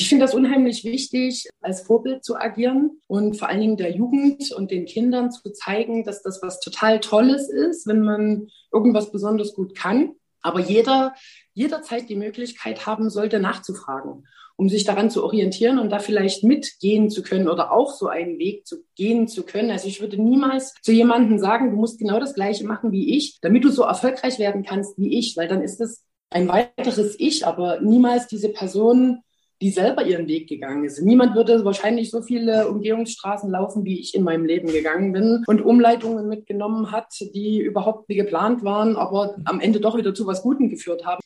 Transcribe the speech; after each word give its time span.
Ich 0.00 0.08
finde 0.08 0.24
das 0.24 0.34
unheimlich 0.34 0.84
wichtig, 0.84 1.48
als 1.60 1.82
Vorbild 1.82 2.24
zu 2.24 2.36
agieren 2.36 3.00
und 3.06 3.38
vor 3.38 3.48
allen 3.48 3.60
Dingen 3.60 3.76
der 3.76 3.92
Jugend 3.92 4.52
und 4.52 4.70
den 4.70 4.84
Kindern 4.84 5.30
zu 5.30 5.50
zeigen, 5.50 6.04
dass 6.04 6.22
das 6.22 6.42
was 6.42 6.60
total 6.60 7.00
Tolles 7.00 7.48
ist, 7.48 7.86
wenn 7.86 8.02
man 8.02 8.48
irgendwas 8.72 9.10
besonders 9.10 9.54
gut 9.54 9.74
kann. 9.74 10.12
Aber 10.42 10.60
jeder 10.60 11.14
jederzeit 11.54 12.10
die 12.10 12.16
Möglichkeit 12.16 12.84
haben 12.84 13.08
sollte, 13.08 13.40
nachzufragen, 13.40 14.28
um 14.56 14.68
sich 14.68 14.84
daran 14.84 15.10
zu 15.10 15.24
orientieren 15.24 15.78
und 15.78 15.88
da 15.88 15.98
vielleicht 15.98 16.44
mitgehen 16.44 17.08
zu 17.08 17.22
können 17.22 17.48
oder 17.48 17.72
auch 17.72 17.94
so 17.94 18.08
einen 18.08 18.38
Weg 18.38 18.66
zu 18.66 18.84
gehen 18.94 19.26
zu 19.26 19.42
können. 19.44 19.70
Also 19.70 19.88
ich 19.88 20.02
würde 20.02 20.22
niemals 20.22 20.74
zu 20.82 20.92
jemandem 20.92 21.38
sagen, 21.38 21.70
du 21.70 21.76
musst 21.76 21.98
genau 21.98 22.20
das 22.20 22.34
Gleiche 22.34 22.66
machen 22.66 22.92
wie 22.92 23.16
ich, 23.16 23.40
damit 23.40 23.64
du 23.64 23.70
so 23.70 23.82
erfolgreich 23.84 24.38
werden 24.38 24.62
kannst 24.62 24.98
wie 24.98 25.18
ich, 25.18 25.38
weil 25.38 25.48
dann 25.48 25.62
ist 25.62 25.80
es 25.80 26.04
ein 26.28 26.48
weiteres 26.48 27.18
Ich, 27.18 27.46
aber 27.46 27.80
niemals 27.80 28.26
diese 28.26 28.50
Person 28.50 29.22
die 29.62 29.70
selber 29.70 30.04
ihren 30.04 30.28
Weg 30.28 30.48
gegangen 30.48 30.84
ist. 30.84 31.00
Niemand 31.00 31.34
würde 31.34 31.64
wahrscheinlich 31.64 32.10
so 32.10 32.20
viele 32.20 32.68
Umgehungsstraßen 32.68 33.50
laufen, 33.50 33.84
wie 33.84 33.98
ich 34.00 34.14
in 34.14 34.22
meinem 34.22 34.44
Leben 34.44 34.68
gegangen 34.68 35.12
bin 35.12 35.44
und 35.46 35.62
Umleitungen 35.62 36.28
mitgenommen 36.28 36.92
hat, 36.92 37.14
die 37.34 37.60
überhaupt 37.60 38.08
nicht 38.08 38.18
geplant 38.18 38.64
waren, 38.64 38.96
aber 38.96 39.36
am 39.44 39.60
Ende 39.60 39.80
doch 39.80 39.96
wieder 39.96 40.14
zu 40.14 40.26
was 40.26 40.42
Gutem 40.42 40.68
geführt 40.68 41.06
haben. 41.06 41.20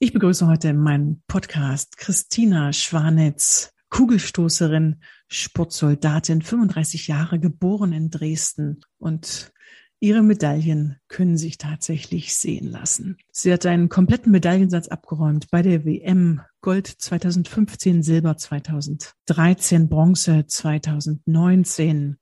Ich 0.00 0.12
begrüße 0.12 0.48
heute 0.48 0.70
in 0.70 0.78
meinem 0.78 1.22
Podcast 1.28 1.96
Christina 1.96 2.72
Schwanitz, 2.72 3.72
Kugelstoßerin, 3.92 5.02
Sportsoldatin, 5.28 6.40
35 6.40 7.08
Jahre, 7.08 7.38
geboren 7.38 7.92
in 7.92 8.08
Dresden 8.08 8.80
und 8.98 9.52
ihre 10.00 10.22
Medaillen 10.22 10.96
können 11.08 11.36
sich 11.36 11.58
tatsächlich 11.58 12.34
sehen 12.34 12.70
lassen. 12.70 13.18
Sie 13.30 13.52
hat 13.52 13.66
einen 13.66 13.90
kompletten 13.90 14.32
Medaillensatz 14.32 14.88
abgeräumt 14.88 15.50
bei 15.50 15.60
der 15.60 15.84
WM 15.84 16.40
Gold 16.62 16.86
2015, 16.86 18.02
Silber 18.02 18.38
2013, 18.38 19.90
Bronze 19.90 20.46
2019, 20.46 22.16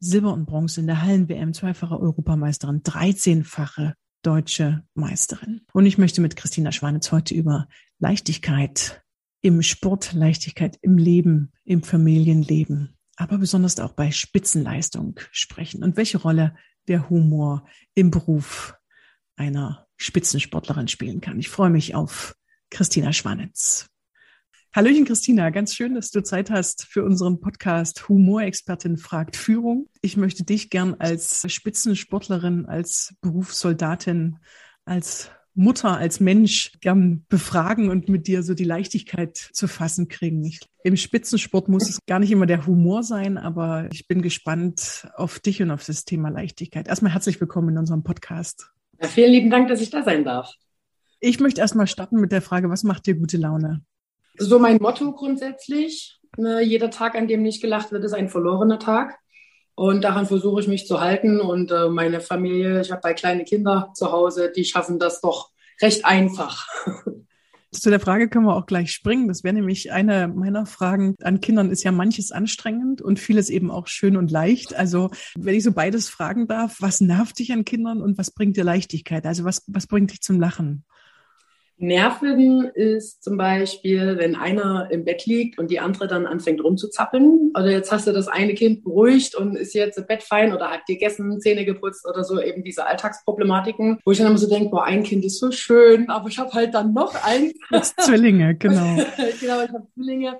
Silber 0.00 0.32
und 0.32 0.44
Bronze 0.44 0.80
in 0.80 0.88
der 0.88 1.02
Hallen-WM, 1.02 1.54
zweifache 1.54 2.00
Europameisterin, 2.00 2.82
13-fache 2.82 3.94
deutsche 4.22 4.82
Meisterin. 4.94 5.60
Und 5.72 5.86
ich 5.86 5.98
möchte 5.98 6.20
mit 6.20 6.34
Christina 6.34 6.72
Schwanitz 6.72 7.12
heute 7.12 7.32
über 7.32 7.68
Leichtigkeit, 8.00 9.02
im 9.42 9.60
Sport 9.62 10.12
Leichtigkeit, 10.12 10.78
im 10.82 10.96
Leben, 10.96 11.52
im 11.64 11.82
Familienleben, 11.82 12.96
aber 13.16 13.38
besonders 13.38 13.78
auch 13.80 13.92
bei 13.92 14.10
Spitzenleistung 14.10 15.18
sprechen 15.32 15.82
und 15.82 15.96
welche 15.96 16.18
Rolle 16.18 16.56
der 16.88 17.10
Humor 17.10 17.66
im 17.94 18.10
Beruf 18.10 18.74
einer 19.36 19.86
Spitzensportlerin 19.96 20.88
spielen 20.88 21.20
kann. 21.20 21.38
Ich 21.38 21.48
freue 21.48 21.70
mich 21.70 21.94
auf 21.94 22.34
Christina 22.70 23.12
Schwanitz. 23.12 23.88
Hallöchen 24.74 25.04
Christina, 25.04 25.50
ganz 25.50 25.74
schön, 25.74 25.94
dass 25.94 26.10
du 26.10 26.22
Zeit 26.22 26.48
hast 26.48 26.84
für 26.84 27.04
unseren 27.04 27.40
Podcast 27.40 28.08
Humorexpertin 28.08 28.96
fragt 28.96 29.36
Führung. 29.36 29.90
Ich 30.00 30.16
möchte 30.16 30.44
dich 30.44 30.70
gern 30.70 30.94
als 30.94 31.44
Spitzensportlerin, 31.52 32.64
als 32.64 33.14
Berufssoldatin, 33.20 34.38
als 34.86 35.30
Mutter, 35.54 35.98
als 35.98 36.18
Mensch 36.20 36.72
gern 36.80 37.24
befragen 37.28 37.90
und 37.90 38.08
mit 38.08 38.26
dir 38.26 38.42
so 38.42 38.54
die 38.54 38.64
Leichtigkeit 38.64 39.36
zu 39.36 39.68
fassen 39.68 40.08
kriegen. 40.08 40.44
Ich, 40.44 40.60
Im 40.82 40.96
Spitzensport 40.96 41.68
muss 41.68 41.88
es 41.88 41.98
gar 42.06 42.18
nicht 42.18 42.30
immer 42.30 42.46
der 42.46 42.66
Humor 42.66 43.02
sein, 43.02 43.36
aber 43.36 43.88
ich 43.92 44.08
bin 44.08 44.22
gespannt 44.22 45.08
auf 45.14 45.40
dich 45.40 45.60
und 45.62 45.70
auf 45.70 45.84
das 45.84 46.04
Thema 46.04 46.30
Leichtigkeit. 46.30 46.88
Erstmal 46.88 47.12
herzlich 47.12 47.40
willkommen 47.40 47.70
in 47.70 47.78
unserem 47.78 48.02
Podcast. 48.02 48.70
Ja, 49.00 49.08
vielen 49.08 49.32
lieben 49.32 49.50
Dank, 49.50 49.68
dass 49.68 49.80
ich 49.80 49.90
da 49.90 50.02
sein 50.02 50.24
darf. 50.24 50.54
Ich 51.20 51.38
möchte 51.38 51.60
erstmal 51.60 51.86
starten 51.86 52.20
mit 52.20 52.32
der 52.32 52.42
Frage, 52.42 52.70
was 52.70 52.82
macht 52.82 53.06
dir 53.06 53.14
gute 53.14 53.36
Laune? 53.36 53.84
So 54.38 54.58
mein 54.58 54.78
Motto 54.78 55.12
grundsätzlich. 55.12 56.18
Ne, 56.38 56.62
jeder 56.62 56.90
Tag, 56.90 57.14
an 57.14 57.28
dem 57.28 57.42
nicht 57.42 57.60
gelacht 57.60 57.92
wird, 57.92 58.04
ist 58.04 58.14
ein 58.14 58.30
verlorener 58.30 58.78
Tag. 58.78 59.18
Und 59.74 60.02
daran 60.02 60.26
versuche 60.26 60.60
ich 60.60 60.68
mich 60.68 60.86
zu 60.86 61.00
halten. 61.00 61.40
Und 61.40 61.70
äh, 61.70 61.88
meine 61.88 62.20
Familie, 62.20 62.80
ich 62.80 62.90
habe 62.90 63.00
bei 63.02 63.14
kleine 63.14 63.44
Kinder 63.44 63.90
zu 63.94 64.12
Hause, 64.12 64.52
die 64.54 64.64
schaffen 64.64 64.98
das 64.98 65.20
doch 65.20 65.50
recht 65.80 66.04
einfach. 66.04 66.66
Zu 67.72 67.88
der 67.88 68.00
Frage 68.00 68.28
können 68.28 68.44
wir 68.44 68.54
auch 68.54 68.66
gleich 68.66 68.92
springen. 68.92 69.28
Das 69.28 69.44
wäre 69.44 69.54
nämlich 69.54 69.92
eine 69.92 70.28
meiner 70.28 70.66
Fragen. 70.66 71.14
An 71.22 71.40
Kindern 71.40 71.70
ist 71.70 71.82
ja 71.84 71.90
manches 71.90 72.30
anstrengend 72.30 73.00
und 73.00 73.18
vieles 73.18 73.48
eben 73.48 73.70
auch 73.70 73.86
schön 73.86 74.18
und 74.18 74.30
leicht. 74.30 74.74
Also 74.74 75.10
wenn 75.36 75.54
ich 75.54 75.64
so 75.64 75.72
beides 75.72 76.10
fragen 76.10 76.46
darf, 76.46 76.76
was 76.80 77.00
nervt 77.00 77.38
dich 77.38 77.50
an 77.50 77.64
Kindern 77.64 78.02
und 78.02 78.18
was 78.18 78.30
bringt 78.30 78.58
dir 78.58 78.64
Leichtigkeit? 78.64 79.24
Also 79.24 79.44
was, 79.44 79.64
was 79.68 79.86
bringt 79.86 80.12
dich 80.12 80.20
zum 80.20 80.38
Lachen? 80.38 80.84
Nerven 81.82 82.70
ist 82.74 83.24
zum 83.24 83.36
Beispiel, 83.36 84.16
wenn 84.16 84.36
einer 84.36 84.88
im 84.92 85.04
Bett 85.04 85.26
liegt 85.26 85.58
und 85.58 85.70
die 85.70 85.80
andere 85.80 86.06
dann 86.06 86.26
anfängt 86.26 86.62
rumzuzappeln. 86.62 87.50
Oder 87.56 87.70
jetzt 87.70 87.90
hast 87.90 88.06
du 88.06 88.12
das 88.12 88.28
eine 88.28 88.54
Kind 88.54 88.84
beruhigt 88.84 89.34
und 89.34 89.56
ist 89.56 89.74
jetzt 89.74 89.98
im 89.98 90.06
Bett 90.06 90.22
fein 90.22 90.54
oder 90.54 90.70
hat 90.70 90.86
gegessen, 90.86 91.40
Zähne 91.40 91.64
geputzt 91.64 92.06
oder 92.08 92.22
so, 92.22 92.40
eben 92.40 92.62
diese 92.62 92.86
Alltagsproblematiken, 92.86 93.98
wo 94.04 94.12
ich 94.12 94.18
dann 94.18 94.28
immer 94.28 94.38
so 94.38 94.48
denke, 94.48 94.70
boah, 94.70 94.84
ein 94.84 95.02
Kind 95.02 95.24
ist 95.24 95.40
so 95.40 95.50
schön, 95.50 96.08
aber 96.08 96.28
ich 96.28 96.38
habe 96.38 96.52
halt 96.52 96.72
dann 96.72 96.92
noch 96.92 97.14
eins. 97.24 97.54
Zwillinge, 97.98 98.54
genau. 98.54 98.96
genau, 99.40 99.62
ich 99.62 99.72
habe 99.72 99.86
Zwillinge. 99.94 100.38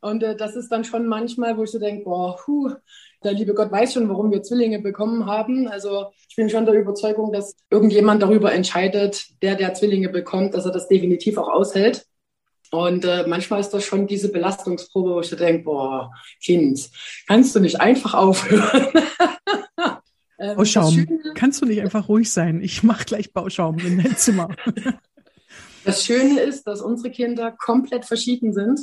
Und 0.00 0.22
äh, 0.24 0.34
das 0.34 0.56
ist 0.56 0.72
dann 0.72 0.84
schon 0.84 1.06
manchmal, 1.06 1.56
wo 1.56 1.62
ich 1.62 1.70
so 1.70 1.78
denke, 1.78 2.04
boah, 2.04 2.36
puh, 2.36 2.72
der 3.22 3.32
liebe 3.32 3.54
Gott 3.54 3.70
weiß 3.70 3.94
schon, 3.94 4.08
warum 4.08 4.30
wir 4.30 4.42
Zwillinge 4.42 4.80
bekommen 4.80 5.26
haben. 5.26 5.68
Also 5.68 6.06
ich 6.28 6.36
bin 6.36 6.48
schon 6.48 6.64
der 6.64 6.74
Überzeugung, 6.74 7.32
dass 7.32 7.56
irgendjemand 7.70 8.22
darüber 8.22 8.52
entscheidet, 8.52 9.26
der 9.42 9.56
der 9.56 9.74
Zwillinge 9.74 10.08
bekommt, 10.08 10.54
dass 10.54 10.64
er 10.64 10.72
das 10.72 10.88
definitiv 10.88 11.36
auch 11.36 11.48
aushält. 11.48 12.06
Und 12.70 13.04
äh, 13.04 13.24
manchmal 13.26 13.60
ist 13.60 13.70
das 13.70 13.84
schon 13.84 14.06
diese 14.06 14.30
Belastungsprobe, 14.30 15.10
wo 15.10 15.20
ich 15.20 15.30
denke, 15.30 15.64
boah, 15.64 16.12
Kind, 16.42 16.88
kannst 17.26 17.54
du 17.54 17.60
nicht 17.60 17.80
einfach 17.80 18.14
aufhören? 18.14 18.86
ähm, 20.38 20.56
Bauschaum, 20.56 20.94
Schöne, 20.94 21.18
kannst 21.34 21.60
du 21.60 21.66
nicht 21.66 21.80
einfach 21.80 22.08
ruhig 22.08 22.30
sein? 22.30 22.62
Ich 22.62 22.84
mache 22.84 23.04
gleich 23.04 23.32
Bauschaum 23.32 23.78
in 23.80 23.98
dein 24.00 24.16
Zimmer. 24.16 24.50
das 25.84 26.04
Schöne 26.04 26.40
ist, 26.40 26.64
dass 26.68 26.80
unsere 26.80 27.10
Kinder 27.10 27.50
komplett 27.50 28.04
verschieden 28.04 28.52
sind. 28.52 28.80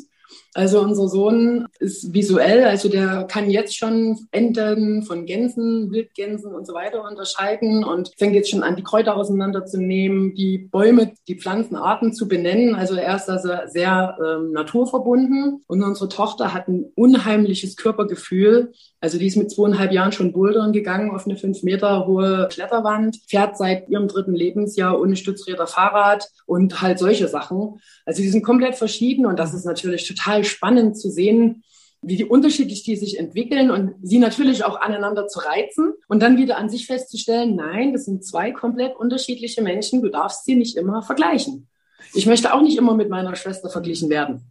Also 0.54 0.82
unser 0.82 1.08
Sohn 1.08 1.68
ist 1.80 2.14
visuell, 2.14 2.64
also 2.64 2.90
der 2.90 3.26
kann 3.26 3.50
jetzt 3.50 3.78
schon 3.78 4.28
Enten 4.32 5.04
von 5.04 5.26
Gänsen, 5.26 5.92
Wildgänsen 5.92 6.54
und 6.54 6.66
so 6.66 6.74
weiter 6.74 7.08
unterscheiden 7.08 7.84
und 7.84 8.12
fängt 8.18 8.34
jetzt 8.34 8.50
schon 8.50 8.64
an, 8.64 8.76
die 8.76 8.84
Kräuter 8.84 9.16
auseinanderzunehmen, 9.16 10.34
die 10.34 10.58
Bäume, 10.58 11.14
die 11.28 11.40
Pflanzenarten 11.40 12.14
zu 12.14 12.28
benennen. 12.28 12.74
Also 12.74 12.96
er 12.96 13.16
ist 13.16 13.30
also 13.30 13.50
sehr 13.68 14.18
ähm, 14.20 14.52
naturverbunden 14.52 15.64
und 15.68 15.84
unsere 15.84 16.10
Tochter 16.10 16.54
hat 16.54 16.68
ein 16.68 16.86
unheimliches 16.96 17.76
Körpergefühl. 17.76 18.74
Also 19.00 19.20
die 19.20 19.28
ist 19.28 19.38
mit 19.38 19.52
zweieinhalb 19.52 19.92
Jahren 19.92 20.12
schon 20.12 20.34
bouldern 20.34 20.74
gegangen 20.74 21.12
auf 21.12 21.28
eine 21.28 21.38
fünf 21.38 21.62
Meter 21.62 22.08
hohe 22.08 22.48
Kletterwand, 22.50 23.20
fährt 23.28 23.58
seit 23.58 23.90
ihrem 23.90 24.08
dritten 24.08 24.34
Lebensjahr 24.34 25.00
ohne 25.00 25.16
Stützräder 25.16 25.68
Fahrrad 25.68 26.28
und 26.48 26.82
halt 26.82 26.98
solche 26.98 27.28
Sachen. 27.28 27.80
Also 28.06 28.24
die 28.24 28.30
sind 28.30 28.44
komplett 28.44 28.76
verschieden 28.76 29.28
und 29.28 29.38
das 29.38 29.54
ist 29.54 29.66
natürlich 29.66 30.08
total 30.18 30.44
spannend 30.44 30.98
zu 30.98 31.10
sehen, 31.10 31.64
wie 32.02 32.24
unterschiedlich 32.24 32.84
die 32.84 32.96
sich 32.96 33.18
entwickeln 33.18 33.72
und 33.72 33.96
sie 34.02 34.20
natürlich 34.20 34.64
auch 34.64 34.80
aneinander 34.80 35.28
zu 35.28 35.40
reizen 35.40 35.94
und 36.08 36.22
dann 36.22 36.38
wieder 36.38 36.58
an 36.58 36.70
sich 36.70 36.86
festzustellen, 36.86 37.56
nein, 37.56 37.94
das 37.94 38.06
sind 38.06 38.24
zwei 38.24 38.52
komplett 38.52 38.96
unterschiedliche 38.96 39.62
Menschen, 39.62 40.02
du 40.02 40.10
darfst 40.10 40.46
sie 40.46 40.56
nicht 40.56 40.78
immer 40.78 41.02
vergleichen. 41.02 41.68
Ich 42.14 42.26
möchte 42.26 42.54
auch 42.54 42.62
nicht 42.62 42.78
immer 42.78 42.94
mit 42.94 43.10
meiner 43.10 43.36
Schwester 43.36 43.70
verglichen 43.70 44.10
werden. 44.10 44.44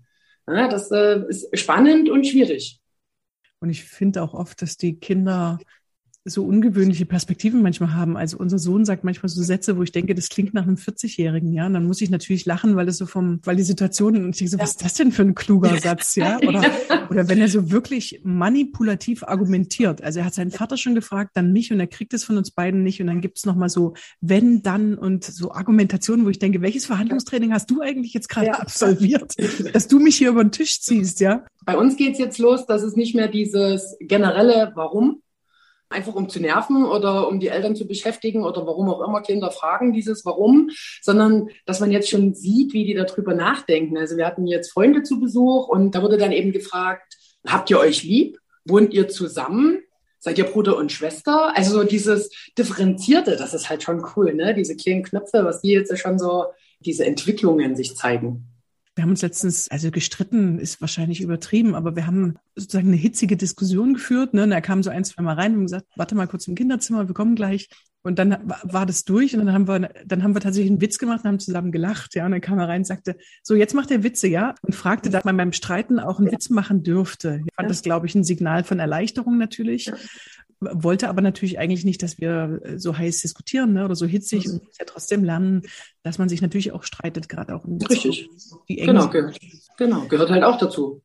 Ja, 0.49 0.69
das 0.69 0.91
äh, 0.91 1.23
ist 1.29 1.57
spannend 1.59 2.09
und 2.09 2.27
schwierig. 2.27 2.81
Und 3.61 3.71
ich 3.71 3.85
finde 3.85 4.23
auch 4.23 4.35
oft, 4.35 4.61
dass 4.61 4.77
die 4.77 4.99
Kinder 4.99 5.59
so 6.27 6.45
ungewöhnliche 6.45 7.07
Perspektiven 7.07 7.63
manchmal 7.63 7.95
haben. 7.95 8.17
Also 8.17 8.37
unser 8.37 8.59
Sohn 8.59 8.85
sagt 8.85 9.05
manchmal 9.05 9.29
so 9.29 9.43
Sätze, 9.43 9.77
wo 9.77 9.83
ich 9.83 9.93
denke, 9.93 10.15
das 10.15 10.29
klingt 10.29 10.55
nach 10.55 10.65
einem 10.65 10.77
40-Jährigen, 10.77 11.53
ja. 11.53 11.67
Und 11.67 11.75
dann 11.75 11.87
muss 11.87 12.01
ich 12.01 12.11
natürlich 12.11 12.45
lachen, 12.45 12.77
weil 12.77 12.87
das 12.87 12.99
so 12.99 13.07
vom, 13.07 13.41
weil 13.45 13.57
die 13.57 13.63
Situation, 13.63 14.17
und 14.17 14.31
ich 14.31 14.39
denke 14.39 14.51
so, 14.51 14.59
was 14.59 14.71
ist 14.71 14.85
das 14.85 14.95
denn 14.95 15.13
für 15.13 15.23
ein 15.23 15.35
kluger 15.35 15.77
Satz, 15.79 16.15
ja? 16.17 16.39
Oder, 16.39 16.65
oder 17.11 17.29
wenn 17.29 17.39
er 17.39 17.49
so 17.49 17.71
wirklich 17.71 18.21
manipulativ 18.25 19.23
argumentiert. 19.23 20.03
Also 20.03 20.19
er 20.19 20.27
hat 20.27 20.35
seinen 20.35 20.51
Vater 20.51 20.77
schon 20.77 20.95
gefragt, 20.95 21.33
dann 21.35 21.53
mich 21.53 21.73
und 21.73 21.81
er 21.81 21.87
kriegt 21.87 22.13
es 22.13 22.25
von 22.25 22.37
uns 22.37 22.51
beiden 22.51 22.83
nicht. 22.83 23.01
Und 23.01 23.07
dann 23.07 23.21
gibt 23.21 23.39
es 23.39 23.47
nochmal 23.47 23.69
so 23.69 23.95
wenn, 24.21 24.63
dann 24.63 24.97
und 24.97 25.25
so 25.25 25.53
Argumentationen, 25.53 26.27
wo 26.27 26.31
ich 26.31 26.39
denke, 26.39 26.61
welches 26.61 26.87
Verhandlungstraining 26.87 27.53
hast 27.53 27.71
du 27.71 27.81
eigentlich 27.81 28.13
jetzt 28.13 28.29
gerade 28.29 28.49
ja. 28.49 28.55
absolviert, 28.55 29.35
dass 29.73 29.89
du 29.89 30.01
mich 30.01 30.17
hier 30.17 30.31
über 30.31 30.43
den 30.43 30.53
Tisch 30.53 30.81
ziehst, 30.81 31.21
ja? 31.21 31.45
Bei 31.65 31.77
uns 31.77 31.97
geht's 31.97 32.19
jetzt 32.19 32.39
los, 32.39 32.67
dass 32.67 32.83
es 32.83 32.95
nicht 32.95 33.15
mehr 33.15 33.29
dieses 33.29 33.97
generelle 34.01 34.73
Warum, 34.77 35.23
einfach 35.89 36.15
um 36.15 36.29
zu 36.29 36.41
nerven 36.41 36.85
oder 36.85 37.29
um 37.29 37.39
die 37.39 37.49
Eltern 37.49 37.77
zu 37.77 37.87
beschäftigen 37.87 38.45
oder 38.45 38.67
warum 38.67 38.89
auch 38.91 39.07
immer 39.07 39.23
Kinder 39.23 39.51
fragen 39.51 39.93
dieses 39.93 40.25
Warum, 40.25 40.71
sondern 41.01 41.49
dass 41.65 41.81
man 41.81 41.93
jetzt 41.93 42.09
schon 42.09 42.35
sieht, 42.35 42.73
wie 42.73 42.85
die 42.85 42.95
darüber 42.95 43.35
nachdenken. 43.35 43.97
Also 43.97 44.17
wir 44.17 44.27
hatten 44.27 44.47
jetzt 44.47 44.73
Freunde 44.73 45.03
zu 45.03 45.21
Besuch 45.21 45.69
und 45.69 45.95
da 45.95 46.03
wurde 46.03 46.19
dann 46.19 46.33
eben 46.33 46.53
gefragt, 46.53 47.17
habt 47.47 47.71
ihr 47.71 47.79
euch 47.79 48.03
lieb? 48.03 48.39
Wohnt 48.65 48.93
ihr 48.93 49.09
zusammen? 49.09 49.79
Seid 50.19 50.39
ihr 50.39 50.45
Bruder 50.45 50.77
und 50.77 50.91
Schwester? 50.91 51.57
Also 51.57 51.79
so 51.79 51.85
dieses 51.85 52.31
Differenzierte, 52.59 53.37
das 53.37 53.55
ist 53.55 53.71
halt 53.71 53.85
schon 53.85 54.05
cool, 54.17 54.35
ne? 54.35 54.55
Diese 54.55 54.75
kleinen 54.75 55.05
Knöpfe, 55.05 55.45
was 55.45 55.63
die 55.63 55.71
jetzt 55.71 55.97
schon 55.99 56.19
so, 56.19 56.47
diese 56.81 57.07
Entwicklungen 57.07 57.77
sich 57.77 57.95
zeigen. 57.95 58.56
Wir 58.97 59.03
haben 59.03 59.11
uns 59.11 59.21
letztens, 59.21 59.71
also 59.71 59.91
gestritten 59.91 60.59
ist 60.59 60.81
wahrscheinlich 60.81 61.21
übertrieben, 61.21 61.75
aber 61.75 61.97
wir 61.97 62.07
haben 62.07 62.39
sozusagen 62.55 62.89
eine 62.89 62.97
hitzige 62.97 63.37
Diskussion 63.37 63.93
geführt. 63.93 64.33
Ne? 64.33 64.45
Und 64.45 64.53
er 64.53 64.63
kam 64.63 64.83
so 64.83 64.89
ein, 64.89 65.05
zwei 65.05 65.23
Mal 65.23 65.35
rein 65.35 65.55
und 65.55 65.65
gesagt, 65.65 65.87
warte 65.97 66.15
mal 66.15 66.27
kurz 66.27 66.49
im 66.49 66.55
Kinderzimmer, 66.55 67.07
wir 67.07 67.15
kommen 67.15 67.35
gleich. 67.35 67.69
Und 68.07 68.19
dann 68.19 68.39
war 68.63 68.87
das 68.87 69.05
durch 69.05 69.35
und 69.35 69.45
dann 69.45 69.53
haben 69.53 69.69
wir, 69.69 69.91
dann 70.07 70.23
haben 70.23 70.35
wir 70.35 70.41
tatsächlich 70.41 70.71
einen 70.71 70.81
Witz 70.81 70.99
gemacht 70.99 71.25
und 71.25 71.29
haben 71.29 71.39
zusammen 71.41 71.73
gelacht, 71.73 72.15
ja. 72.15 72.25
Und 72.25 72.33
dann 72.33 72.41
kam 72.41 72.59
er 72.59 72.69
rein 72.69 72.83
und 72.83 72.87
sagte, 72.87 73.17
so 73.43 73.55
jetzt 73.55 73.75
macht 73.75 73.91
er 73.91 74.05
Witze, 74.05 74.29
ja. 74.29 74.55
Und 74.63 74.75
fragte, 74.75 75.11
dass 75.11 75.25
man 75.25 75.37
beim 75.37 75.53
Streiten 75.53 75.99
auch 75.99 76.19
einen 76.19 76.31
Witz 76.31 76.49
machen 76.49 76.83
dürfte. 76.83 77.41
Ich 77.45 77.55
fand 77.55 77.69
das, 77.69 77.83
glaube 77.83 78.07
ich, 78.07 78.15
ein 78.15 78.25
Signal 78.25 78.65
von 78.65 78.79
Erleichterung 78.79 79.39
natürlich 79.39 79.91
wollte 80.61 81.09
aber 81.09 81.21
natürlich 81.21 81.59
eigentlich 81.59 81.85
nicht, 81.85 82.03
dass 82.03 82.19
wir 82.19 82.61
äh, 82.65 82.79
so 82.79 82.97
heiß 82.97 83.21
diskutieren 83.21 83.75
ne, 83.75 83.85
oder 83.85 83.95
so 83.95 84.07
hitzig 84.07 84.47
mhm. 84.47 84.55
und 84.55 84.63
ja 84.79 84.87
trotzdem 84.87 85.23
lernen, 85.23 85.63
dass 86.03 86.19
man 86.19 86.29
sich 86.29 86.41
natürlich 86.41 86.73
auch 86.73 86.83
streitet, 86.83 87.29
gerade 87.29 87.55
auch 87.55 87.65
in 87.65 87.81
Richtig. 87.83 88.31
Die 88.69 88.77
genau, 88.77 89.09
gehört, 89.09 89.39
genau, 89.77 90.07
gehört 90.07 90.31
halt 90.31 90.45
auch 90.45 90.59
dazu. 90.59 91.03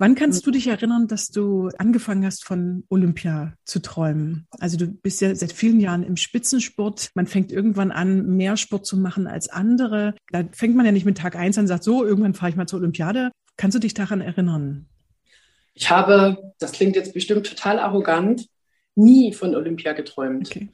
Wann 0.00 0.14
kannst 0.14 0.46
du 0.46 0.52
dich 0.52 0.68
erinnern, 0.68 1.08
dass 1.08 1.30
du 1.30 1.70
angefangen 1.76 2.24
hast, 2.24 2.44
von 2.44 2.84
Olympia 2.88 3.54
zu 3.64 3.82
träumen? 3.82 4.46
Also 4.60 4.76
du 4.76 4.86
bist 4.86 5.20
ja 5.20 5.34
seit 5.34 5.52
vielen 5.52 5.80
Jahren 5.80 6.04
im 6.04 6.16
Spitzensport. 6.16 7.10
Man 7.14 7.26
fängt 7.26 7.50
irgendwann 7.50 7.90
an, 7.90 8.36
mehr 8.36 8.56
Sport 8.56 8.86
zu 8.86 8.96
machen 8.96 9.26
als 9.26 9.48
andere. 9.48 10.14
Da 10.30 10.44
fängt 10.52 10.76
man 10.76 10.86
ja 10.86 10.92
nicht 10.92 11.04
mit 11.04 11.18
Tag 11.18 11.34
eins 11.34 11.58
an 11.58 11.64
und 11.64 11.68
sagt, 11.68 11.82
so, 11.82 12.04
irgendwann 12.04 12.34
fahre 12.34 12.50
ich 12.50 12.56
mal 12.56 12.68
zur 12.68 12.78
Olympiade. 12.78 13.32
Kannst 13.56 13.74
du 13.74 13.80
dich 13.80 13.92
daran 13.92 14.20
erinnern? 14.20 14.86
Ich 15.74 15.90
habe, 15.90 16.52
das 16.60 16.70
klingt 16.70 16.94
jetzt 16.94 17.12
bestimmt 17.12 17.44
total 17.46 17.80
arrogant, 17.80 18.46
nie 18.94 19.32
von 19.32 19.56
Olympia 19.56 19.94
geträumt. 19.94 20.46
Okay. 20.46 20.68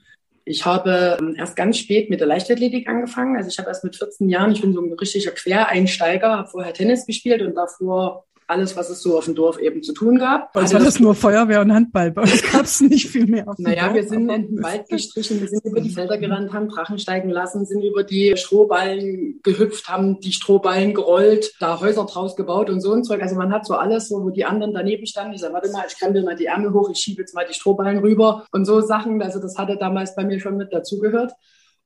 Ich 0.45 0.67
habe 0.67 1.17
ähm, 1.19 1.35
erst 1.39 1.57
ganz 1.57 1.79
spät 1.79 2.11
mit 2.11 2.21
der 2.21 2.27
Leichtathletik 2.27 2.87
angefangen. 2.91 3.39
Also 3.39 3.49
ich 3.49 3.59
habe 3.59 3.69
erst 3.69 3.85
mit 3.85 3.97
14 3.97 4.29
Jahren, 4.29 4.53
ich 4.53 4.61
bin 4.61 4.75
so 4.75 4.83
ein 4.83 4.93
richtiger 4.93 5.31
Quereinsteiger, 5.31 6.37
habe 6.37 6.49
vorher 6.51 6.75
Tennis 6.75 7.07
gespielt 7.07 7.41
und 7.41 7.55
davor 7.55 8.27
alles, 8.47 8.77
was 8.77 8.91
es 8.91 9.03
so 9.03 9.17
auf 9.17 9.25
dem 9.25 9.35
Dorf 9.35 9.59
eben 9.59 9.83
zu 9.83 9.93
tun 9.93 10.19
gab. 10.19 10.55
War 10.55 10.63
das 10.63 11.01
nur 11.01 11.15
Feuerwehr 11.15 11.61
und 11.61 11.73
Handball. 11.73 12.11
Bei 12.11 12.23
uns 12.23 12.43
gab 12.53 12.65
es 12.65 12.81
nicht 12.81 13.09
viel 13.09 13.27
mehr. 13.27 13.49
Auf 13.49 13.59
naja, 13.59 13.85
Dorf, 13.85 13.95
wir 13.95 14.09
sind 14.09 14.29
in 14.29 14.49
den 14.49 14.63
Wald 14.63 14.89
gestrichen, 14.91 15.41
wir 15.41 15.49
sind 15.49 15.65
über 15.65 15.81
die 15.81 15.91
Felder 15.91 16.19
gerannt, 16.19 16.53
haben 16.53 16.69
Drachen 16.69 16.99
steigen 16.99 17.31
lassen, 17.31 17.65
sind 17.65 17.83
über 17.83 18.05
die 18.05 18.37
Strohballen 18.37 19.41
gehüpft, 19.43 19.89
haben 19.89 20.21
die 20.21 20.33
Strohballen 20.33 20.95
gerollt, 20.95 21.55
da 21.61 21.81
Häuser 21.81 22.05
draus 22.05 22.37
gebaut 22.37 22.71
und 22.71 22.81
so 22.81 22.93
ein 22.93 23.05
Zeug. 23.05 23.23
Also 23.23 23.37
man 23.37 23.53
hat 23.53 23.67
so 23.67 23.75
alles, 23.75 24.09
so, 24.09 24.23
wo 24.23 24.31
die 24.31 24.45
anderen 24.45 24.75
daneben 24.75 25.07
standen. 25.07 25.35
Ich 25.35 25.41
sage, 25.41 25.55
warte 25.55 25.71
mal, 25.71 25.85
ich 25.89 25.99
krempel 25.99 26.23
mal 26.23 26.37
die 26.37 26.47
Ärmel 26.47 26.73
hoch, 26.73 26.91
ich 26.91 26.99
schiebe 26.99 27.23
jetzt 27.23 27.35
mal 27.35 27.47
die 27.47 27.55
Strohballen 27.55 27.99
rüber 27.99 28.47
und 28.53 28.65
so 28.65 28.81
Sachen. 28.81 29.23
Also 29.23 29.41
das 29.41 29.57
hatte 29.57 29.77
damals 29.77 30.15
bei 30.15 30.25
mir 30.25 30.41
schon 30.41 30.57
mit 30.57 30.73
dazugehört. 30.73 31.33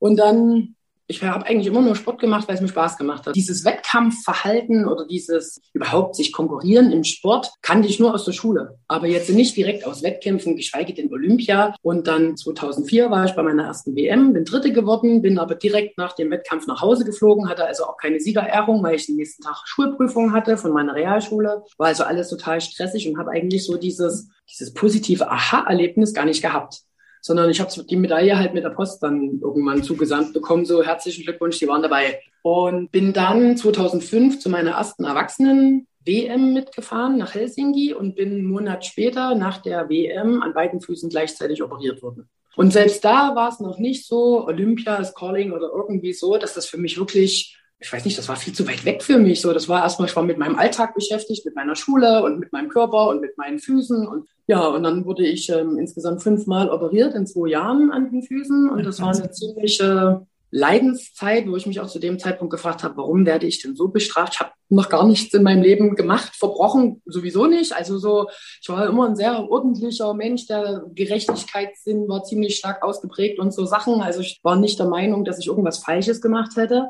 Und 0.00 0.16
dann 0.18 0.76
ich 1.10 1.22
habe 1.22 1.46
eigentlich 1.46 1.66
immer 1.66 1.80
nur 1.80 1.96
Sport 1.96 2.20
gemacht, 2.20 2.46
weil 2.46 2.56
es 2.56 2.60
mir 2.60 2.68
Spaß 2.68 2.98
gemacht 2.98 3.26
hat. 3.26 3.34
Dieses 3.34 3.64
Wettkampfverhalten 3.64 4.86
oder 4.86 5.06
dieses 5.06 5.62
überhaupt 5.72 6.14
sich 6.14 6.32
konkurrieren 6.32 6.92
im 6.92 7.02
Sport 7.02 7.50
kannte 7.62 7.88
ich 7.88 7.98
nur 7.98 8.12
aus 8.12 8.26
der 8.26 8.32
Schule, 8.32 8.78
aber 8.88 9.06
jetzt 9.06 9.30
nicht 9.30 9.56
direkt 9.56 9.86
aus 9.86 10.02
Wettkämpfen, 10.02 10.54
geschweige 10.54 10.92
denn 10.92 11.10
Olympia. 11.10 11.74
Und 11.80 12.06
dann 12.06 12.36
2004 12.36 13.10
war 13.10 13.24
ich 13.24 13.32
bei 13.32 13.42
meiner 13.42 13.64
ersten 13.64 13.96
WM, 13.96 14.34
bin 14.34 14.44
Dritte 14.44 14.70
geworden, 14.70 15.22
bin 15.22 15.38
aber 15.38 15.54
direkt 15.54 15.96
nach 15.96 16.12
dem 16.12 16.30
Wettkampf 16.30 16.66
nach 16.66 16.82
Hause 16.82 17.06
geflogen, 17.06 17.48
hatte 17.48 17.64
also 17.64 17.84
auch 17.84 17.96
keine 17.96 18.20
Siegerehrung, 18.20 18.82
weil 18.82 18.96
ich 18.96 19.06
den 19.06 19.16
nächsten 19.16 19.42
Tag 19.42 19.62
Schulprüfung 19.64 20.34
hatte 20.34 20.58
von 20.58 20.72
meiner 20.72 20.94
Realschule. 20.94 21.62
War 21.78 21.86
also 21.86 22.04
alles 22.04 22.28
total 22.28 22.60
stressig 22.60 23.08
und 23.08 23.18
habe 23.18 23.30
eigentlich 23.30 23.64
so 23.64 23.78
dieses, 23.78 24.28
dieses 24.50 24.74
positive 24.74 25.30
Aha-Erlebnis 25.30 26.12
gar 26.12 26.26
nicht 26.26 26.42
gehabt 26.42 26.82
sondern 27.28 27.50
ich 27.50 27.60
habe 27.60 27.70
die 27.84 27.96
Medaille 27.96 28.38
halt 28.38 28.54
mit 28.54 28.64
der 28.64 28.70
Post 28.70 29.02
dann 29.02 29.38
irgendwann 29.40 29.82
zugesandt 29.82 30.32
bekommen, 30.32 30.64
so 30.64 30.82
herzlichen 30.82 31.24
Glückwunsch, 31.24 31.58
die 31.58 31.68
waren 31.68 31.82
dabei. 31.82 32.20
Und 32.42 32.90
bin 32.90 33.12
dann 33.12 33.56
2005 33.56 34.40
zu 34.40 34.48
meiner 34.48 34.70
ersten 34.70 35.04
Erwachsenen 35.04 35.86
WM 36.06 36.54
mitgefahren 36.54 37.18
nach 37.18 37.34
Helsinki 37.34 37.92
und 37.92 38.16
bin 38.16 38.30
einen 38.30 38.46
Monat 38.46 38.86
später 38.86 39.34
nach 39.34 39.58
der 39.58 39.90
WM 39.90 40.42
an 40.42 40.54
beiden 40.54 40.80
Füßen 40.80 41.10
gleichzeitig 41.10 41.62
operiert 41.62 42.02
worden. 42.02 42.30
Und 42.56 42.72
selbst 42.72 43.04
da 43.04 43.36
war 43.36 43.50
es 43.50 43.60
noch 43.60 43.78
nicht 43.78 44.06
so, 44.06 44.46
Olympia 44.46 44.96
ist 44.96 45.14
Calling 45.14 45.52
oder 45.52 45.68
irgendwie 45.70 46.14
so, 46.14 46.38
dass 46.38 46.54
das 46.54 46.64
für 46.64 46.78
mich 46.78 46.98
wirklich 46.98 47.57
ich 47.80 47.92
weiß 47.92 48.04
nicht, 48.04 48.18
das 48.18 48.28
war 48.28 48.36
viel 48.36 48.52
zu 48.52 48.66
weit 48.66 48.84
weg 48.84 49.02
für 49.02 49.18
mich. 49.18 49.40
So, 49.40 49.52
das 49.52 49.68
war 49.68 49.82
erstmal, 49.82 50.08
ich 50.08 50.16
war 50.16 50.24
mit 50.24 50.38
meinem 50.38 50.58
Alltag 50.58 50.94
beschäftigt, 50.94 51.44
mit 51.44 51.54
meiner 51.54 51.76
Schule 51.76 52.24
und 52.24 52.40
mit 52.40 52.52
meinem 52.52 52.68
Körper 52.68 53.08
und 53.08 53.20
mit 53.20 53.38
meinen 53.38 53.60
Füßen. 53.60 54.06
Und 54.06 54.26
ja, 54.48 54.66
und 54.66 54.82
dann 54.82 55.04
wurde 55.04 55.24
ich 55.24 55.48
ähm, 55.50 55.78
insgesamt 55.78 56.22
fünfmal 56.22 56.70
operiert 56.70 57.14
in 57.14 57.26
zwei 57.26 57.50
Jahren 57.50 57.92
an 57.92 58.10
den 58.10 58.22
Füßen. 58.22 58.68
Und 58.68 58.84
das 58.84 59.00
war 59.00 59.14
eine 59.14 59.30
ziemliche 59.30 60.26
Leidenszeit, 60.50 61.46
wo 61.46 61.54
ich 61.54 61.66
mich 61.66 61.78
auch 61.78 61.86
zu 61.86 62.00
dem 62.00 62.18
Zeitpunkt 62.18 62.50
gefragt 62.50 62.82
habe, 62.82 62.96
warum 62.96 63.26
werde 63.26 63.46
ich 63.46 63.62
denn 63.62 63.76
so 63.76 63.88
bestraft? 63.88 64.32
Ich 64.34 64.40
habe 64.40 64.52
noch 64.70 64.88
gar 64.88 65.06
nichts 65.06 65.32
in 65.34 65.44
meinem 65.44 65.62
Leben 65.62 65.94
gemacht, 65.94 66.34
verbrochen 66.34 67.00
sowieso 67.06 67.46
nicht. 67.46 67.76
Also 67.76 67.98
so, 67.98 68.28
ich 68.60 68.68
war 68.70 68.88
immer 68.88 69.06
ein 69.06 69.14
sehr 69.14 69.48
ordentlicher 69.48 70.14
Mensch, 70.14 70.46
der 70.48 70.84
Gerechtigkeitssinn 70.94 72.08
war 72.08 72.24
ziemlich 72.24 72.56
stark 72.56 72.82
ausgeprägt 72.82 73.38
und 73.38 73.52
so 73.52 73.66
Sachen. 73.66 74.00
Also 74.00 74.20
ich 74.20 74.40
war 74.42 74.56
nicht 74.56 74.80
der 74.80 74.88
Meinung, 74.88 75.24
dass 75.24 75.38
ich 75.38 75.46
irgendwas 75.46 75.78
Falsches 75.78 76.20
gemacht 76.20 76.56
hätte 76.56 76.88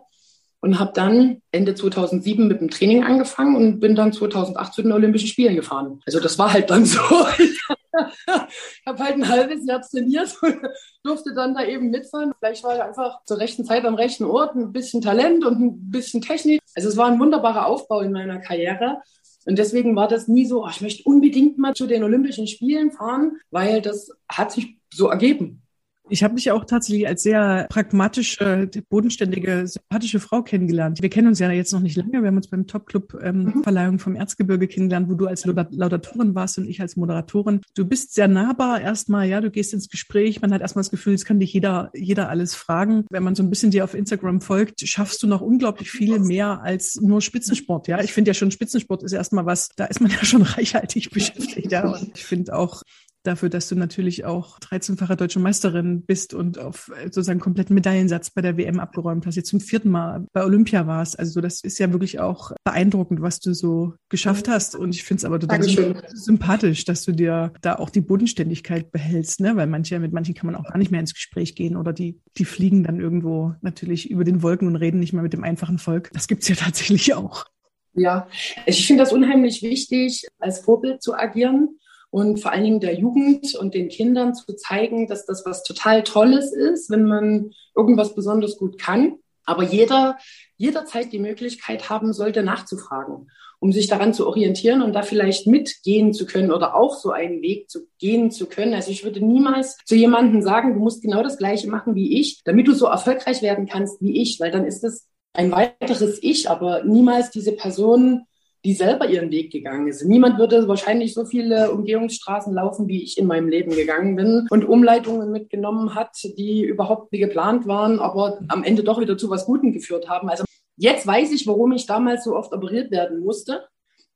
und 0.61 0.79
habe 0.79 0.93
dann 0.95 1.43
Ende 1.53 1.75
2007 1.75 2.49
mit 2.49 2.61
dem 2.61 2.71
Training 2.71 3.05
angefangen 3.05 3.57
und 3.57 3.81
bin 3.81 3.95
dann 3.95 4.13
2008 4.13 4.75
zu 4.75 4.83
den 4.83 4.93
Olympischen 4.93 5.29
Spielen 5.29 5.57
gefahren. 5.57 6.01
Also 6.07 6.21
das 6.21 6.39
war 6.39 6.53
halt 6.53 6.71
dann 6.71 6.85
so. 6.85 7.01
ich 7.39 8.83
habe 8.87 9.03
halt 9.03 9.15
ein 9.15 9.29
halbes 9.29 9.67
Jahr 9.67 9.81
trainiert 9.81 10.37
und 10.43 10.61
durfte 11.05 11.35
dann 11.35 11.55
da 11.55 11.65
eben 11.65 11.91
mitfahren. 11.91 12.33
Vielleicht 12.39 12.65
war 12.65 12.75
ich 12.77 12.83
einfach 12.83 13.25
zur 13.25 13.39
rechten 13.39 13.65
Zeit 13.65 13.85
am 13.85 13.95
rechten 13.95 14.25
Ort, 14.25 14.57
ein 14.57 14.73
bisschen 14.73 15.01
Talent 15.01 15.45
und 15.45 15.61
ein 15.61 15.91
bisschen 15.91 16.23
Technik. 16.23 16.61
Also 16.75 16.89
es 16.89 16.97
war 16.97 17.07
ein 17.07 17.21
wunderbarer 17.21 17.67
Aufbau 17.67 18.01
in 18.01 18.13
meiner 18.13 18.39
Karriere. 18.41 18.99
Und 19.47 19.59
deswegen 19.59 19.97
war 19.97 20.09
das 20.09 20.29
nie 20.29 20.45
so, 20.45 20.65
ach, 20.65 20.75
ich 20.75 20.83
möchte 20.83 21.05
unbedingt 21.05 21.57
mal 21.57 21.73
zu 21.73 21.87
den 21.87 22.03
Olympischen 22.03 22.47
Spielen 22.47 22.91
fahren, 22.91 23.39
weil 23.51 23.81
das 23.81 24.11
hat 24.29 24.53
sich 24.53 24.77
so 24.93 25.09
ergeben. 25.09 25.63
Ich 26.11 26.23
habe 26.23 26.35
dich 26.35 26.51
auch 26.51 26.65
tatsächlich 26.65 27.07
als 27.07 27.23
sehr 27.23 27.67
pragmatische, 27.69 28.71
bodenständige, 28.89 29.67
sympathische 29.67 30.21
Frau 30.21 30.43
kennengelernt. 30.43 31.03
Wir 31.03 31.11
kennen 31.11 31.29
uns 31.29 31.39
ja 31.39 31.51
jetzt 31.51 31.73
noch 31.73 31.81
nicht 31.81 31.97
lange. 31.97 32.23
Wir 32.23 32.29
haben 32.29 32.37
uns 32.37 32.49
beim 32.49 32.67
Top-Club-Verleihung 32.67 33.95
ähm, 33.95 33.99
vom 33.99 34.15
Erzgebirge 34.15 34.69
kennengelernt, 34.69 35.09
wo 35.11 35.15
du 35.15 35.27
als 35.27 35.45
Laudatorin 35.45 36.35
warst 36.35 36.59
und 36.59 36.69
ich 36.69 36.81
als 36.81 36.97
Moderatorin. 36.97 37.61
Du 37.75 37.85
bist 37.85 38.15
sehr 38.15 38.29
nahbar 38.29 38.81
erstmal, 38.81 39.29
ja, 39.29 39.41
du 39.41 39.51
gehst 39.51 39.75
ins 39.75 39.89
Gespräch. 39.89 40.41
Man 40.41 40.53
hat 40.53 40.63
erstmal 40.63 40.83
das 40.83 40.91
Gefühl, 40.91 41.15
es 41.15 41.25
kann 41.25 41.41
dich 41.41 41.53
jeder, 41.53 41.91
jeder 41.95 42.29
alles 42.29 42.55
fragen. 42.55 43.05
Wenn 43.11 43.23
man 43.23 43.35
so 43.35 43.43
ein 43.43 43.51
bisschen 43.51 43.71
dir 43.71 43.85
auf 43.85 43.95
Instagram 43.95 44.41
folgt, 44.41 44.81
schaffst 44.89 45.23
du 45.23 45.27
noch 45.27 45.41
unglaublich 45.41 45.91
viel 45.91 46.19
mehr 46.19 46.63
als 46.63 46.97
nur 47.01 47.21
Spitzensport, 47.21 47.89
ja. 47.89 48.01
Ich 48.01 48.13
finde 48.13 48.31
ja 48.31 48.35
schon 48.35 48.51
Spitzensport 48.51 49.03
ist 49.03 49.13
erstmal 49.13 49.47
was, 49.47 49.71
da 49.77 49.85
ist 49.85 50.01
man 50.01 50.11
ja 50.11 50.25
schon 50.25 50.43
reichhaltig 50.57 51.11
beschäftigt, 51.11 51.71
ja. 51.71 51.87
Und 51.87 52.13
ich 52.15 52.25
finde 52.25 52.57
auch, 52.57 52.83
dafür, 53.29 53.49
dass 53.49 53.69
du 53.69 53.77
natürlich 53.77 54.25
auch 54.25 54.59
13-fache 54.59 55.17
deutsche 55.17 55.39
Meisterin 55.39 56.03
bist 56.03 56.35
und 56.35 56.59
auf 56.59 56.91
äh, 56.97 57.05
sozusagen 57.05 57.41
kompletten 57.41 57.75
Medaillensatz 57.75 58.31
bei 58.31 58.43
der 58.43 58.57
WM 58.57 58.81
abgeräumt 58.81 59.27
hast, 59.27 59.37
jetzt 59.37 59.51
zum 59.51 59.61
vierten 59.61 59.91
Mal 59.91 60.27
bei 60.33 60.45
Olympia 60.45 60.87
warst. 60.87 61.19
Also 61.19 61.41
das 61.41 61.61
ist 61.61 61.79
ja 61.79 61.93
wirklich 61.93 62.19
auch 62.19 62.53
beeindruckend, 62.65 63.23
was 63.23 63.41
du 63.41 63.55
so 63.55 63.95
geschafft 64.09 64.49
hast. 64.49 64.75
Und 64.75 64.95
ich 64.95 65.05
finde 65.05 65.19
es 65.19 65.25
aber 65.25 65.39
total 65.39 65.59
Dankeschön. 65.59 66.03
sympathisch, 66.15 66.85
dass 66.85 67.05
du 67.05 67.13
dir 67.13 67.53
da 67.61 67.77
auch 67.77 67.91
die 67.91 68.01
Bodenständigkeit 68.01 68.91
behältst, 68.91 69.41
ne? 69.41 69.55
Weil 69.57 69.67
manche, 69.67 69.99
mit 69.99 70.13
manchen 70.13 70.35
kann 70.35 70.47
man 70.47 70.57
auch 70.57 70.65
gar 70.65 70.79
nicht 70.79 70.91
mehr 70.91 71.01
ins 71.01 71.15
Gespräch 71.15 71.55
gehen 71.55 71.77
oder 71.77 71.93
die, 71.93 72.21
die 72.37 72.45
fliegen 72.45 72.85
dann 72.85 73.01
irgendwo 73.01 73.55
natürlich 73.61 74.11
über 74.11 74.25
den 74.25 74.43
Wolken 74.43 74.67
und 74.67 74.77
reden 74.77 74.99
nicht 74.99 75.13
mehr 75.13 75.23
mit 75.23 75.35
dem 75.35 75.45
einfachen 75.45 75.79
Volk. 75.79 76.11
Das 76.13 76.29
gibt's 76.29 76.49
ja 76.49 76.55
tatsächlich 76.59 77.15
auch. 77.15 77.47
Ja, 77.95 78.29
ich 78.67 78.87
finde 78.87 79.03
das 79.03 79.13
unheimlich 79.13 79.63
wichtig, 79.63 80.27
als 80.39 80.61
Vorbild 80.61 81.03
zu 81.03 81.15
agieren 81.15 81.79
und 82.11 82.41
vor 82.41 82.53
allen 82.53 82.65
Dingen 82.65 82.81
der 82.81 82.95
Jugend 82.95 83.55
und 83.55 83.75
den 83.75 83.89
Kindern 83.89 84.35
zu 84.35 84.55
zeigen, 84.55 85.07
dass 85.07 85.27
das 85.27 85.45
was 85.45 85.63
total 85.63 86.03
Tolles 86.03 86.53
ist, 86.53 86.91
wenn 86.91 87.05
man 87.05 87.53
irgendwas 87.77 88.15
besonders 88.15 88.57
gut 88.57 88.79
kann. 88.79 89.17
Aber 89.45 89.63
jeder 89.63 90.19
jederzeit 90.59 91.13
die 91.13 91.19
Möglichkeit 91.19 91.89
haben 91.89 92.13
sollte, 92.13 92.43
nachzufragen, 92.43 93.31
um 93.61 93.73
sich 93.73 93.87
daran 93.87 94.13
zu 94.13 94.27
orientieren 94.27 94.83
und 94.83 94.93
da 94.93 95.03
vielleicht 95.03 95.47
mitgehen 95.47 96.13
zu 96.13 96.27
können 96.27 96.51
oder 96.51 96.75
auch 96.75 96.97
so 96.97 97.11
einen 97.11 97.41
Weg 97.41 97.71
zu 97.71 97.87
gehen 97.99 98.31
zu 98.31 98.47
können. 98.47 98.75
Also 98.75 98.91
ich 98.91 99.05
würde 99.05 99.25
niemals 99.25 99.79
zu 99.87 99.95
jemandem 99.95 100.43
sagen, 100.43 100.75
du 100.75 100.81
musst 100.81 101.03
genau 101.03 101.23
das 101.23 101.39
Gleiche 101.39 101.69
machen 101.69 101.95
wie 101.95 102.19
ich, 102.21 102.43
damit 102.45 102.67
du 102.67 102.75
so 102.75 102.87
erfolgreich 102.87 103.41
werden 103.41 103.67
kannst 103.67 104.03
wie 104.03 104.21
ich, 104.21 104.39
weil 104.41 104.51
dann 104.51 104.67
ist 104.67 104.85
es 104.85 105.09
ein 105.33 105.53
weiteres 105.53 106.19
Ich, 106.23 106.51
aber 106.51 106.83
niemals 106.85 107.31
diese 107.31 107.53
Person 107.53 108.25
die 108.69 108.75
selber 108.75 109.09
ihren 109.09 109.31
Weg 109.31 109.51
gegangen 109.51 109.89
ist. 109.89 110.05
Niemand 110.05 110.39
würde 110.39 110.69
wahrscheinlich 110.69 111.15
so 111.15 111.25
viele 111.25 111.71
Umgehungsstraßen 111.71 112.53
laufen, 112.53 112.87
wie 112.87 113.03
ich 113.03 113.17
in 113.17 113.27
meinem 113.27 113.49
Leben 113.49 113.71
gegangen 113.71 114.15
bin 114.15 114.47
und 114.51 114.67
Umleitungen 114.67 115.33
mitgenommen 115.33 115.95
hat, 115.95 116.11
die 116.37 116.65
überhaupt 116.65 117.11
nicht 117.11 117.23
geplant 117.23 117.67
waren, 117.67 117.99
aber 117.99 118.41
am 118.49 118.63
Ende 118.63 118.85
doch 118.85 119.01
wieder 119.01 119.17
zu 119.17 119.31
was 119.31 119.47
Gutem 119.47 119.73
geführt 119.73 120.11
haben. 120.11 120.29
Also 120.29 120.45
jetzt 120.77 121.07
weiß 121.07 121.33
ich, 121.33 121.47
warum 121.47 121.73
ich 121.73 121.87
damals 121.87 122.25
so 122.25 122.37
oft 122.37 122.53
operiert 122.53 122.91
werden 122.91 123.21
musste, 123.21 123.65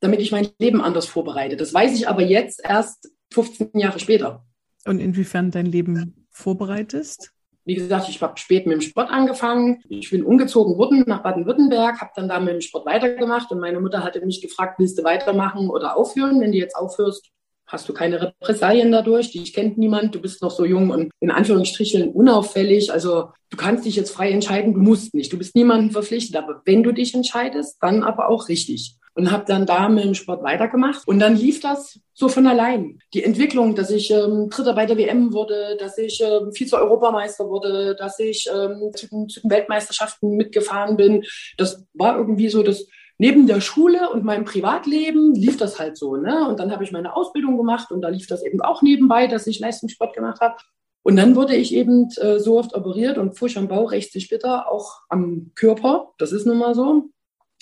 damit 0.01 0.21
ich 0.21 0.33
mein 0.33 0.49
Leben 0.59 0.83
anders 0.83 1.07
vorbereite. 1.07 1.57
Das 1.57 1.73
weiß 1.73 1.95
ich 1.95 2.07
aber 2.07 2.21
jetzt 2.21 2.61
erst 2.63 3.11
15 3.33 3.71
Jahre 3.73 4.01
später. 4.01 4.45
Und 4.85 4.99
inwiefern 4.99 5.51
dein 5.51 5.65
Leben 5.65 6.27
vorbereitest? 6.31 7.33
Wie 7.65 7.75
gesagt, 7.75 8.09
ich 8.09 8.21
habe 8.21 8.39
spät 8.39 8.67
mit 8.67 8.75
dem 8.75 8.81
Sport 8.81 9.11
angefangen. 9.11 9.83
Ich 9.89 10.11
bin 10.11 10.25
umgezogen 10.25 10.77
worden 10.79 11.05
nach 11.07 11.23
Baden-Württemberg, 11.23 12.01
habe 12.01 12.11
dann 12.17 12.29
da 12.29 12.41
mit 12.41 12.55
dem 12.55 12.61
Sport 12.61 12.87
weitergemacht 12.87 13.51
und 13.53 13.61
meine 13.61 13.81
Mutter 13.81 14.03
hatte 14.03 14.25
mich 14.25 14.43
gefragt, 14.43 14.79
willst 14.79 14.99
du 14.99 15.05
weitermachen 15.05 15.71
oder 15.71 15.97
aufhören? 15.97 16.41
Wenn 16.41 16.53
du 16.53 16.59
jetzt 16.59 16.75
aufhörst, 16.75 17.31
hast 17.67 17.89
du 17.89 17.95
keine 17.95 18.21
Repressalien 18.21 18.93
dadurch, 18.93 19.33
dich 19.33 19.55
kennt 19.55 19.79
niemand, 19.79 20.15
du 20.15 20.21
bist 20.21 20.43
noch 20.43 20.51
so 20.51 20.65
jung 20.65 20.91
und 20.91 21.11
in 21.21 21.31
Anführungsstrichen 21.31 22.13
unauffällig. 22.13 22.93
Also 22.93 23.31
du 23.51 23.57
kannst 23.57 23.87
dich 23.87 23.97
jetzt 23.97 24.11
frei 24.11 24.31
entscheiden, 24.31 24.75
du 24.75 24.81
musst 24.81 25.15
nicht. 25.15 25.33
Du 25.33 25.39
bist 25.39 25.55
niemandem 25.55 25.91
verpflichtet, 25.91 26.37
aber 26.37 26.63
wenn 26.65 26.83
du 26.83 26.93
dich 26.93 27.15
entscheidest, 27.15 27.79
dann 27.81 28.03
aber 28.03 28.29
auch 28.29 28.49
richtig 28.49 28.97
und 29.15 29.31
habe 29.31 29.45
dann 29.47 29.67
da 29.67 29.89
mit 29.89 30.05
dem 30.05 30.15
Sport 30.15 30.43
weitergemacht. 30.43 31.07
Und 31.07 31.19
dann 31.19 31.37
lief 31.37 31.61
das 31.61 32.01
so 32.15 32.29
von 32.29 32.47
allein. 32.47 32.99
Die 33.15 33.25
Entwicklung, 33.25 33.75
dass 33.75 33.91
ich 33.91 34.11
ähm, 34.11 34.49
Dritter 34.49 34.75
bei 34.75 34.87
der 34.87 34.97
WM 34.97 35.33
wurde, 35.33 35.77
dass 35.79 35.99
ich 35.99 36.23
ähm, 36.23 36.53
Vize-Europameister 36.53 37.49
wurde, 37.49 37.95
dass 37.95 38.19
ich 38.19 38.49
ähm, 38.53 38.91
zu, 38.95 39.09
den, 39.09 39.29
Weltmeisterschaften 39.45 40.37
mitgefahren 40.37 40.97
bin, 40.97 41.25
das 41.59 41.85
war 41.95 42.17
irgendwie 42.17 42.49
so 42.49 42.63
das 42.63 42.87
neben 43.19 43.47
der 43.47 43.61
Schule 43.61 44.11
und 44.11 44.25
meinem 44.25 44.45
Privatleben 44.45 45.35
lief 45.35 45.57
das 45.57 45.79
halt 45.79 45.97
so. 45.97 46.17
Ne? 46.17 46.49
Und 46.49 46.59
dann 46.59 46.73
habe 46.73 46.83
ich 46.83 46.93
meine 46.93 47.15
Ausbildung 47.15 47.57
gemacht 47.57 47.93
und 47.93 48.01
da 48.01 48.09
lief 48.09 48.27
das 48.27 48.45
eben 48.45 48.61
auch 48.61 48.83
nebenbei, 48.83 49.27
dass 49.27 49.47
ich 49.47 49.61
Leistungssport 49.61 50.15
gemacht 50.15 50.41
habe. 50.41 50.57
Und 51.05 51.17
dann 51.17 51.37
wurde 51.37 51.55
ich 51.55 51.75
eben 51.75 52.09
äh, 52.17 52.39
so 52.39 52.59
oft 52.59 52.75
operiert 52.75 53.19
und 53.19 53.37
Fusch 53.37 53.57
am 53.57 53.69
Bauch, 53.69 53.93
rechts 53.93 54.21
Splitter, 54.21 54.71
auch 54.71 55.01
am 55.09 55.51
Körper. 55.55 56.13
Das 56.19 56.33
ist 56.33 56.47
nun 56.47 56.59
mal 56.59 56.75
so. 56.75 57.11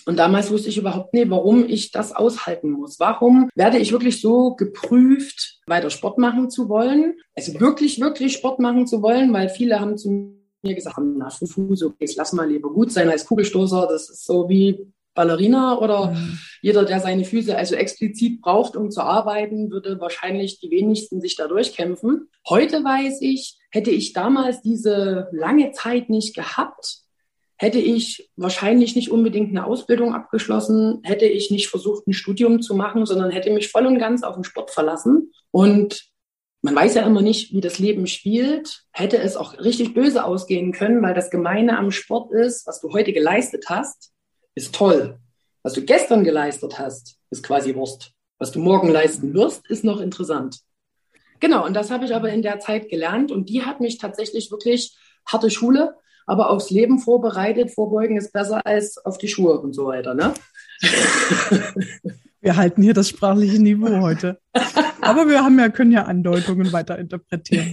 Und 0.07 0.19
damals 0.19 0.50
wusste 0.50 0.69
ich 0.69 0.78
überhaupt 0.78 1.14
nicht, 1.14 1.30
warum 1.30 1.69
ich 1.69 1.90
das 1.90 2.14
aushalten 2.14 2.71
muss. 2.71 2.99
Warum 3.00 3.50
werde 3.54 3.78
ich 3.78 3.92
wirklich 3.92 4.21
so 4.21 4.54
geprüft, 4.54 5.61
weiter 5.66 5.90
Sport 5.90 6.19
machen 6.19 6.50
zu 6.50 6.69
wollen? 6.69 7.14
Also 7.35 7.59
wirklich, 7.61 8.00
wirklich 8.00 8.35
Sport 8.35 8.61
machen 8.61 8.87
zu 8.87 9.02
wollen, 9.02 9.33
weil 9.33 9.49
viele 9.49 9.80
haben 9.80 9.99
zu 9.99 10.37
mir 10.62 10.75
gesagt, 10.75 10.99
na, 11.00 11.30
Fuß, 11.30 11.83
okay, 11.85 11.97
jetzt 12.00 12.16
lass 12.16 12.33
mal 12.33 12.49
lieber 12.49 12.71
gut 12.71 12.92
sein 12.92 13.09
als 13.09 13.26
Kugelstoßer. 13.26 13.87
Das 13.90 14.11
ist 14.11 14.26
so 14.26 14.49
wie 14.49 14.92
Ballerina 15.14 15.78
oder 15.78 16.12
mhm. 16.12 16.38
jeder, 16.62 16.85
der 16.85 17.00
seine 17.00 17.25
Füße 17.25 17.57
also 17.57 17.75
explizit 17.75 18.40
braucht, 18.40 18.76
um 18.76 18.90
zu 18.90 19.02
arbeiten, 19.02 19.71
würde 19.71 20.00
wahrscheinlich 20.00 20.61
die 20.61 20.71
wenigsten 20.71 21.21
sich 21.21 21.37
da 21.37 21.49
durchkämpfen. 21.49 22.28
Heute 22.49 22.85
weiß 22.85 23.21
ich, 23.23 23.59
hätte 23.71 23.90
ich 23.90 24.12
damals 24.12 24.62
diese 24.62 25.28
lange 25.33 25.73
Zeit 25.73 26.11
nicht 26.11 26.35
gehabt, 26.35 27.00
hätte 27.61 27.79
ich 27.79 28.31
wahrscheinlich 28.37 28.97
nicht 28.97 29.11
unbedingt 29.11 29.50
eine 29.50 29.67
Ausbildung 29.67 30.14
abgeschlossen, 30.14 31.00
hätte 31.02 31.26
ich 31.26 31.50
nicht 31.50 31.69
versucht, 31.69 32.07
ein 32.07 32.14
Studium 32.14 32.62
zu 32.62 32.75
machen, 32.75 33.05
sondern 33.05 33.31
hätte 33.31 33.50
mich 33.50 33.69
voll 33.69 33.85
und 33.85 33.99
ganz 33.99 34.23
auf 34.23 34.35
den 34.35 34.45
Sport 34.45 34.71
verlassen. 34.71 35.31
Und 35.50 36.09
man 36.62 36.75
weiß 36.75 36.95
ja 36.95 37.02
immer 37.02 37.21
nicht, 37.21 37.52
wie 37.52 37.61
das 37.61 37.79
Leben 37.79 38.07
spielt, 38.07 38.85
hätte 38.93 39.19
es 39.19 39.37
auch 39.37 39.59
richtig 39.59 39.93
böse 39.93 40.25
ausgehen 40.25 40.73
können, 40.73 41.02
weil 41.02 41.12
das 41.12 41.31
Gemeine 41.31 41.76
am 41.76 41.90
Sport 41.90 42.33
ist, 42.33 42.67
was 42.67 42.81
du 42.81 42.95
heute 42.95 43.12
geleistet 43.12 43.67
hast, 43.69 44.11
ist 44.55 44.75
toll. 44.75 45.19
Was 45.62 45.75
du 45.75 45.83
gestern 45.83 46.25
geleistet 46.25 46.79
hast, 46.79 47.19
ist 47.29 47.43
quasi 47.43 47.75
Wurst. 47.75 48.12
Was 48.38 48.52
du 48.52 48.59
morgen 48.59 48.88
leisten 48.88 49.35
wirst, 49.35 49.69
ist 49.69 49.85
noch 49.85 50.00
interessant. 50.00 50.61
Genau, 51.40 51.67
und 51.67 51.75
das 51.75 51.90
habe 51.90 52.07
ich 52.07 52.14
aber 52.14 52.31
in 52.31 52.40
der 52.40 52.59
Zeit 52.59 52.88
gelernt 52.88 53.31
und 53.31 53.50
die 53.50 53.67
hat 53.67 53.81
mich 53.81 53.99
tatsächlich 53.99 54.50
wirklich 54.50 54.97
harte 55.26 55.50
Schule 55.50 55.99
aber 56.30 56.50
aufs 56.50 56.70
Leben 56.70 57.00
vorbereitet, 57.00 57.72
vorbeugen 57.72 58.16
ist 58.16 58.32
besser 58.32 58.64
als 58.64 59.04
auf 59.04 59.18
die 59.18 59.26
Schuhe 59.26 59.58
und 59.58 59.75
so 59.75 59.87
weiter. 59.87 60.14
Ne? 60.14 60.32
Wir 62.40 62.56
halten 62.56 62.84
hier 62.84 62.94
das 62.94 63.08
sprachliche 63.08 63.60
Niveau 63.60 64.00
heute. 64.00 64.38
Aber 65.02 65.28
wir 65.28 65.42
haben 65.42 65.59
ja, 65.59 65.69
können 65.69 65.92
ja 65.92 66.04
Andeutungen 66.04 66.73
weiter 66.73 66.99
interpretieren. 66.99 67.73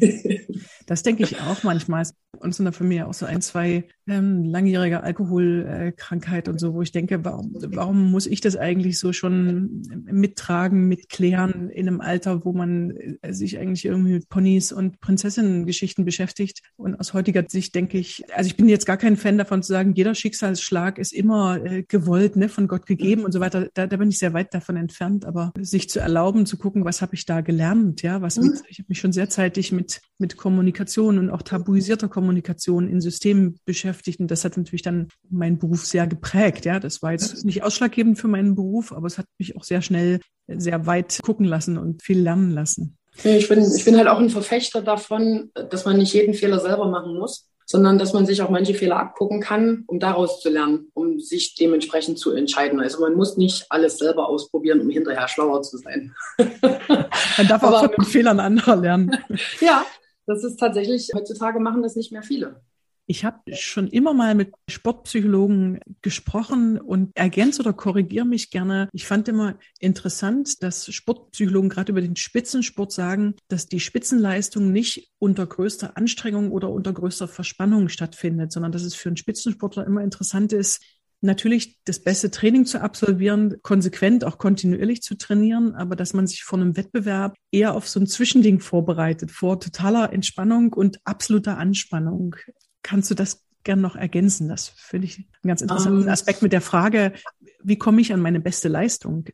Das 0.85 1.03
denke 1.03 1.23
ich 1.23 1.39
auch 1.41 1.63
manchmal. 1.63 2.05
Uns 2.39 2.59
in 2.59 2.65
der 2.65 2.73
Familie 2.73 3.07
auch 3.07 3.13
so 3.13 3.25
ein, 3.25 3.41
zwei 3.41 3.85
ähm, 4.07 4.43
langjährige 4.43 5.01
Alkoholkrankheit 5.01 6.47
und 6.47 6.59
so, 6.59 6.73
wo 6.75 6.81
ich 6.81 6.91
denke, 6.91 7.25
warum, 7.25 7.55
warum 7.69 8.11
muss 8.11 8.27
ich 8.27 8.41
das 8.41 8.55
eigentlich 8.55 8.99
so 8.99 9.11
schon 9.11 9.81
mittragen, 10.05 10.87
mitklären 10.87 11.69
in 11.69 11.87
einem 11.87 11.99
Alter, 11.99 12.45
wo 12.45 12.53
man 12.53 12.91
äh, 12.91 13.33
sich 13.33 13.57
eigentlich 13.57 13.85
irgendwie 13.85 14.13
mit 14.13 14.29
Ponys 14.29 14.71
und 14.71 15.01
Prinzessinnen-Geschichten 15.01 16.05
beschäftigt? 16.05 16.61
Und 16.75 16.99
aus 16.99 17.13
heutiger 17.13 17.43
Sicht 17.47 17.73
denke 17.73 17.97
ich, 17.97 18.23
also 18.35 18.47
ich 18.47 18.55
bin 18.55 18.69
jetzt 18.69 18.85
gar 18.85 18.97
kein 18.97 19.17
Fan 19.17 19.37
davon 19.37 19.63
zu 19.63 19.73
sagen, 19.73 19.93
jeder 19.95 20.13
Schicksalsschlag 20.13 20.99
ist 20.99 21.13
immer 21.13 21.63
äh, 21.65 21.83
gewollt, 21.83 22.35
ne, 22.35 22.49
von 22.49 22.67
Gott 22.67 22.85
gegeben 22.85 23.25
und 23.25 23.31
so 23.31 23.39
weiter. 23.39 23.67
Da, 23.73 23.87
da 23.87 23.97
bin 23.97 24.09
ich 24.09 24.19
sehr 24.19 24.33
weit 24.33 24.53
davon 24.53 24.77
entfernt. 24.77 25.25
Aber 25.25 25.51
sich 25.59 25.89
zu 25.89 25.99
erlauben, 25.99 26.45
zu 26.45 26.57
gucken, 26.57 26.85
was 26.85 27.01
habe 27.01 27.15
ich 27.15 27.16
da 27.25 27.41
gelernt, 27.41 28.01
ja, 28.01 28.21
was 28.21 28.37
mhm. 28.37 28.59
ich 28.69 28.79
habe 28.79 28.87
mich 28.89 28.99
schon 28.99 29.13
sehr 29.13 29.29
zeitig 29.29 29.71
mit 29.71 30.01
mit 30.17 30.37
Kommunikation 30.37 31.19
und 31.19 31.29
auch 31.29 31.41
tabuisierter 31.41 32.07
Kommunikation 32.07 32.87
in 32.87 33.01
Systemen 33.01 33.59
beschäftigt 33.65 34.19
und 34.19 34.31
das 34.31 34.45
hat 34.45 34.57
natürlich 34.57 34.81
dann 34.81 35.07
meinen 35.29 35.59
Beruf 35.59 35.85
sehr 35.85 36.07
geprägt, 36.07 36.65
ja. 36.65 36.79
Das 36.79 37.01
war 37.01 37.11
jetzt 37.11 37.45
nicht 37.45 37.63
ausschlaggebend 37.63 38.17
für 38.17 38.27
meinen 38.27 38.55
Beruf, 38.55 38.91
aber 38.91 39.07
es 39.07 39.17
hat 39.17 39.25
mich 39.37 39.55
auch 39.55 39.63
sehr 39.63 39.81
schnell 39.81 40.19
sehr 40.47 40.85
weit 40.85 41.19
gucken 41.23 41.45
lassen 41.45 41.77
und 41.77 42.03
viel 42.03 42.19
lernen 42.19 42.51
lassen. 42.51 42.97
Ich 43.23 43.49
bin, 43.49 43.65
ich 43.75 43.83
bin 43.83 43.97
halt 43.97 44.07
auch 44.07 44.19
ein 44.19 44.29
Verfechter 44.29 44.81
davon, 44.81 45.49
dass 45.71 45.85
man 45.85 45.97
nicht 45.97 46.13
jeden 46.13 46.35
Fehler 46.35 46.59
selber 46.59 46.87
machen 46.87 47.17
muss 47.17 47.49
sondern 47.69 47.99
dass 47.99 48.13
man 48.13 48.25
sich 48.25 48.41
auch 48.41 48.49
manche 48.49 48.73
Fehler 48.73 48.97
abgucken 48.97 49.41
kann, 49.41 49.83
um 49.87 49.99
daraus 49.99 50.39
zu 50.39 50.49
lernen, 50.49 50.89
um 50.93 51.19
sich 51.19 51.53
dementsprechend 51.55 52.17
zu 52.17 52.31
entscheiden. 52.31 52.79
Also 52.79 53.01
man 53.01 53.13
muss 53.13 53.35
nicht 53.35 53.65
alles 53.69 53.97
selber 53.97 54.29
ausprobieren, 54.29 54.79
um 54.79 54.89
hinterher 54.89 55.27
schlauer 55.27 55.61
zu 55.61 55.77
sein. 55.77 56.15
Man 56.37 57.47
darf 57.47 57.63
auch 57.63 57.81
von 57.81 57.91
den 57.91 58.05
Fehlern 58.05 58.39
anderer 58.39 58.77
lernen. 58.77 59.17
ja, 59.59 59.85
das 60.25 60.43
ist 60.45 60.57
tatsächlich, 60.57 61.11
heutzutage 61.13 61.59
machen 61.59 61.83
das 61.83 61.95
nicht 61.97 62.11
mehr 62.11 62.23
viele. 62.23 62.61
Ich 63.09 63.23
habe 63.23 63.55
schon 63.55 63.87
immer 63.87 64.13
mal 64.13 64.35
mit 64.35 64.53
Sportpsychologen 64.69 65.79
gesprochen 66.01 66.77
und 66.77 67.15
ergänze 67.15 67.61
oder 67.61 67.71
korrigiere 67.71 68.25
mich 68.25 68.51
gerne. 68.51 68.89
Ich 68.91 69.07
fand 69.07 69.29
immer 69.29 69.57
interessant, 69.79 70.61
dass 70.61 70.93
Sportpsychologen 70.93 71.69
gerade 71.69 71.93
über 71.93 72.01
den 72.01 72.17
Spitzensport 72.17 72.91
sagen, 72.91 73.35
dass 73.47 73.67
die 73.67 73.79
Spitzenleistung 73.79 74.73
nicht 74.73 75.09
unter 75.19 75.45
größter 75.45 75.95
Anstrengung 75.95 76.51
oder 76.51 76.69
unter 76.69 76.91
größter 76.91 77.29
Verspannung 77.29 77.87
stattfindet, 77.87 78.51
sondern 78.51 78.73
dass 78.73 78.83
es 78.83 78.93
für 78.93 79.07
einen 79.07 79.15
Spitzensportler 79.15 79.85
immer 79.85 80.03
interessant 80.03 80.51
ist, 80.51 80.83
natürlich 81.21 81.77
das 81.85 81.99
beste 81.99 82.29
Training 82.29 82.65
zu 82.65 82.81
absolvieren, 82.81 83.55
konsequent, 83.61 84.25
auch 84.25 84.37
kontinuierlich 84.37 85.01
zu 85.01 85.15
trainieren, 85.15 85.75
aber 85.75 85.95
dass 85.95 86.13
man 86.13 86.27
sich 86.27 86.43
vor 86.43 86.59
einem 86.59 86.75
Wettbewerb 86.75 87.35
eher 87.51 87.73
auf 87.73 87.87
so 87.87 88.01
ein 88.01 88.07
Zwischending 88.07 88.59
vorbereitet, 88.59 89.31
vor 89.31 89.59
totaler 89.61 90.11
Entspannung 90.11 90.73
und 90.73 90.99
absoluter 91.05 91.57
Anspannung. 91.57 92.35
Kannst 92.83 93.09
du 93.11 93.15
das 93.15 93.43
gern 93.63 93.81
noch 93.81 93.95
ergänzen? 93.95 94.47
Das 94.47 94.69
finde 94.69 95.07
ich 95.07 95.17
einen 95.17 95.49
ganz 95.49 95.61
interessanten 95.61 95.99
um, 95.99 96.07
ähm. 96.07 96.13
Aspekt 96.13 96.41
mit 96.41 96.53
der 96.53 96.61
Frage, 96.61 97.13
wie 97.61 97.77
komme 97.77 98.01
ich 98.01 98.13
an 98.13 98.21
meine 98.21 98.39
beste 98.39 98.67
Leistung? 98.67 99.25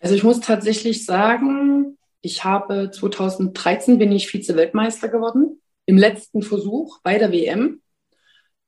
Also 0.00 0.14
ich 0.14 0.24
muss 0.24 0.40
tatsächlich 0.40 1.04
sagen, 1.04 1.98
ich 2.22 2.44
habe 2.44 2.90
2013 2.90 3.98
bin 3.98 4.12
ich 4.12 4.28
Vize-Weltmeister 4.28 5.08
geworden 5.08 5.60
im 5.86 5.96
letzten 5.98 6.42
Versuch 6.42 7.00
bei 7.02 7.18
der 7.18 7.32
WM, 7.32 7.80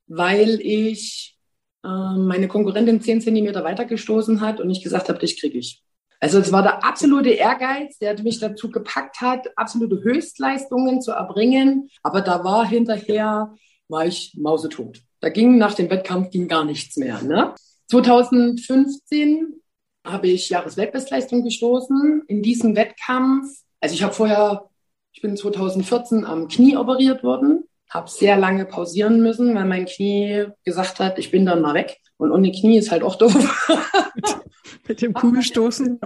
weil 0.07 0.61
ich 0.61 1.39
äh, 1.85 1.89
meine 1.89 2.49
Konkurrentin 2.49 3.01
10 3.01 3.21
Zentimeter 3.23 3.65
weitergestoßen 3.65 4.41
hat 4.41 4.61
und 4.61 4.71
ich 4.71 4.83
gesagt 4.83 5.09
habe, 5.09 5.19
dich 5.19 5.41
kriege 5.41 5.59
ich. 5.59 5.83
Also 6.21 6.39
es 6.39 6.53
war 6.53 6.63
der 6.63 6.85
absolute 6.85 7.31
Ehrgeiz, 7.31 7.99
der 7.99 8.21
mich 8.23 8.39
dazu 8.39 8.71
gepackt 8.71 9.21
hat, 9.21 9.49
absolute 9.57 10.05
Höchstleistungen 10.05 11.01
zu 11.01 11.11
erbringen. 11.11 11.89
Aber 12.05 12.21
da 12.21 12.45
war 12.45 12.65
hinterher 12.65 13.55
war 13.89 14.07
ich 14.07 14.35
mausetot. 14.39 15.01
Da 15.21 15.29
ging 15.29 15.59
nach 15.59 15.75
dem 15.75 15.91
Wettkampf 15.91 16.31
ging 16.31 16.49
gar 16.49 16.65
nichts 16.65 16.97
mehr. 16.97 17.23
Ne? 17.23 17.55
2015 17.89 19.61
habe 20.05 20.29
ich 20.29 20.49
Jahresweltbestleistung 20.49 21.45
gestoßen. 21.45 22.23
In 22.27 22.43
diesem 22.43 22.75
Wettkampf 22.75 23.47
Also 23.81 23.95
ich 23.95 24.03
habe 24.03 24.15
vorher, 24.15 24.69
ich 25.13 25.23
bin 25.23 25.37
2014 25.37 26.25
am 26.25 26.49
Knie 26.49 26.77
operiert 26.77 27.23
worden, 27.23 27.65
habe 27.91 28.09
sehr 28.09 28.37
lange 28.37 28.65
pausieren 28.65 29.23
müssen, 29.23 29.55
weil 29.55 29.67
mein 29.67 29.87
Knie 29.87 30.47
gesagt 30.65 30.99
hat, 30.99 31.19
ich 31.19 31.31
bin 31.31 31.47
dann 31.47 31.61
mal 31.61 31.75
weg. 31.75 31.99
Und 32.17 32.31
ohne 32.31 32.53
Knie 32.53 32.79
ist 32.79 32.91
halt 32.91 33.03
auch 33.03 33.17
doof. 33.17 33.69
Mit 34.89 35.01
dem 35.01 35.13
Kugelstoßen, 35.13 36.01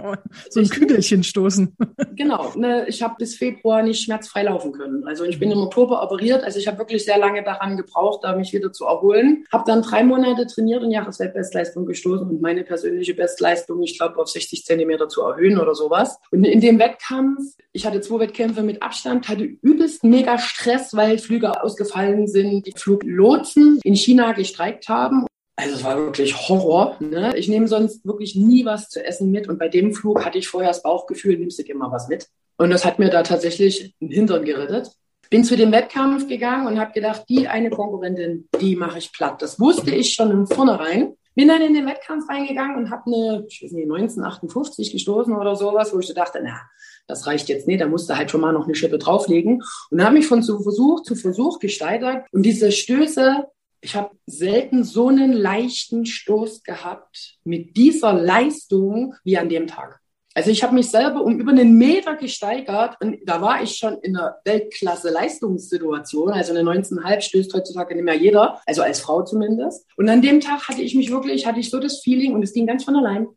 so 0.49 0.59
ein 0.59 0.69
Kügelchen 0.69 1.23
stoßen. 1.23 1.75
Genau, 2.15 2.51
ne, 2.55 2.87
ich 2.87 3.01
habe 3.01 3.15
bis 3.17 3.35
Februar 3.35 3.81
nicht 3.81 4.03
schmerzfrei 4.03 4.43
laufen 4.43 4.71
können. 4.71 5.05
Also 5.07 5.23
ich 5.23 5.39
bin 5.39 5.51
im 5.51 5.59
Oktober 5.59 6.03
operiert, 6.03 6.43
also 6.43 6.59
ich 6.59 6.67
habe 6.67 6.77
wirklich 6.77 7.03
sehr 7.05 7.17
lange 7.17 7.43
daran 7.43 7.77
gebraucht, 7.77 8.23
da 8.23 8.35
mich 8.35 8.53
wieder 8.53 8.71
zu 8.71 8.85
erholen. 8.85 9.45
Habe 9.51 9.63
dann 9.65 9.81
drei 9.81 10.03
Monate 10.03 10.45
trainiert 10.47 10.83
und 10.83 10.91
Jahresweltbestleistung 10.91 11.85
gestoßen 11.85 12.27
und 12.27 12.41
meine 12.41 12.63
persönliche 12.63 13.13
Bestleistung, 13.13 13.81
ich 13.81 13.97
glaube, 13.97 14.17
auf 14.17 14.27
60 14.27 14.65
Zentimeter 14.65 15.09
zu 15.09 15.21
erhöhen 15.21 15.59
oder 15.59 15.73
sowas. 15.73 16.19
Und 16.31 16.43
in 16.43 16.61
dem 16.61 16.79
Wettkampf, 16.79 17.39
ich 17.73 17.85
hatte 17.85 18.01
zwei 18.01 18.19
Wettkämpfe 18.19 18.63
mit 18.63 18.83
Abstand, 18.83 19.27
hatte 19.27 19.43
übelst 19.43 20.03
mega 20.03 20.37
Stress, 20.37 20.95
weil 20.95 21.17
Flüge 21.17 21.63
ausgefallen 21.63 22.27
sind, 22.27 22.67
die 22.67 22.73
Fluglotsen 22.75 23.79
in 23.83 23.95
China 23.95 24.33
gestreikt 24.33 24.89
haben 24.89 25.25
also 25.57 25.73
es 25.73 25.83
war 25.83 25.97
wirklich 25.97 26.47
Horror. 26.47 26.95
Ne? 26.99 27.35
Ich 27.35 27.47
nehme 27.49 27.67
sonst 27.67 28.05
wirklich 28.05 28.35
nie 28.35 28.63
was 28.63 28.89
zu 28.89 29.03
essen 29.03 29.31
mit. 29.31 29.49
Und 29.49 29.57
bei 29.57 29.67
dem 29.67 29.93
Flug 29.93 30.23
hatte 30.23 30.37
ich 30.37 30.47
vorher 30.47 30.69
das 30.69 30.83
Bauchgefühl, 30.83 31.37
nimmst 31.37 31.57
du 31.57 31.63
dir 31.63 31.75
mal 31.75 31.91
was 31.91 32.07
mit. 32.07 32.27
Und 32.57 32.69
das 32.69 32.85
hat 32.85 32.99
mir 32.99 33.09
da 33.09 33.23
tatsächlich 33.23 33.95
den 33.99 34.09
Hintern 34.09 34.45
gerettet. 34.45 34.91
Bin 35.31 35.43
zu 35.43 35.57
dem 35.57 35.71
Wettkampf 35.71 36.27
gegangen 36.27 36.67
und 36.67 36.79
habe 36.79 36.93
gedacht, 36.93 37.25
die 37.27 37.47
eine 37.47 37.71
Konkurrentin, 37.71 38.47
die 38.61 38.75
mache 38.75 38.99
ich 38.99 39.11
platt. 39.11 39.41
Das 39.41 39.59
wusste 39.59 39.93
ich 39.93 40.13
schon 40.13 40.29
im 40.31 40.45
Vornherein. 40.45 41.15
Bin 41.33 41.47
dann 41.47 41.61
in 41.61 41.73
den 41.73 41.87
Wettkampf 41.87 42.29
reingegangen 42.29 42.77
und 42.77 42.91
habe 42.91 43.03
eine, 43.07 43.45
ich 43.47 43.61
weiß 43.61 43.71
nicht, 43.71 43.83
1958 43.85 44.91
gestoßen 44.91 45.35
oder 45.35 45.55
sowas, 45.55 45.93
wo 45.93 45.99
ich 45.99 46.13
dachte, 46.13 46.39
na, 46.43 46.61
das 47.07 47.25
reicht 47.25 47.49
jetzt 47.49 47.67
nicht, 47.67 47.81
da 47.81 47.87
musste 47.87 48.17
halt 48.17 48.31
schon 48.31 48.41
mal 48.41 48.53
noch 48.53 48.65
eine 48.65 48.75
Schippe 48.75 48.97
drauflegen. 48.99 49.63
Und 49.89 50.03
habe 50.03 50.15
mich 50.15 50.27
von 50.27 50.43
Versuch 50.43 51.01
zu 51.01 51.15
Versuch 51.15 51.59
gesteigert. 51.59 52.25
Und 52.31 52.43
diese 52.43 52.71
Stöße, 52.71 53.47
ich 53.81 53.95
habe 53.95 54.15
selten 54.25 54.83
so 54.83 55.07
einen 55.07 55.33
leichten 55.33 56.05
Stoß 56.05 56.63
gehabt 56.63 57.37
mit 57.43 57.77
dieser 57.77 58.13
Leistung 58.13 59.13
wie 59.23 59.37
an 59.37 59.49
dem 59.49 59.67
Tag. 59.67 59.99
Also 60.37 60.51
ich 60.51 60.61
habe 60.61 60.75
mich 60.75 60.91
selber 60.91 61.23
um 61.23 61.39
über 61.39 61.51
einen 61.51 61.79
Meter 61.79 62.15
gesteigert 62.15 62.95
und 63.01 63.17
da 63.25 63.41
war 63.41 63.63
ich 63.63 63.75
schon 63.75 63.97
in 64.03 64.15
einer 64.15 64.35
Weltklasse-Leistungssituation. 64.45 66.31
Also 66.31 66.53
eine 66.53 66.61
19,5 66.61 67.21
stößt 67.21 67.53
heutzutage 67.55 67.95
nicht 67.95 68.03
mehr 68.03 68.13
jeder, 68.13 68.61
also 68.67 68.83
als 68.83 68.99
Frau 68.99 69.23
zumindest. 69.23 69.87
Und 69.95 70.07
an 70.09 70.21
dem 70.21 70.39
Tag 70.39 70.67
hatte 70.67 70.83
ich 70.83 70.93
mich 70.93 71.09
wirklich, 71.09 71.47
hatte 71.47 71.59
ich 71.59 71.71
so 71.71 71.79
das 71.79 72.01
Feeling 72.01 72.35
und 72.35 72.43
es 72.43 72.53
ging 72.53 72.67
ganz 72.67 72.83
von 72.83 72.95
allein. 72.95 73.27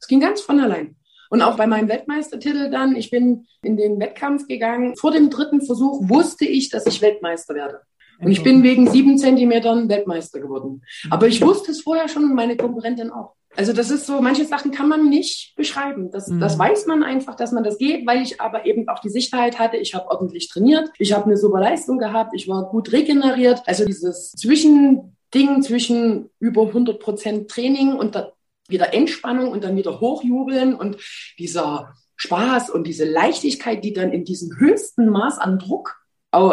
Es 0.00 0.06
ging 0.06 0.20
ganz 0.20 0.42
von 0.42 0.60
allein. 0.60 0.94
Und 1.28 1.42
auch 1.42 1.56
bei 1.56 1.66
meinem 1.66 1.88
Weltmeistertitel 1.88 2.70
dann, 2.70 2.94
ich 2.94 3.10
bin 3.10 3.48
in 3.62 3.76
den 3.76 3.98
Wettkampf 3.98 4.46
gegangen. 4.46 4.94
Vor 4.96 5.10
dem 5.10 5.30
dritten 5.30 5.60
Versuch 5.60 6.08
wusste 6.08 6.44
ich, 6.44 6.68
dass 6.68 6.86
ich 6.86 7.02
Weltmeister 7.02 7.56
werde. 7.56 7.80
Und 8.20 8.30
ich 8.30 8.42
bin 8.42 8.62
wegen 8.62 8.88
sieben 8.88 9.18
Zentimetern 9.18 9.88
Weltmeister 9.88 10.40
geworden. 10.40 10.82
Aber 11.10 11.26
ich 11.26 11.42
wusste 11.42 11.72
es 11.72 11.82
vorher 11.82 12.08
schon 12.08 12.24
und 12.24 12.34
meine 12.34 12.56
Konkurrentin 12.56 13.10
auch. 13.10 13.34
Also 13.56 13.72
das 13.72 13.90
ist 13.90 14.06
so, 14.06 14.20
manche 14.20 14.44
Sachen 14.44 14.72
kann 14.72 14.88
man 14.88 15.08
nicht 15.08 15.54
beschreiben. 15.56 16.10
Das, 16.10 16.28
mhm. 16.28 16.40
das 16.40 16.58
weiß 16.58 16.86
man 16.86 17.02
einfach, 17.02 17.36
dass 17.36 17.52
man 17.52 17.64
das 17.64 17.78
geht, 17.78 18.06
weil 18.06 18.22
ich 18.22 18.40
aber 18.40 18.66
eben 18.66 18.88
auch 18.88 18.98
die 18.98 19.10
Sicherheit 19.10 19.58
hatte. 19.58 19.76
Ich 19.76 19.94
habe 19.94 20.10
ordentlich 20.10 20.48
trainiert, 20.48 20.90
ich 20.98 21.12
habe 21.12 21.26
eine 21.26 21.36
super 21.36 21.60
Leistung 21.60 21.98
gehabt, 21.98 22.32
ich 22.34 22.48
war 22.48 22.68
gut 22.68 22.92
regeneriert. 22.92 23.62
Also 23.66 23.84
dieses 23.84 24.32
Zwischending 24.32 25.62
zwischen 25.62 26.30
über 26.40 26.62
100 26.62 26.98
Prozent 26.98 27.50
Training 27.50 27.94
und 27.94 28.14
da 28.14 28.32
wieder 28.68 28.94
Entspannung 28.94 29.52
und 29.52 29.62
dann 29.62 29.76
wieder 29.76 30.00
hochjubeln 30.00 30.74
und 30.74 30.96
dieser 31.38 31.94
Spaß 32.16 32.70
und 32.70 32.86
diese 32.86 33.04
Leichtigkeit, 33.04 33.84
die 33.84 33.92
dann 33.92 34.10
in 34.10 34.24
diesem 34.24 34.56
höchsten 34.56 35.08
Maß 35.10 35.38
an 35.38 35.58
Druck 35.58 36.03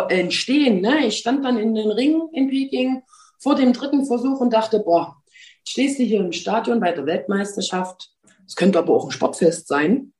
entstehen. 0.09 0.81
Ne? 0.81 1.07
Ich 1.07 1.17
stand 1.17 1.43
dann 1.43 1.57
in 1.57 1.75
den 1.75 1.91
Ring 1.91 2.29
in 2.33 2.49
Peking 2.49 3.03
vor 3.39 3.55
dem 3.55 3.73
dritten 3.73 4.05
Versuch 4.05 4.39
und 4.39 4.53
dachte, 4.53 4.79
boah, 4.79 5.21
stehst 5.67 5.99
du 5.99 6.03
hier 6.03 6.19
im 6.19 6.31
Stadion 6.31 6.79
bei 6.79 6.91
der 6.91 7.05
Weltmeisterschaft, 7.05 8.11
es 8.47 8.55
könnte 8.55 8.79
aber 8.79 8.93
auch 8.93 9.05
ein 9.05 9.11
Sportfest 9.11 9.67
sein. 9.67 10.13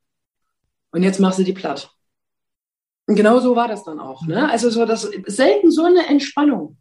Und 0.91 1.03
jetzt 1.03 1.19
machst 1.19 1.39
du 1.39 1.43
die 1.43 1.53
platt. 1.53 1.91
Und 3.07 3.15
genau 3.15 3.39
so 3.39 3.55
war 3.55 3.67
das 3.67 3.83
dann 3.83 3.99
auch. 3.99 4.25
Ne? 4.25 4.49
Also 4.49 4.69
so 4.69 4.85
das 4.85 5.09
selten 5.27 5.71
so 5.71 5.83
eine 5.83 6.07
Entspannung. 6.07 6.77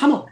Hammer. 0.00 0.26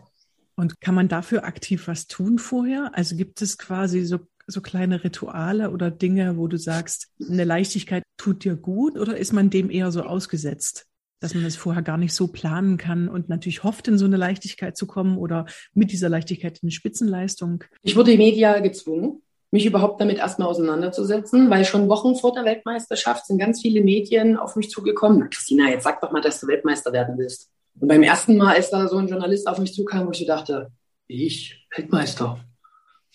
Und 0.56 0.80
kann 0.80 0.94
man 0.94 1.08
dafür 1.08 1.44
aktiv 1.44 1.86
was 1.86 2.06
tun 2.06 2.38
vorher? 2.38 2.90
Also 2.94 3.16
gibt 3.16 3.42
es 3.42 3.58
quasi 3.58 4.04
so, 4.04 4.20
so 4.46 4.60
kleine 4.60 5.04
Rituale 5.04 5.70
oder 5.70 5.90
Dinge, 5.90 6.36
wo 6.36 6.48
du 6.48 6.58
sagst, 6.58 7.08
eine 7.20 7.44
Leichtigkeit 7.44 8.02
tut 8.16 8.44
dir 8.44 8.56
gut 8.56 8.98
oder 8.98 9.16
ist 9.16 9.32
man 9.32 9.50
dem 9.50 9.70
eher 9.70 9.92
so 9.92 10.02
ausgesetzt? 10.02 10.86
Dass 11.20 11.34
man 11.34 11.44
das 11.44 11.56
vorher 11.56 11.82
gar 11.82 11.96
nicht 11.96 12.12
so 12.12 12.28
planen 12.28 12.76
kann 12.76 13.08
und 13.08 13.28
natürlich 13.28 13.64
hofft, 13.64 13.88
in 13.88 13.98
so 13.98 14.04
eine 14.04 14.16
Leichtigkeit 14.16 14.76
zu 14.76 14.86
kommen 14.86 15.18
oder 15.18 15.46
mit 15.74 15.90
dieser 15.92 16.08
Leichtigkeit 16.08 16.58
in 16.58 16.66
eine 16.66 16.72
Spitzenleistung. 16.72 17.64
Ich 17.82 17.96
wurde 17.96 18.16
medial 18.16 18.62
gezwungen, 18.62 19.22
mich 19.50 19.66
überhaupt 19.66 20.00
damit 20.00 20.18
erstmal 20.18 20.48
auseinanderzusetzen, 20.48 21.50
weil 21.50 21.64
schon 21.64 21.88
Wochen 21.88 22.16
vor 22.16 22.34
der 22.34 22.44
Weltmeisterschaft 22.44 23.26
sind 23.26 23.38
ganz 23.38 23.62
viele 23.62 23.82
Medien 23.82 24.36
auf 24.36 24.56
mich 24.56 24.70
zugekommen. 24.70 25.18
Na, 25.20 25.28
Christina, 25.28 25.70
jetzt 25.70 25.84
sag 25.84 26.00
doch 26.00 26.12
mal, 26.12 26.20
dass 26.20 26.40
du 26.40 26.46
Weltmeister 26.46 26.92
werden 26.92 27.16
willst. 27.18 27.50
Und 27.80 27.88
beim 27.88 28.02
ersten 28.02 28.36
Mal, 28.36 28.56
als 28.56 28.70
da 28.70 28.88
so 28.88 28.96
ein 28.96 29.08
Journalist 29.08 29.46
auf 29.46 29.58
mich 29.58 29.72
zukam, 29.74 30.06
wo 30.06 30.10
ich 30.10 30.26
dachte, 30.26 30.70
ich, 31.08 31.66
Weltmeister, 31.74 32.40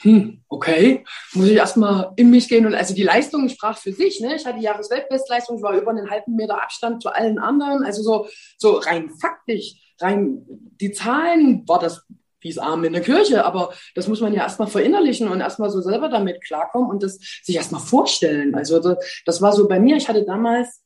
hm, 0.02 0.44
okay, 0.48 1.04
muss 1.34 1.48
ich 1.48 1.56
erstmal 1.56 2.12
in 2.16 2.30
mich 2.30 2.50
gehen. 2.50 2.66
Und 2.66 2.74
also 2.74 2.94
die 2.94 3.04
Leistung 3.04 3.48
sprach 3.50 3.78
für 3.78 3.94
sich. 3.94 4.20
Ne? 4.20 4.36
Ich 4.36 4.46
hatte 4.46 4.60
die 4.60 4.66
Jahresweltbestleistung, 4.66 5.58
ich 5.58 5.64
war 5.64 5.74
über 5.74 5.92
einen 5.92 6.10
halben 6.10 6.36
Meter 6.36 6.62
Abstand 6.62 7.02
zu 7.02 7.10
allen 7.10 7.40
anderen. 7.40 7.84
Also 7.84 8.02
so, 8.02 8.28
so 8.58 8.78
rein 8.78 9.10
faktisch, 9.10 9.76
rein 10.00 10.44
die 10.80 10.92
Zahlen 10.92 11.68
war 11.68 11.80
das 11.80 12.06
wie 12.42 12.50
es 12.50 12.58
Arm 12.58 12.84
in 12.84 12.94
der 12.94 13.04
Kirche, 13.04 13.46
aber 13.46 13.72
das 13.94 14.08
muss 14.08 14.20
man 14.20 14.34
ja 14.34 14.42
erstmal 14.42 14.68
verinnerlichen 14.68 15.28
und 15.28 15.42
erstmal 15.42 15.70
so 15.70 15.80
selber 15.80 16.10
damit 16.10 16.44
klarkommen 16.44 16.90
und 16.90 17.04
das 17.04 17.20
sich 17.44 17.56
erstmal 17.56 17.82
vorstellen. 17.82 18.56
Also 18.56 18.80
das, 18.80 19.22
das 19.26 19.42
war 19.44 19.54
so 19.54 19.68
bei 19.68 19.80
mir. 19.80 19.96
Ich 19.96 20.10
hatte 20.10 20.26
damals 20.26 20.82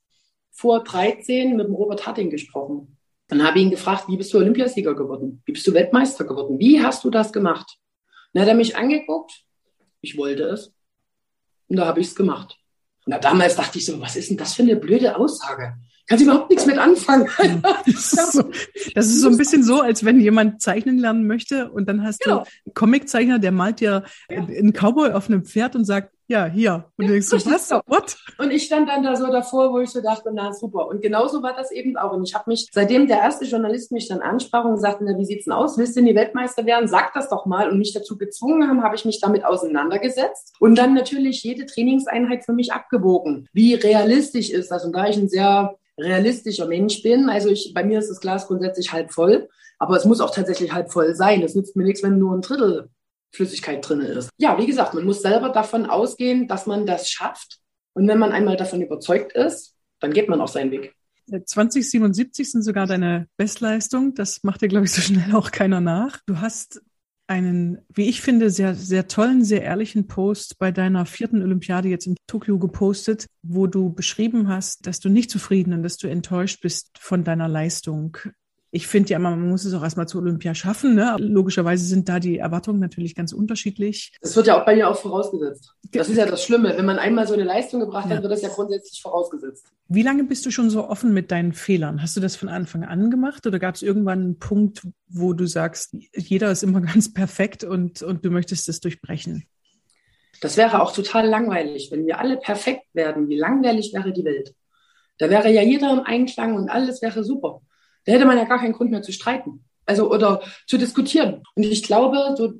vor 0.52 0.84
13 0.84 1.56
mit 1.56 1.68
dem 1.68 1.76
Robert 1.76 2.06
Harting 2.06 2.30
gesprochen. 2.30 2.98
Dann 3.28 3.46
habe 3.46 3.58
ich 3.58 3.66
ihn 3.66 3.72
gefragt, 3.72 4.06
wie 4.08 4.18
bist 4.18 4.34
du 4.34 4.38
Olympiasieger 4.38 4.96
geworden? 4.96 5.42
Wie 5.46 5.54
bist 5.54 5.66
du 5.66 5.74
Weltmeister 5.74 6.26
geworden? 6.26 6.60
Wie 6.60 6.84
hast 6.84 7.04
du 7.04 7.10
das 7.10 7.34
gemacht? 7.34 7.78
Dann 8.36 8.42
hat 8.42 8.50
er 8.50 8.56
mich 8.56 8.76
angeguckt. 8.76 9.46
Ich 10.02 10.18
wollte 10.18 10.44
es. 10.44 10.74
Und 11.70 11.78
da 11.78 11.86
habe 11.86 12.02
ich 12.02 12.08
es 12.08 12.16
gemacht. 12.16 12.58
Na, 13.06 13.18
damals 13.18 13.56
dachte 13.56 13.78
ich 13.78 13.86
so, 13.86 14.02
was 14.02 14.18
ist 14.18 14.30
denn 14.30 14.36
das 14.36 14.56
für 14.56 14.64
eine 14.64 14.76
blöde 14.76 15.16
Aussage? 15.16 15.76
Kannst 16.06 16.22
du 16.22 16.30
überhaupt 16.30 16.50
nichts 16.50 16.66
mit 16.66 16.78
anfangen. 16.78 17.30
Das 17.86 18.14
ist, 18.14 18.32
so, 18.34 18.52
das 18.94 19.06
ist 19.08 19.22
so 19.22 19.30
ein 19.30 19.38
bisschen 19.38 19.64
so, 19.64 19.80
als 19.80 20.04
wenn 20.04 20.20
jemand 20.20 20.62
zeichnen 20.62 20.98
lernen 20.98 21.28
möchte 21.28 21.72
und 21.72 21.88
dann 21.88 22.04
hast 22.04 22.22
genau. 22.22 22.40
du 22.40 22.42
einen 22.66 22.74
Comiczeichner, 22.74 23.40
der 23.40 23.52
malt 23.54 23.80
dir 23.80 24.04
ja. 24.30 24.38
einen 24.38 24.74
Cowboy 24.74 25.12
auf 25.12 25.30
einem 25.30 25.46
Pferd 25.46 25.76
und 25.76 25.86
sagt, 25.86 26.14
ja, 26.28 26.46
hier. 26.46 26.86
Und 26.98 27.06
ja, 27.06 27.08
du 27.08 27.14
denkst 27.14 27.28
so, 27.28 27.38
was? 27.52 27.68
So. 27.68 27.82
What? 27.86 28.16
Und 28.38 28.52
ich 28.52 28.64
stand 28.64 28.90
dann 28.90 29.04
da 29.04 29.16
so 29.16 29.28
davor, 29.28 29.72
wo 29.72 29.80
ich 29.80 29.90
so 29.90 30.02
dachte, 30.02 30.32
na 30.34 30.54
super. 30.54 30.88
Und 30.88 31.02
genauso 31.02 31.44
war 31.44 31.56
das 31.56 31.72
eben 31.72 31.98
auch. 31.98 32.14
Und 32.14 32.28
ich 32.28 32.34
habe 32.34 32.50
mich, 32.50 32.68
seitdem 32.72 33.08
der 33.08 33.20
erste 33.20 33.46
Journalist 33.46 33.92
mich 33.92 34.08
dann 34.08 34.22
ansprach 34.22 34.66
und 34.66 34.78
sagte, 34.78 35.04
na, 35.06 35.18
wie 35.18 35.26
sieht's 35.26 35.46
denn 35.46 35.54
aus? 35.54 35.78
Willst 35.78 35.96
du 35.96 36.00
in 36.00 36.08
die 36.08 36.16
Weltmeister 36.16 36.66
werden? 36.66 36.88
Sag 36.88 37.14
das 37.14 37.30
doch 37.30 37.46
mal. 37.46 37.70
Und 37.70 37.78
mich 37.78 37.94
dazu 37.94 38.18
gezwungen 38.18 38.68
haben, 38.68 38.84
habe 38.84 38.96
ich 38.96 39.06
mich 39.06 39.20
damit 39.20 39.46
auseinandergesetzt. 39.46 40.56
Und 40.60 40.76
dann 40.76 40.94
natürlich 40.94 41.44
jede 41.44 41.66
Trainingseinheit 41.66 42.44
für 42.46 42.54
mich 42.54 42.74
abgewogen. 42.74 43.48
Wie 43.54 43.76
realistisch 43.76 44.50
ist 44.50 44.72
das? 44.72 44.84
Und 44.86 44.94
da 44.94 45.08
ich 45.08 45.18
ein 45.18 45.30
sehr 45.30 45.76
realistischer 45.98 46.68
Mensch 46.68 47.04
bin, 47.04 47.30
also 47.30 47.50
ich, 47.50 47.74
bei 47.74 47.84
mir 47.84 48.00
ist 48.00 48.10
das 48.10 48.20
Glas 48.20 48.48
grundsätzlich 48.48 48.92
halb 48.92 49.12
voll. 49.12 49.48
Aber 49.78 49.98
es 49.98 50.06
muss 50.06 50.22
auch 50.22 50.32
tatsächlich 50.32 50.74
halb 50.74 50.92
voll 50.92 51.16
sein. 51.16 51.42
Es 51.44 51.54
nützt 51.54 51.76
mir 51.76 51.84
nichts, 51.84 52.02
wenn 52.02 52.18
nur 52.18 52.34
ein 52.34 52.42
Drittel 52.42 52.90
Flüssigkeit 53.36 53.88
drin 53.88 54.02
ist. 54.02 54.30
Ja, 54.38 54.58
wie 54.58 54.66
gesagt, 54.66 54.94
man 54.94 55.06
muss 55.06 55.22
selber 55.22 55.50
davon 55.50 55.86
ausgehen, 55.86 56.48
dass 56.48 56.66
man 56.66 56.86
das 56.86 57.10
schafft. 57.10 57.60
Und 57.94 58.08
wenn 58.08 58.20
man 58.20 58.32
einmal 58.32 58.58
davon 58.58 58.82
überzeugt 58.82 59.34
ist, 59.34 59.76
dann 60.00 60.14
geht 60.14 60.30
man 60.30 60.42
auch 60.42 60.48
seinen 60.48 60.72
Weg. 60.72 60.94
2077 61.28 62.52
sind 62.52 62.62
sogar 62.62 62.86
deine 62.86 63.28
Bestleistung. 63.38 64.14
Das 64.14 64.44
macht 64.44 64.62
dir, 64.62 64.68
glaube 64.68 64.86
ich, 64.86 64.92
so 64.92 65.02
schnell 65.02 65.36
auch 65.36 65.52
keiner 65.52 65.82
nach. 65.82 66.20
Du 66.26 66.40
hast 66.40 66.82
einen, 67.28 67.80
wie 67.90 68.08
ich 68.08 68.22
finde, 68.22 68.50
sehr, 68.52 68.76
sehr 68.76 69.08
tollen, 69.08 69.44
sehr 69.44 69.64
ehrlichen 69.64 70.08
Post 70.08 70.60
bei 70.60 70.72
deiner 70.72 71.06
vierten 71.06 71.42
Olympiade 71.42 71.88
jetzt 71.88 72.06
in 72.06 72.16
Tokio 72.28 72.60
gepostet, 72.60 73.26
wo 73.42 73.66
du 73.66 73.92
beschrieben 73.92 74.48
hast, 74.48 74.86
dass 74.86 75.00
du 75.00 75.10
nicht 75.10 75.32
zufrieden 75.32 75.74
und 75.74 75.84
dass 75.84 75.98
du 75.98 76.08
enttäuscht 76.08 76.62
bist 76.62 76.92
von 77.00 77.24
deiner 77.24 77.48
Leistung 77.48 78.18
ich 78.72 78.88
finde 78.88 79.12
ja, 79.12 79.20
man 79.20 79.50
muss 79.50 79.64
es 79.64 79.74
auch 79.74 79.84
erstmal 79.84 80.08
zur 80.08 80.22
Olympia 80.22 80.54
schaffen. 80.54 80.96
Ne? 80.96 81.16
Logischerweise 81.20 81.86
sind 81.86 82.10
da 82.10 82.20
die 82.20 82.40
Erwartungen 82.40 82.80
natürlich 82.80 83.16
ganz 83.16 83.32
unterschiedlich. 83.32 84.12
Das 84.22 84.36
wird 84.36 84.48
ja 84.48 84.60
auch 84.60 84.66
bei 84.66 84.76
mir 84.76 84.90
auch 84.90 84.98
vorausgesetzt. 84.98 85.74
Das 85.92 86.10
ist 86.10 86.18
ja 86.18 86.26
das 86.26 86.44
Schlimme. 86.44 86.76
Wenn 86.76 86.86
man 86.86 87.00
einmal 87.00 87.26
so 87.26 87.34
eine 87.34 87.44
Leistung 87.44 87.80
gebracht 87.80 88.10
ja. 88.10 88.16
hat, 88.18 88.24
wird 88.24 88.34
das 88.34 88.42
ja 88.42 88.50
grundsätzlich 88.50 89.02
vorausgesetzt. 89.02 89.68
Wie 89.88 90.02
lange 90.02 90.26
bist 90.26 90.46
du 90.46 90.52
schon 90.52 90.70
so 90.70 90.90
offen 90.90 91.14
mit 91.14 91.32
deinen 91.32 91.54
Fehlern? 91.54 92.02
Hast 92.02 92.18
du 92.18 92.22
das 92.22 92.36
von 92.36 92.50
Anfang 92.50 92.84
an 92.84 93.10
gemacht 93.10 93.48
oder 93.48 93.60
gab 93.60 93.76
es 93.76 93.82
irgendwann 93.82 94.22
einen 94.22 94.40
Punkt, 94.40 94.82
wo 95.08 95.34
du 95.34 95.46
sagst, 95.46 95.96
jeder 96.14 96.52
ist 96.52 96.64
immer 96.64 96.82
ganz 96.94 97.14
perfekt 97.14 97.64
und, 97.64 98.02
und 98.02 98.26
du 98.26 98.30
möchtest 98.30 98.68
es 98.68 98.82
durchbrechen? 98.82 99.46
Das 100.42 100.58
wäre 100.58 100.82
auch 100.82 100.94
total 100.94 101.28
langweilig. 101.28 101.92
Wenn 101.92 102.06
wir 102.06 102.20
alle 102.20 102.38
perfekt 102.38 102.84
werden, 102.94 103.30
wie 103.30 103.38
langweilig 103.38 103.94
wäre 103.94 104.12
die 104.12 104.26
Welt? 104.26 104.54
Da 105.18 105.30
wäre 105.30 105.50
ja 105.50 105.62
jeder 105.62 105.94
im 105.94 106.02
Einklang 106.02 106.56
und 106.56 106.70
alles 106.70 107.02
wäre 107.02 107.24
super. 107.24 107.62
Da 108.06 108.14
hätte 108.14 108.26
man 108.26 108.38
ja 108.38 108.46
gar 108.46 108.60
keinen 108.60 108.74
Grund 108.74 108.92
mehr 108.92 109.02
zu 109.02 109.12
streiten. 109.12 109.66
Also 109.86 110.12
oder 110.12 110.42
zu 110.68 110.78
diskutieren. 110.78 111.44
Und 111.56 111.64
ich 111.64 111.84
glaube, 111.84 112.36
so 112.38 112.54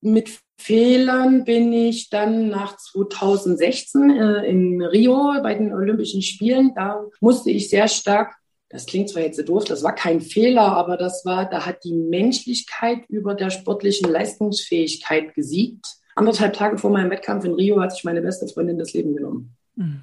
mit 0.00 0.40
Fehlern 0.58 1.44
bin 1.44 1.72
ich 1.72 2.10
dann 2.10 2.48
nach 2.48 2.76
2016 2.76 4.10
äh, 4.10 4.46
in 4.46 4.82
Rio 4.82 5.34
bei 5.42 5.54
den 5.54 5.72
Olympischen 5.72 6.22
Spielen. 6.22 6.72
Da 6.74 7.04
musste 7.20 7.50
ich 7.50 7.68
sehr 7.68 7.88
stark, 7.88 8.36
das 8.68 8.86
klingt 8.86 9.10
zwar 9.10 9.22
jetzt 9.22 9.36
so 9.36 9.42
doof, 9.42 9.64
das 9.64 9.82
war 9.82 9.94
kein 9.94 10.20
Fehler, 10.20 10.76
aber 10.76 10.96
das 10.96 11.24
war, 11.24 11.48
da 11.48 11.66
hat 11.66 11.84
die 11.84 11.94
Menschlichkeit 11.94 13.04
über 13.08 13.34
der 13.34 13.50
sportlichen 13.50 14.10
Leistungsfähigkeit 14.10 15.34
gesiegt. 15.34 15.86
Anderthalb 16.14 16.54
Tage 16.54 16.78
vor 16.78 16.90
meinem 16.90 17.10
Wettkampf 17.10 17.44
in 17.44 17.54
Rio 17.54 17.80
hat 17.80 17.92
sich 17.92 18.04
meine 18.04 18.22
beste 18.22 18.46
Freundin 18.46 18.78
das 18.78 18.92
Leben 18.92 19.16
genommen. 19.16 19.56
Mhm. 19.76 20.02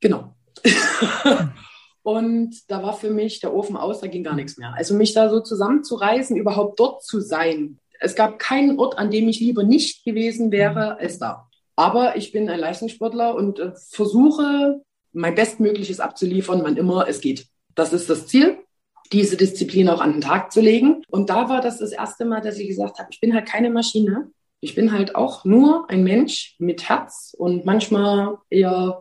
Genau. 0.00 0.34
Und 2.02 2.70
da 2.70 2.82
war 2.82 2.94
für 2.94 3.10
mich 3.10 3.40
der 3.40 3.54
Ofen 3.54 3.76
aus, 3.76 4.00
da 4.00 4.06
ging 4.06 4.24
gar 4.24 4.34
nichts 4.34 4.56
mehr. 4.56 4.72
Also 4.74 4.94
mich 4.94 5.12
da 5.12 5.28
so 5.28 5.40
zusammenzureißen, 5.40 6.36
überhaupt 6.36 6.80
dort 6.80 7.04
zu 7.04 7.20
sein. 7.20 7.78
Es 8.00 8.14
gab 8.14 8.38
keinen 8.38 8.78
Ort, 8.78 8.98
an 8.98 9.10
dem 9.10 9.28
ich 9.28 9.40
lieber 9.40 9.62
nicht 9.62 10.04
gewesen 10.04 10.50
wäre 10.50 10.98
als 10.98 11.18
da. 11.18 11.48
Aber 11.76 12.16
ich 12.16 12.32
bin 12.32 12.48
ein 12.48 12.60
Leistungssportler 12.60 13.34
und 13.34 13.58
äh, 13.58 13.72
versuche, 13.74 14.82
mein 15.12 15.34
Bestmögliches 15.34 16.00
abzuliefern, 16.00 16.62
wann 16.62 16.76
immer 16.76 17.08
es 17.08 17.20
geht. 17.20 17.46
Das 17.74 17.92
ist 17.92 18.08
das 18.08 18.26
Ziel, 18.26 18.58
diese 19.12 19.36
Disziplin 19.36 19.88
auch 19.88 20.00
an 20.00 20.12
den 20.12 20.20
Tag 20.20 20.52
zu 20.52 20.60
legen. 20.60 21.02
Und 21.08 21.30
da 21.30 21.48
war 21.48 21.60
das 21.60 21.78
das 21.78 21.92
erste 21.92 22.24
Mal, 22.24 22.40
dass 22.40 22.58
ich 22.58 22.68
gesagt 22.68 22.98
habe, 22.98 23.08
ich 23.10 23.20
bin 23.20 23.34
halt 23.34 23.46
keine 23.46 23.70
Maschine. 23.70 24.30
Ich 24.60 24.74
bin 24.74 24.92
halt 24.92 25.16
auch 25.16 25.44
nur 25.44 25.88
ein 25.88 26.04
Mensch 26.04 26.54
mit 26.58 26.88
Herz 26.88 27.34
und 27.36 27.64
manchmal 27.64 28.36
eher 28.50 29.00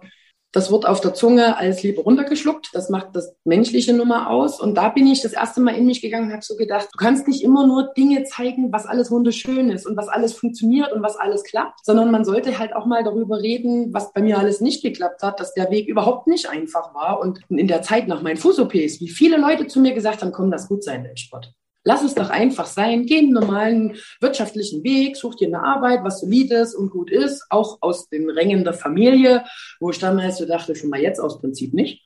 das 0.51 0.71
Wort 0.71 0.87
auf 0.87 1.01
der 1.01 1.13
Zunge 1.13 1.57
als 1.57 1.83
lieber 1.83 2.03
runtergeschluckt. 2.03 2.69
Das 2.73 2.89
macht 2.89 3.15
das 3.15 3.35
menschliche 3.43 3.93
Nummer 3.93 4.29
aus. 4.29 4.59
Und 4.59 4.75
da 4.75 4.89
bin 4.89 5.07
ich 5.07 5.21
das 5.21 5.33
erste 5.33 5.61
Mal 5.61 5.75
in 5.75 5.85
mich 5.85 6.01
gegangen 6.01 6.27
und 6.27 6.33
habe 6.33 6.43
so 6.43 6.55
gedacht, 6.55 6.89
du 6.91 6.97
kannst 6.97 7.27
nicht 7.27 7.43
immer 7.43 7.67
nur 7.67 7.91
Dinge 7.95 8.23
zeigen, 8.23 8.71
was 8.71 8.85
alles 8.85 9.11
wunderschön 9.11 9.69
ist 9.69 9.85
und 9.85 9.95
was 9.95 10.07
alles 10.07 10.33
funktioniert 10.33 10.91
und 10.91 11.03
was 11.03 11.17
alles 11.17 11.43
klappt, 11.43 11.85
sondern 11.85 12.11
man 12.11 12.25
sollte 12.25 12.57
halt 12.57 12.75
auch 12.75 12.85
mal 12.85 13.03
darüber 13.03 13.41
reden, 13.41 13.93
was 13.93 14.11
bei 14.13 14.21
mir 14.21 14.39
alles 14.39 14.61
nicht 14.61 14.81
geklappt 14.81 15.21
hat, 15.21 15.39
dass 15.39 15.53
der 15.53 15.69
Weg 15.69 15.87
überhaupt 15.87 16.27
nicht 16.27 16.49
einfach 16.49 16.93
war. 16.95 17.19
Und 17.19 17.39
in 17.49 17.67
der 17.67 17.81
Zeit 17.81 18.07
nach 18.07 18.21
meinen 18.21 18.37
Fuß-OPs, 18.37 18.99
wie 18.99 19.09
viele 19.09 19.37
Leute 19.37 19.67
zu 19.67 19.79
mir 19.79 19.93
gesagt 19.93 20.21
haben, 20.21 20.31
komm, 20.31 20.51
das 20.51 20.67
gut 20.67 20.83
sein, 20.83 21.03
der 21.03 21.15
Sport. 21.15 21.53
Lass 21.83 22.03
es 22.03 22.13
doch 22.13 22.29
einfach 22.29 22.65
sein. 22.65 23.05
Geh 23.05 23.19
einen 23.19 23.31
normalen 23.31 23.95
wirtschaftlichen 24.19 24.83
Weg, 24.83 25.15
such 25.15 25.35
dir 25.35 25.47
eine 25.47 25.63
Arbeit, 25.63 26.03
was 26.03 26.19
solides 26.19 26.75
und 26.75 26.89
gut 26.89 27.09
ist, 27.09 27.45
auch 27.49 27.77
aus 27.81 28.09
den 28.09 28.29
Rängen 28.29 28.63
der 28.63 28.73
Familie, 28.73 29.45
wo 29.79 29.89
ich 29.89 29.99
damals 29.99 30.37
so 30.37 30.45
dachte, 30.45 30.75
schon 30.75 30.89
mal 30.89 30.99
jetzt 30.99 31.19
aus 31.19 31.39
Prinzip 31.39 31.73
nicht. 31.73 32.05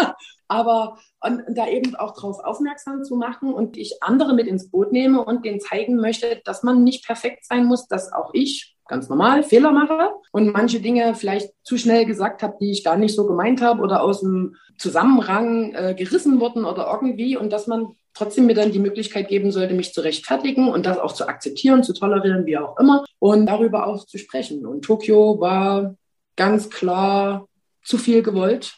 Aber 0.48 0.98
da 1.20 1.68
eben 1.68 1.94
auch 1.94 2.14
darauf 2.14 2.40
aufmerksam 2.40 3.04
zu 3.04 3.16
machen 3.16 3.54
und 3.54 3.76
ich 3.76 4.02
andere 4.02 4.34
mit 4.34 4.46
ins 4.46 4.70
Boot 4.70 4.92
nehme 4.92 5.24
und 5.24 5.44
denen 5.44 5.60
zeigen 5.60 5.96
möchte, 5.96 6.40
dass 6.44 6.62
man 6.62 6.84
nicht 6.84 7.06
perfekt 7.06 7.46
sein 7.46 7.64
muss, 7.64 7.86
dass 7.86 8.12
auch 8.12 8.30
ich 8.34 8.76
ganz 8.86 9.08
normal 9.08 9.42
Fehler 9.42 9.72
mache 9.72 10.10
und 10.32 10.52
manche 10.52 10.80
Dinge 10.80 11.14
vielleicht 11.14 11.52
zu 11.62 11.78
schnell 11.78 12.04
gesagt 12.04 12.42
habe, 12.42 12.56
die 12.60 12.70
ich 12.70 12.84
gar 12.84 12.96
nicht 12.96 13.14
so 13.14 13.26
gemeint 13.26 13.62
habe 13.62 13.80
oder 13.80 14.02
aus 14.02 14.20
dem 14.20 14.56
Zusammenrang 14.76 15.72
äh, 15.74 15.94
gerissen 15.94 16.40
wurden 16.40 16.64
oder 16.64 16.90
irgendwie 16.92 17.36
und 17.36 17.52
dass 17.52 17.66
man 17.66 17.96
trotzdem 18.14 18.46
mir 18.46 18.54
dann 18.54 18.72
die 18.72 18.78
Möglichkeit 18.78 19.28
geben 19.28 19.52
sollte, 19.52 19.74
mich 19.74 19.92
zu 19.92 20.00
rechtfertigen 20.00 20.68
und 20.68 20.86
das 20.86 20.98
auch 20.98 21.12
zu 21.12 21.28
akzeptieren, 21.28 21.82
zu 21.82 21.92
tolerieren, 21.92 22.46
wie 22.46 22.56
auch 22.56 22.78
immer 22.78 23.04
und 23.18 23.46
darüber 23.46 23.86
auch 23.86 24.06
zu 24.06 24.18
sprechen. 24.18 24.64
Und 24.64 24.84
Tokio 24.84 25.40
war 25.40 25.96
ganz 26.36 26.70
klar 26.70 27.48
zu 27.82 27.98
viel 27.98 28.22
gewollt 28.22 28.74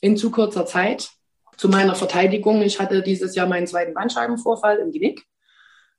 in 0.00 0.16
zu 0.16 0.30
kurzer 0.30 0.66
Zeit. 0.66 1.10
Zu 1.56 1.68
meiner 1.68 1.94
Verteidigung, 1.94 2.60
ich 2.62 2.80
hatte 2.80 3.02
dieses 3.02 3.34
Jahr 3.34 3.46
meinen 3.46 3.66
zweiten 3.66 3.94
Bandscheibenvorfall 3.94 4.78
im 4.78 4.90
Genick, 4.90 5.24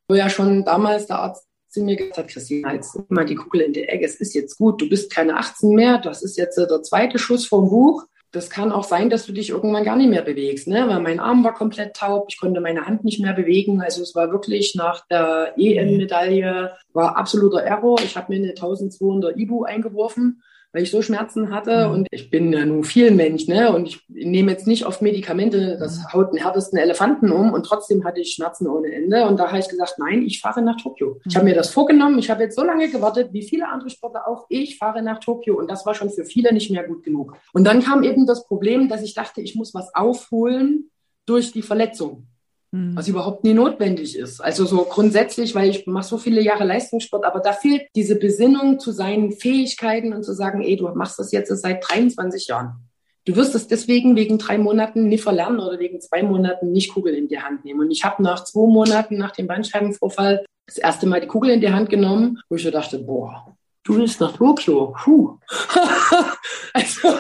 wo 0.08 0.16
ja 0.16 0.30
schon 0.30 0.66
damals 0.66 1.08
der 1.08 1.20
Arzt 1.20 1.48
zu 1.70 1.82
mir 1.82 1.96
gesagt 1.96 2.18
hat, 2.18 2.28
Christina, 2.28 2.74
jetzt 2.74 3.00
mal 3.10 3.26
die 3.26 3.36
Kugel 3.36 3.62
in 3.62 3.74
die 3.74 3.84
Ecke, 3.84 4.06
es 4.06 4.16
ist 4.16 4.34
jetzt 4.36 4.58
gut, 4.58 4.82
du 4.82 4.90
bist 4.90 5.12
keine 5.12 5.38
18 5.38 5.70
mehr, 5.70 6.00
das 6.00 6.22
ist 6.22 6.38
jetzt 6.38 6.58
der 6.58 6.84
zweite 6.84 7.18
Schuss 7.18 7.48
vom 7.48 7.70
Buch 7.70 8.04
das 8.34 8.50
kann 8.50 8.72
auch 8.72 8.84
sein, 8.84 9.12
dass 9.12 9.28
du 9.28 9.32
dich 9.32 9.52
irgendwann 9.52 9.84
gar 9.84 9.96
nicht 9.96 10.10
mehr 10.10 10.24
bewegst, 10.24 10.68
ne? 10.68 10.88
weil 10.88 11.00
mein 11.00 11.20
Arm 11.20 11.44
war 11.44 11.54
komplett 11.54 11.96
taub, 11.96 12.26
ich 12.30 12.40
konnte 12.40 12.62
meine 12.62 12.88
Hand 12.88 13.04
nicht 13.04 13.22
mehr 13.22 13.34
bewegen. 13.34 13.80
Also 13.80 14.02
es 14.02 14.16
war 14.16 14.32
wirklich 14.32 14.74
nach 14.76 15.06
der 15.06 15.54
EM-Medaille, 15.56 16.74
war 16.94 17.16
absoluter 17.16 17.62
Error. 17.62 18.00
Ich 18.04 18.18
habe 18.18 18.34
mir 18.34 18.40
eine 18.40 18.50
1200 18.50 19.38
Ibu 19.38 19.64
eingeworfen 19.64 20.42
weil 20.74 20.84
ich 20.84 20.92
so 20.92 21.02
Schmerzen 21.02 21.52
hatte 21.52 21.88
mhm. 21.88 21.94
und 21.94 22.08
ich 22.12 22.32
bin 22.32 22.52
ja 22.52 22.66
nun 22.66 22.84
viel 22.84 23.12
Mensch, 23.12 23.48
ne? 23.48 23.74
Und 23.74 23.88
ich 23.88 24.02
nehme 24.10 24.52
jetzt 24.52 24.66
nicht 24.66 24.86
oft 24.86 25.02
Medikamente, 25.02 25.78
das 25.80 26.00
mhm. 26.00 26.14
haut 26.14 26.34
den 26.34 26.42
härtesten 26.42 26.80
Elefanten 26.80 27.32
um 27.32 27.54
und 27.54 27.66
trotzdem 27.66 28.04
hatte 28.04 28.20
ich 28.20 28.34
Schmerzen 28.34 28.68
ohne 28.68 28.92
Ende. 28.92 29.28
Und 29.28 29.40
da 29.40 29.48
habe 29.48 29.60
ich 29.60 29.70
gesagt, 29.70 29.96
nein, 30.00 30.24
ich 30.24 30.42
fahre 30.42 30.64
nach 30.64 30.78
Tokio. 30.82 31.20
Ich 31.26 31.36
habe 31.36 31.46
mhm. 31.46 31.52
mir 31.52 31.56
das 31.56 31.70
vorgenommen, 31.70 32.18
ich 32.18 32.30
habe 32.30 32.44
jetzt 32.44 32.56
so 32.56 32.64
lange 32.64 32.90
gewartet, 32.90 33.30
wie 33.32 33.44
viele 33.44 33.70
andere 33.70 33.92
Sportler 33.92 34.28
auch, 34.28 34.48
ich 34.50 34.78
fahre 34.78 35.04
nach 35.04 35.20
Tokio 35.20 35.58
und 35.58 35.70
das 35.70 35.86
war 35.86 35.94
schon 35.94 36.10
für 36.10 36.26
viele 36.26 36.52
nicht 36.52 36.72
mehr 36.72 36.84
gut 36.84 37.04
genug. 37.04 37.38
Und 37.54 37.66
dann 37.66 37.84
kam 37.84 38.04
eben 38.04 38.26
das 38.26 38.46
Problem, 38.46 38.90
dass 38.90 39.04
ich 39.04 39.14
dachte, 39.14 39.42
ich 39.42 39.56
muss 39.56 39.74
was 39.76 39.94
aufholen 39.94 40.90
durch 41.26 41.52
die 41.52 41.62
Verletzung. 41.62 42.28
Mhm. 42.74 42.96
was 42.96 43.08
überhaupt 43.08 43.44
nie 43.44 43.54
notwendig 43.54 44.18
ist. 44.18 44.42
Also 44.42 44.66
so 44.66 44.84
grundsätzlich, 44.86 45.54
weil 45.54 45.70
ich 45.70 45.86
mache 45.86 46.08
so 46.08 46.18
viele 46.18 46.42
Jahre 46.42 46.64
Leistungssport, 46.64 47.24
aber 47.24 47.40
da 47.40 47.54
fehlt 47.54 47.84
diese 47.96 48.16
Besinnung 48.16 48.80
zu 48.80 48.92
seinen 48.92 49.32
Fähigkeiten 49.32 50.12
und 50.12 50.24
zu 50.24 50.34
sagen, 50.34 50.64
ey, 50.64 50.76
du 50.76 50.90
machst 50.90 51.20
das 51.20 51.32
jetzt 51.32 51.56
seit 51.56 51.88
23 51.88 52.48
Jahren. 52.48 52.90
Du 53.26 53.36
wirst 53.36 53.54
es 53.54 53.68
deswegen 53.68 54.16
wegen 54.16 54.40
drei 54.40 54.58
Monaten 54.58 55.08
nicht 55.08 55.22
verlernen 55.22 55.60
oder 55.60 55.78
wegen 55.78 56.02
zwei 56.02 56.24
Monaten 56.24 56.72
nicht 56.72 56.92
Kugel 56.92 57.14
in 57.14 57.28
die 57.28 57.40
Hand 57.40 57.64
nehmen. 57.64 57.80
Und 57.80 57.92
ich 57.92 58.04
habe 58.04 58.24
nach 58.24 58.44
zwei 58.44 58.68
Monaten 58.68 59.18
nach 59.18 59.32
dem 59.32 59.46
Bandscheibenvorfall 59.46 60.44
das 60.66 60.80
erste 60.80 61.06
Mal 61.06 61.22
die 61.22 61.28
Kugel 61.28 61.52
in 61.52 61.62
die 61.62 61.72
Hand 61.72 61.92
genommen, 61.92 62.42
wo 62.50 62.56
ich 62.56 62.64
so 62.64 62.72
dachte, 62.72 62.98
boah, 62.98 63.56
du 63.84 63.98
willst 63.98 64.20
nach 64.20 64.36
Tokio. 64.36 64.96
Puh. 65.04 65.38
also, 66.74 67.20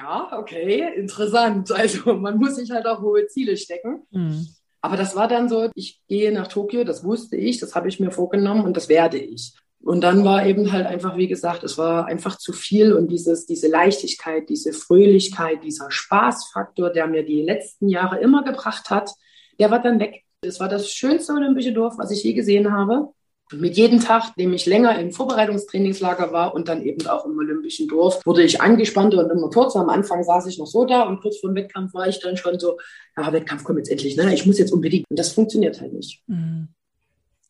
ja, 0.00 0.38
okay, 0.38 0.92
interessant. 0.96 1.70
Also 1.80 2.14
man 2.14 2.38
muss 2.38 2.56
sich 2.56 2.70
halt 2.70 2.86
auch 2.86 3.00
hohe 3.00 3.26
Ziele 3.26 3.56
stecken. 3.56 4.02
Mhm. 4.10 4.46
Aber 4.82 4.96
das 4.96 5.14
war 5.14 5.28
dann 5.28 5.48
so, 5.48 5.70
ich 5.74 6.00
gehe 6.08 6.32
nach 6.32 6.48
Tokio, 6.48 6.84
das 6.84 7.04
wusste 7.04 7.36
ich, 7.36 7.58
das 7.60 7.74
habe 7.74 7.88
ich 7.88 8.00
mir 8.00 8.10
vorgenommen 8.10 8.64
und 8.64 8.76
das 8.76 8.88
werde 8.88 9.18
ich. 9.18 9.52
Und 9.82 10.02
dann 10.02 10.24
war 10.24 10.46
eben 10.46 10.72
halt 10.72 10.86
einfach, 10.86 11.16
wie 11.16 11.28
gesagt, 11.28 11.64
es 11.64 11.78
war 11.78 12.06
einfach 12.06 12.36
zu 12.36 12.52
viel 12.52 12.92
und 12.92 13.08
dieses, 13.08 13.46
diese 13.46 13.68
Leichtigkeit, 13.68 14.48
diese 14.48 14.72
Fröhlichkeit, 14.72 15.64
dieser 15.64 15.90
Spaßfaktor, 15.90 16.90
der 16.90 17.06
mir 17.06 17.24
die 17.24 17.42
letzten 17.42 17.88
Jahre 17.88 18.20
immer 18.20 18.42
gebracht 18.42 18.90
hat, 18.90 19.10
der 19.58 19.70
war 19.70 19.80
dann 19.80 20.00
weg. 20.00 20.24
Es 20.42 20.60
war 20.60 20.68
das 20.68 20.90
schönste 20.90 21.32
olympische 21.32 21.72
Dorf, 21.72 21.98
was 21.98 22.10
ich 22.10 22.22
je 22.24 22.32
gesehen 22.32 22.72
habe 22.72 23.12
mit 23.52 23.76
jedem 23.76 24.00
Tag, 24.00 24.34
dem 24.36 24.52
ich 24.52 24.66
länger 24.66 24.98
im 24.98 25.12
Vorbereitungstrainingslager 25.12 26.32
war 26.32 26.54
und 26.54 26.68
dann 26.68 26.82
eben 26.82 27.06
auch 27.06 27.24
im 27.26 27.36
Olympischen 27.36 27.88
Dorf, 27.88 28.24
wurde 28.24 28.42
ich 28.42 28.60
angespannter 28.60 29.24
und 29.24 29.30
immer 29.30 29.50
kürzer. 29.50 29.80
Am 29.80 29.90
Anfang 29.90 30.22
saß 30.22 30.46
ich 30.46 30.58
noch 30.58 30.66
so 30.66 30.84
da 30.84 31.02
und 31.02 31.20
kurz 31.20 31.38
vor 31.38 31.50
dem 31.50 31.56
Wettkampf 31.56 31.94
war 31.94 32.08
ich 32.08 32.20
dann 32.20 32.36
schon 32.36 32.58
so, 32.58 32.78
ja, 33.16 33.32
Wettkampf 33.32 33.64
kommt 33.64 33.78
jetzt 33.78 33.90
endlich, 33.90 34.16
ne? 34.16 34.32
Ich 34.32 34.46
muss 34.46 34.58
jetzt 34.58 34.72
unbedingt. 34.72 35.06
Und 35.10 35.18
das 35.18 35.32
funktioniert 35.32 35.80
halt 35.80 35.92
nicht. 35.92 36.22
Mhm. 36.26 36.68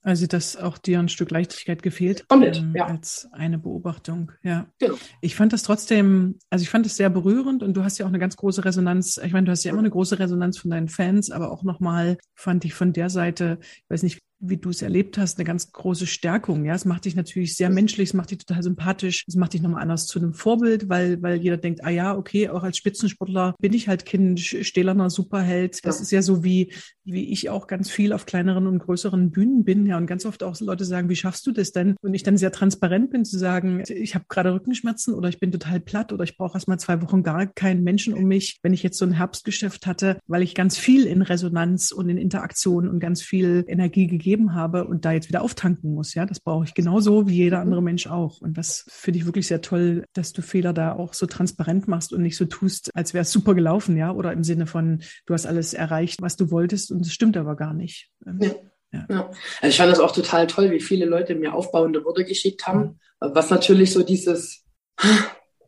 Also, 0.02 0.26
dass 0.26 0.56
auch 0.56 0.78
dir 0.78 0.98
ein 0.98 1.10
Stück 1.10 1.30
Leichtigkeit 1.30 1.82
gefehlt 1.82 2.26
Komplett, 2.26 2.56
ähm, 2.58 2.72
ja. 2.74 2.86
als 2.86 3.28
eine 3.32 3.58
Beobachtung. 3.58 4.32
Ja. 4.42 4.66
Genau. 4.78 4.94
Ich 5.20 5.36
fand 5.36 5.52
das 5.52 5.62
trotzdem, 5.62 6.38
also 6.48 6.62
ich 6.62 6.70
fand 6.70 6.86
es 6.86 6.96
sehr 6.96 7.10
berührend 7.10 7.62
und 7.62 7.76
du 7.76 7.84
hast 7.84 7.98
ja 7.98 8.06
auch 8.06 8.10
eine 8.10 8.18
ganz 8.18 8.36
große 8.36 8.64
Resonanz. 8.64 9.20
Ich 9.22 9.32
meine, 9.32 9.44
du 9.44 9.52
hast 9.52 9.62
ja 9.62 9.70
immer 9.70 9.80
eine 9.80 9.90
große 9.90 10.18
Resonanz 10.18 10.56
von 10.56 10.70
deinen 10.70 10.88
Fans, 10.88 11.30
aber 11.30 11.52
auch 11.52 11.64
nochmal 11.64 12.16
fand 12.34 12.64
ich 12.64 12.72
von 12.72 12.94
der 12.94 13.10
Seite, 13.10 13.58
ich 13.60 13.90
weiß 13.90 14.02
nicht, 14.02 14.20
wie 14.40 14.56
du 14.56 14.70
es 14.70 14.80
erlebt 14.80 15.18
hast, 15.18 15.38
eine 15.38 15.44
ganz 15.44 15.70
große 15.70 16.06
Stärkung. 16.06 16.64
Ja, 16.64 16.74
es 16.74 16.86
macht 16.86 17.04
dich 17.04 17.14
natürlich 17.14 17.56
sehr 17.56 17.68
menschlich, 17.68 18.10
es 18.10 18.14
macht 18.14 18.30
dich 18.30 18.38
total 18.38 18.62
sympathisch, 18.62 19.24
es 19.28 19.36
macht 19.36 19.52
dich 19.52 19.60
nochmal 19.60 19.82
anders 19.82 20.06
zu 20.06 20.18
einem 20.18 20.32
Vorbild, 20.32 20.88
weil, 20.88 21.22
weil 21.22 21.40
jeder 21.40 21.58
denkt, 21.58 21.84
ah 21.84 21.90
ja, 21.90 22.16
okay, 22.16 22.48
auch 22.48 22.62
als 22.62 22.78
Spitzensportler 22.78 23.54
bin 23.60 23.74
ich 23.74 23.88
halt 23.88 24.06
kein 24.06 24.38
stählerner 24.38 25.10
Superheld. 25.10 25.84
Das 25.84 25.98
ja. 25.98 26.02
ist 26.02 26.10
ja 26.10 26.22
so 26.22 26.42
wie, 26.42 26.72
wie 27.04 27.30
ich 27.30 27.50
auch 27.50 27.66
ganz 27.66 27.90
viel 27.90 28.14
auf 28.14 28.24
kleineren 28.24 28.66
und 28.66 28.78
größeren 28.78 29.30
Bühnen 29.30 29.64
bin. 29.64 29.84
Ja, 29.84 29.98
und 29.98 30.06
ganz 30.06 30.24
oft 30.24 30.42
auch 30.42 30.58
Leute 30.60 30.86
sagen, 30.86 31.10
wie 31.10 31.16
schaffst 31.16 31.46
du 31.46 31.52
das 31.52 31.72
denn? 31.72 31.96
Und 32.00 32.14
ich 32.14 32.22
dann 32.22 32.38
sehr 32.38 32.52
transparent 32.52 33.10
bin 33.10 33.26
zu 33.26 33.38
sagen, 33.38 33.82
ich 33.88 34.14
habe 34.14 34.24
gerade 34.28 34.54
Rückenschmerzen 34.54 35.12
oder 35.12 35.28
ich 35.28 35.38
bin 35.38 35.52
total 35.52 35.80
platt 35.80 36.12
oder 36.14 36.24
ich 36.24 36.36
brauche 36.38 36.56
erst 36.56 36.68
mal 36.68 36.78
zwei 36.78 37.02
Wochen 37.02 37.22
gar 37.22 37.46
keinen 37.46 37.84
Menschen 37.84 38.14
um 38.14 38.24
mich. 38.24 38.58
Wenn 38.62 38.72
ich 38.72 38.82
jetzt 38.82 38.96
so 38.96 39.04
ein 39.04 39.12
Herbstgeschäft 39.12 39.86
hatte, 39.86 40.18
weil 40.26 40.42
ich 40.42 40.54
ganz 40.54 40.78
viel 40.78 41.04
in 41.04 41.20
Resonanz 41.20 41.92
und 41.92 42.08
in 42.08 42.16
Interaktion 42.16 42.88
und 42.88 43.00
ganz 43.00 43.20
viel 43.20 43.64
Energie 43.68 44.06
gegeben 44.06 44.29
gegeben 44.30 44.54
habe 44.54 44.84
und 44.84 45.04
da 45.04 45.12
jetzt 45.12 45.28
wieder 45.28 45.42
auftanken 45.42 45.92
muss. 45.92 46.14
Ja, 46.14 46.24
das 46.24 46.40
brauche 46.40 46.64
ich 46.64 46.74
genauso 46.74 47.28
wie 47.28 47.36
jeder 47.36 47.58
andere 47.58 47.82
Mensch 47.82 48.06
auch. 48.06 48.40
Und 48.40 48.56
das 48.56 48.84
finde 48.88 49.18
ich 49.18 49.26
wirklich 49.26 49.48
sehr 49.48 49.60
toll, 49.60 50.04
dass 50.12 50.32
du 50.32 50.42
Fehler 50.42 50.72
da 50.72 50.92
auch 50.92 51.14
so 51.14 51.26
transparent 51.26 51.88
machst 51.88 52.12
und 52.12 52.22
nicht 52.22 52.36
so 52.36 52.44
tust, 52.44 52.90
als 52.94 53.12
wäre 53.12 53.22
es 53.22 53.32
super 53.32 53.54
gelaufen, 53.54 53.96
ja, 53.96 54.12
oder 54.12 54.32
im 54.32 54.44
Sinne 54.44 54.66
von, 54.66 55.02
du 55.26 55.34
hast 55.34 55.46
alles 55.46 55.74
erreicht, 55.74 56.22
was 56.22 56.36
du 56.36 56.50
wolltest 56.50 56.92
und 56.92 57.00
es 57.00 57.12
stimmt 57.12 57.36
aber 57.36 57.56
gar 57.56 57.74
nicht. 57.74 58.10
Ähm, 58.26 58.38
ja. 58.40 58.50
Ja. 58.92 59.06
ja. 59.08 59.30
Also 59.60 59.68
ich 59.68 59.76
fand 59.76 59.92
das 59.92 60.00
auch 60.00 60.12
total 60.12 60.46
toll, 60.46 60.70
wie 60.70 60.80
viele 60.80 61.06
Leute 61.06 61.34
mir 61.34 61.54
aufbauende 61.54 62.04
Worte 62.04 62.24
geschickt 62.24 62.66
haben, 62.66 62.98
was 63.20 63.50
natürlich 63.50 63.92
so 63.92 64.02
dieses, 64.02 64.64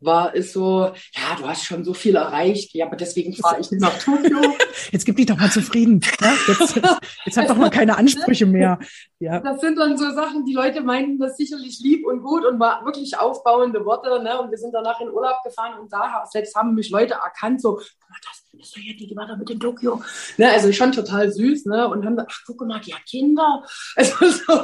war, 0.05 0.33
ist 0.35 0.53
so, 0.53 0.91
ja, 1.13 1.35
du 1.37 1.47
hast 1.47 1.65
schon 1.65 1.83
so 1.83 1.93
viel 1.93 2.15
erreicht, 2.15 2.73
ja, 2.73 2.85
aber 2.85 2.95
deswegen 2.95 3.33
fahre 3.35 3.59
ich 3.59 3.71
nach 3.71 3.97
Tokio. 3.99 4.39
Jetzt 4.91 5.05
gib 5.05 5.15
dich 5.15 5.25
doch 5.25 5.37
mal 5.37 5.51
zufrieden. 5.51 6.01
Ja? 6.19 6.33
Jetzt, 6.47 6.79
jetzt 7.25 7.37
hat 7.37 7.49
doch 7.49 7.55
mal 7.55 7.69
keine 7.69 7.97
Ansprüche 7.97 8.45
mehr. 8.45 8.79
Ja. 9.19 9.39
Das 9.39 9.61
sind 9.61 9.77
dann 9.77 9.97
so 9.97 10.11
Sachen, 10.11 10.45
die 10.45 10.53
Leute 10.53 10.81
meinten 10.81 11.19
das 11.19 11.37
sicherlich 11.37 11.79
lieb 11.81 12.05
und 12.05 12.21
gut 12.21 12.45
und 12.45 12.59
war 12.59 12.83
wirklich 12.85 13.17
aufbauende 13.17 13.85
Worte. 13.85 14.21
Ne? 14.21 14.39
Und 14.39 14.51
wir 14.51 14.57
sind 14.57 14.73
danach 14.73 14.99
in 14.99 15.09
Urlaub 15.09 15.37
gefahren 15.43 15.79
und 15.79 15.91
da 15.91 16.25
selbst 16.29 16.55
haben 16.55 16.73
mich 16.73 16.89
Leute 16.89 17.15
erkannt, 17.15 17.61
so, 17.61 17.77
das, 17.77 18.43
das 18.51 18.67
ist 18.67 18.75
doch 18.75 18.81
ja 18.81 18.93
die, 18.93 19.07
die 19.07 19.15
war 19.15 19.27
da 19.27 19.35
mit 19.35 19.49
in 19.49 19.59
Tokio. 19.59 20.01
Ne? 20.37 20.51
Also 20.51 20.71
schon 20.71 20.91
total 20.91 21.31
süß, 21.31 21.65
ne? 21.65 21.87
Und 21.87 22.05
haben 22.05 22.15
gesagt, 22.15 22.31
ach, 22.33 22.43
guck 22.45 22.67
mal, 22.67 22.79
die 22.79 22.93
hat 22.93 23.05
Kinder. 23.05 23.63
Also 23.95 24.29
so, 24.29 24.61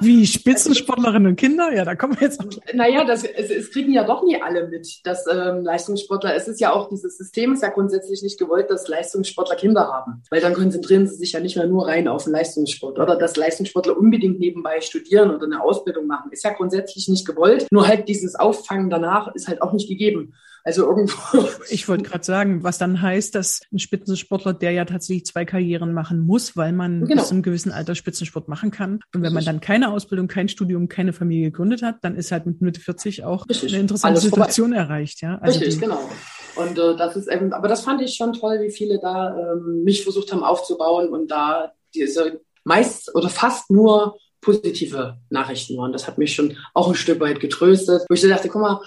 wie 0.00 0.26
Spitzensportlerinnen 0.26 1.28
und 1.28 1.36
Kinder? 1.36 1.72
Ja, 1.74 1.84
da 1.84 1.94
kommen 1.94 2.18
wir 2.18 2.28
jetzt. 2.28 2.42
Naja, 2.72 3.04
das, 3.04 3.24
es, 3.24 3.50
es 3.50 3.70
kriegen 3.70 3.92
ja 3.92 4.04
doch 4.04 4.22
nie 4.22 4.40
alle 4.40 4.68
mit, 4.68 5.00
dass 5.04 5.26
ähm, 5.26 5.62
Leistungssportler, 5.62 6.34
es 6.34 6.48
ist 6.48 6.60
ja 6.60 6.72
auch, 6.72 6.88
dieses 6.88 7.18
System 7.18 7.54
ist 7.54 7.62
ja 7.62 7.68
grundsätzlich 7.68 8.22
nicht 8.22 8.38
gewollt, 8.38 8.70
dass 8.70 8.88
Leistungssportler 8.88 9.56
Kinder 9.56 9.88
haben. 9.88 10.22
Weil 10.30 10.40
dann 10.40 10.54
konzentrieren 10.54 11.06
sie 11.06 11.16
sich 11.16 11.32
ja 11.32 11.40
nicht 11.40 11.56
mehr 11.56 11.66
nur 11.66 11.86
rein 11.86 12.08
auf 12.08 12.24
den 12.24 12.32
Leistungssport. 12.32 12.98
Oder 12.98 13.16
dass 13.16 13.36
Leistungssportler 13.36 13.96
unbedingt 13.96 14.40
nebenbei 14.40 14.80
studieren 14.80 15.30
oder 15.34 15.46
eine 15.46 15.62
Ausbildung 15.62 16.06
machen. 16.06 16.30
Ist 16.32 16.44
ja 16.44 16.52
grundsätzlich 16.52 17.08
nicht 17.08 17.26
gewollt. 17.26 17.66
Nur 17.70 17.86
halt 17.86 18.08
dieses 18.08 18.34
Auffangen 18.34 18.90
danach 18.90 19.34
ist 19.34 19.48
halt 19.48 19.62
auch 19.62 19.72
nicht 19.72 19.88
gegeben. 19.88 20.34
Also 20.68 20.86
irgendwo. 20.86 21.48
Ich 21.70 21.88
wollte 21.88 22.04
gerade 22.04 22.24
sagen, 22.24 22.62
was 22.62 22.76
dann 22.76 23.00
heißt, 23.00 23.34
dass 23.34 23.62
ein 23.72 23.78
Spitzensportler, 23.78 24.52
der 24.52 24.72
ja 24.72 24.84
tatsächlich 24.84 25.24
zwei 25.24 25.46
Karrieren 25.46 25.94
machen 25.94 26.20
muss, 26.20 26.58
weil 26.58 26.72
man 26.72 27.06
genau. 27.06 27.22
bis 27.22 27.28
zu 27.28 27.34
einem 27.34 27.42
gewissen 27.42 27.72
Alter 27.72 27.94
Spitzensport 27.94 28.48
machen 28.48 28.70
kann. 28.70 29.00
Und 29.14 29.22
wenn 29.22 29.32
man 29.32 29.46
dann 29.46 29.60
keine 29.60 29.90
Ausbildung, 29.90 30.28
kein 30.28 30.50
Studium, 30.50 30.88
keine 30.88 31.14
Familie 31.14 31.50
gegründet 31.50 31.80
hat, 31.82 31.96
dann 32.02 32.16
ist 32.16 32.32
halt 32.32 32.44
mit 32.44 32.60
Mitte 32.60 32.80
40 32.80 33.24
auch 33.24 33.48
Richtig. 33.48 33.72
eine 33.72 33.80
interessante 33.80 34.16
Alles 34.16 34.24
Situation 34.24 34.74
vorbei. 34.74 34.82
erreicht. 34.82 35.22
Ja? 35.22 35.38
Also 35.38 35.58
Richtig, 35.58 35.80
genau. 35.80 36.00
Und 36.56 36.78
äh, 36.78 36.96
das 36.96 37.16
ist 37.16 37.32
eben, 37.32 37.54
aber 37.54 37.68
das 37.68 37.80
fand 37.80 38.02
ich 38.02 38.14
schon 38.14 38.34
toll, 38.34 38.60
wie 38.60 38.70
viele 38.70 38.98
da 39.00 39.34
ähm, 39.34 39.84
mich 39.84 40.02
versucht 40.02 40.32
haben 40.32 40.44
aufzubauen 40.44 41.08
und 41.08 41.30
da 41.30 41.72
diese 41.94 42.42
meist 42.64 43.14
oder 43.14 43.30
fast 43.30 43.70
nur 43.70 44.18
positive 44.42 45.16
Nachrichten 45.30 45.78
waren. 45.78 45.92
Das 45.92 46.06
hat 46.06 46.18
mich 46.18 46.34
schon 46.34 46.58
auch 46.74 46.88
ein 46.88 46.94
Stück 46.94 47.20
weit 47.20 47.40
getröstet, 47.40 48.02
wo 48.08 48.14
ich 48.14 48.20
so 48.20 48.28
dachte, 48.28 48.48
guck 48.48 48.60
mal, 48.60 48.80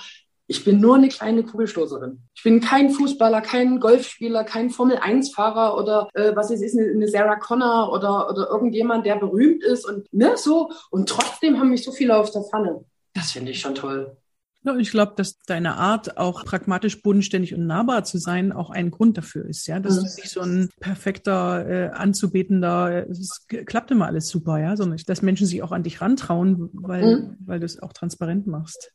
ich 0.52 0.66
bin 0.66 0.82
nur 0.82 0.96
eine 0.96 1.08
kleine 1.08 1.44
Kugelstoßerin. 1.44 2.24
Ich 2.36 2.44
bin 2.44 2.60
kein 2.60 2.90
Fußballer, 2.90 3.40
kein 3.40 3.80
Golfspieler, 3.80 4.44
kein 4.44 4.70
Formel-1-Fahrer 4.70 5.78
oder 5.78 6.10
äh, 6.14 6.36
was 6.36 6.52
es 6.52 6.62
ist, 6.62 6.78
eine, 6.78 6.92
eine 6.92 7.08
Sarah 7.08 7.38
Connor 7.38 7.90
oder, 7.94 8.30
oder 8.30 8.50
irgendjemand, 8.50 9.06
der 9.06 9.16
berühmt 9.16 9.64
ist 9.64 9.86
und 9.86 10.14
ne, 10.14 10.34
so. 10.36 10.70
Und 10.90 11.08
trotzdem 11.08 11.58
haben 11.58 11.70
mich 11.70 11.86
so 11.86 11.94
viele 11.94 12.18
auf 12.18 12.32
der 12.32 12.44
Pfanne. 12.44 12.84
Das 13.14 13.32
finde 13.32 13.52
ich 13.52 13.62
schon 13.62 13.76
toll. 13.76 14.18
Ja, 14.64 14.76
ich 14.76 14.92
glaube, 14.92 15.14
dass 15.16 15.40
deine 15.40 15.76
Art, 15.78 16.18
auch 16.18 16.44
pragmatisch, 16.44 17.02
bodenständig 17.02 17.56
und 17.56 17.66
nahbar 17.66 18.04
zu 18.04 18.18
sein, 18.18 18.52
auch 18.52 18.72
ein 18.72 18.92
Grund 18.92 19.18
dafür 19.18 19.46
ist, 19.46 19.68
ja. 19.68 19.80
Dass 19.80 19.96
mhm. 19.96 20.00
du 20.00 20.04
nicht 20.04 20.30
so 20.30 20.42
ein 20.42 20.70
perfekter, 20.82 21.66
äh, 21.66 21.90
anzubetender, 21.92 23.10
es 23.10 23.48
klappt 23.48 23.90
immer 23.92 24.08
alles 24.08 24.28
super, 24.28 24.60
ja, 24.60 24.76
sondern 24.76 25.00
dass 25.08 25.22
Menschen 25.22 25.48
sich 25.48 25.64
auch 25.64 25.72
an 25.72 25.84
dich 25.84 26.02
rantrauen, 26.02 26.70
weil, 26.74 27.16
mhm. 27.16 27.38
weil 27.40 27.62
du 27.62 27.66
es 27.66 27.82
auch 27.82 27.94
transparent 27.94 28.48
machst. 28.48 28.92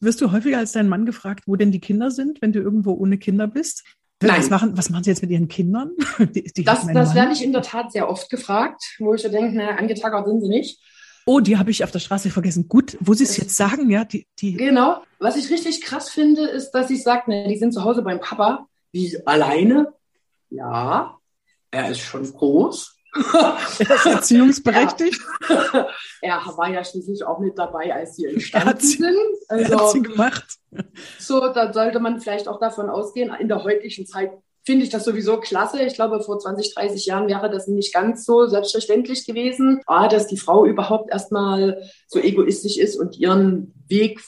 Wirst 0.00 0.20
du 0.20 0.32
häufiger 0.32 0.58
als 0.58 0.72
dein 0.72 0.88
Mann 0.88 1.06
gefragt, 1.06 1.44
wo 1.46 1.56
denn 1.56 1.72
die 1.72 1.80
Kinder 1.80 2.10
sind, 2.10 2.40
wenn 2.42 2.52
du 2.52 2.60
irgendwo 2.60 2.92
ohne 2.92 3.18
Kinder 3.18 3.46
bist? 3.46 3.84
Nein. 4.20 4.38
Was 4.38 4.50
machen, 4.50 4.76
was 4.76 4.90
machen 4.90 5.04
sie 5.04 5.10
jetzt 5.10 5.22
mit 5.22 5.30
ihren 5.30 5.48
Kindern? 5.48 5.92
Die, 6.18 6.42
die 6.42 6.64
das 6.64 6.86
das 6.86 7.14
werde 7.14 7.32
ich 7.32 7.44
in 7.44 7.52
der 7.52 7.62
Tat 7.62 7.92
sehr 7.92 8.10
oft 8.10 8.28
gefragt, 8.30 8.82
wo 8.98 9.14
ich 9.14 9.22
so 9.22 9.28
denke, 9.28 9.56
naja, 9.56 9.76
angetagert 9.76 10.26
sind 10.26 10.40
sie 10.40 10.48
nicht. 10.48 10.80
Oh, 11.24 11.40
die 11.40 11.58
habe 11.58 11.70
ich 11.70 11.84
auf 11.84 11.90
der 11.90 11.98
Straße 11.98 12.30
vergessen. 12.30 12.68
Gut, 12.68 12.96
wo 13.00 13.12
sie 13.12 13.24
es 13.24 13.36
jetzt 13.36 13.54
sagen, 13.54 13.90
ja, 13.90 14.04
die, 14.04 14.26
die. 14.38 14.54
Genau. 14.54 15.02
Was 15.18 15.36
ich 15.36 15.50
richtig 15.50 15.82
krass 15.82 16.08
finde, 16.08 16.46
ist, 16.46 16.70
dass 16.70 16.90
ich 16.90 17.02
sage, 17.02 17.30
ne, 17.30 17.46
die 17.48 17.58
sind 17.58 17.72
zu 17.72 17.84
Hause 17.84 18.02
beim 18.02 18.18
Papa. 18.18 18.66
Wie 18.92 19.14
alleine? 19.26 19.92
Ja, 20.48 21.18
er 21.70 21.90
ist 21.90 22.00
schon 22.00 22.24
groß. 22.24 22.97
Er 23.78 23.94
ist 23.94 24.06
erziehungsberechtigt. 24.06 25.20
er, 25.48 25.88
er 26.22 26.56
war 26.56 26.70
ja 26.70 26.84
schließlich 26.84 27.24
auch 27.24 27.38
mit 27.38 27.58
dabei, 27.58 27.94
als 27.94 28.16
sie 28.16 28.26
entstanden 28.26 28.80
sind. 28.80 29.16
Also, 29.48 29.72
er 29.72 29.80
hat 29.80 29.90
sie 29.90 30.02
gemacht. 30.02 30.58
So, 31.18 31.40
da 31.52 31.72
sollte 31.72 32.00
man 32.00 32.20
vielleicht 32.20 32.48
auch 32.48 32.60
davon 32.60 32.90
ausgehen, 32.90 33.34
in 33.38 33.48
der 33.48 33.64
heutigen 33.64 34.06
Zeit 34.06 34.32
finde 34.68 34.84
ich 34.84 34.90
das 34.90 35.06
sowieso 35.06 35.40
klasse. 35.40 35.82
Ich 35.82 35.94
glaube, 35.94 36.20
vor 36.20 36.38
20, 36.38 36.74
30 36.74 37.06
Jahren 37.06 37.26
wäre 37.26 37.48
das 37.48 37.68
nicht 37.68 37.94
ganz 37.94 38.26
so 38.26 38.46
selbstverständlich 38.46 39.24
gewesen, 39.24 39.80
ah, 39.86 40.08
dass 40.08 40.26
die 40.26 40.36
Frau 40.36 40.66
überhaupt 40.66 41.10
erstmal 41.10 41.82
so 42.06 42.18
egoistisch 42.20 42.76
ist 42.76 42.96
und 42.96 43.16
ihren 43.16 43.72
Weg 43.88 44.20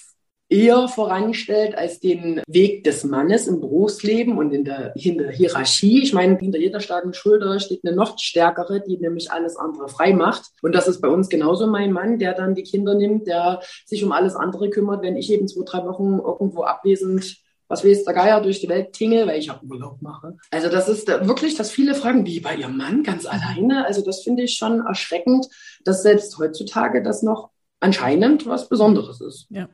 eher 0.50 0.88
voranstellt 0.88 1.78
als 1.78 2.00
den 2.00 2.42
Weg 2.46 2.82
des 2.84 3.04
Mannes 3.04 3.46
im 3.46 3.60
Berufsleben 3.60 4.36
und 4.36 4.52
in 4.52 4.64
der, 4.64 4.94
in 4.96 5.16
der 5.16 5.30
Hierarchie. 5.30 6.02
Ich 6.02 6.12
meine, 6.12 6.36
hinter 6.36 6.58
jeder 6.58 6.80
starken 6.80 7.14
Schulter 7.14 7.60
steht 7.60 7.80
eine 7.84 7.94
noch 7.94 8.18
stärkere, 8.18 8.80
die 8.80 8.98
nämlich 8.98 9.30
alles 9.30 9.56
andere 9.56 9.88
frei 9.88 10.12
macht. 10.12 10.50
Und 10.60 10.74
das 10.74 10.88
ist 10.88 11.00
bei 11.00 11.08
uns 11.08 11.28
genauso 11.28 11.68
mein 11.68 11.92
Mann, 11.92 12.18
der 12.18 12.34
dann 12.34 12.56
die 12.56 12.64
Kinder 12.64 12.94
nimmt, 12.94 13.28
der 13.28 13.60
sich 13.86 14.02
um 14.04 14.10
alles 14.10 14.34
andere 14.34 14.70
kümmert, 14.70 15.02
wenn 15.02 15.16
ich 15.16 15.30
eben 15.32 15.46
zwei, 15.46 15.64
drei 15.64 15.86
Wochen 15.86 16.18
irgendwo 16.18 16.64
abwesend 16.64 17.36
was 17.68 17.84
weiß 17.84 18.02
der 18.02 18.14
Geier 18.14 18.40
durch 18.40 18.60
die 18.60 18.68
Welt 18.68 18.92
tinge, 18.92 19.28
weil 19.28 19.38
ich 19.38 19.48
auch 19.48 19.62
Urlaub 19.62 20.02
mache. 20.02 20.36
Also 20.50 20.68
das 20.68 20.88
ist 20.88 21.06
wirklich, 21.06 21.54
dass 21.54 21.70
viele 21.70 21.94
fragen, 21.94 22.26
wie 22.26 22.40
bei 22.40 22.56
ihrem 22.56 22.76
Mann 22.76 23.04
ganz 23.04 23.26
alleine. 23.26 23.86
Also 23.86 24.04
das 24.04 24.24
finde 24.24 24.42
ich 24.42 24.56
schon 24.56 24.84
erschreckend, 24.84 25.46
dass 25.84 26.02
selbst 26.02 26.36
heutzutage 26.38 27.00
das 27.00 27.22
noch 27.22 27.50
anscheinend 27.78 28.44
was 28.46 28.68
Besonderes 28.68 29.20
ist. 29.20 29.46
Ja. 29.50 29.68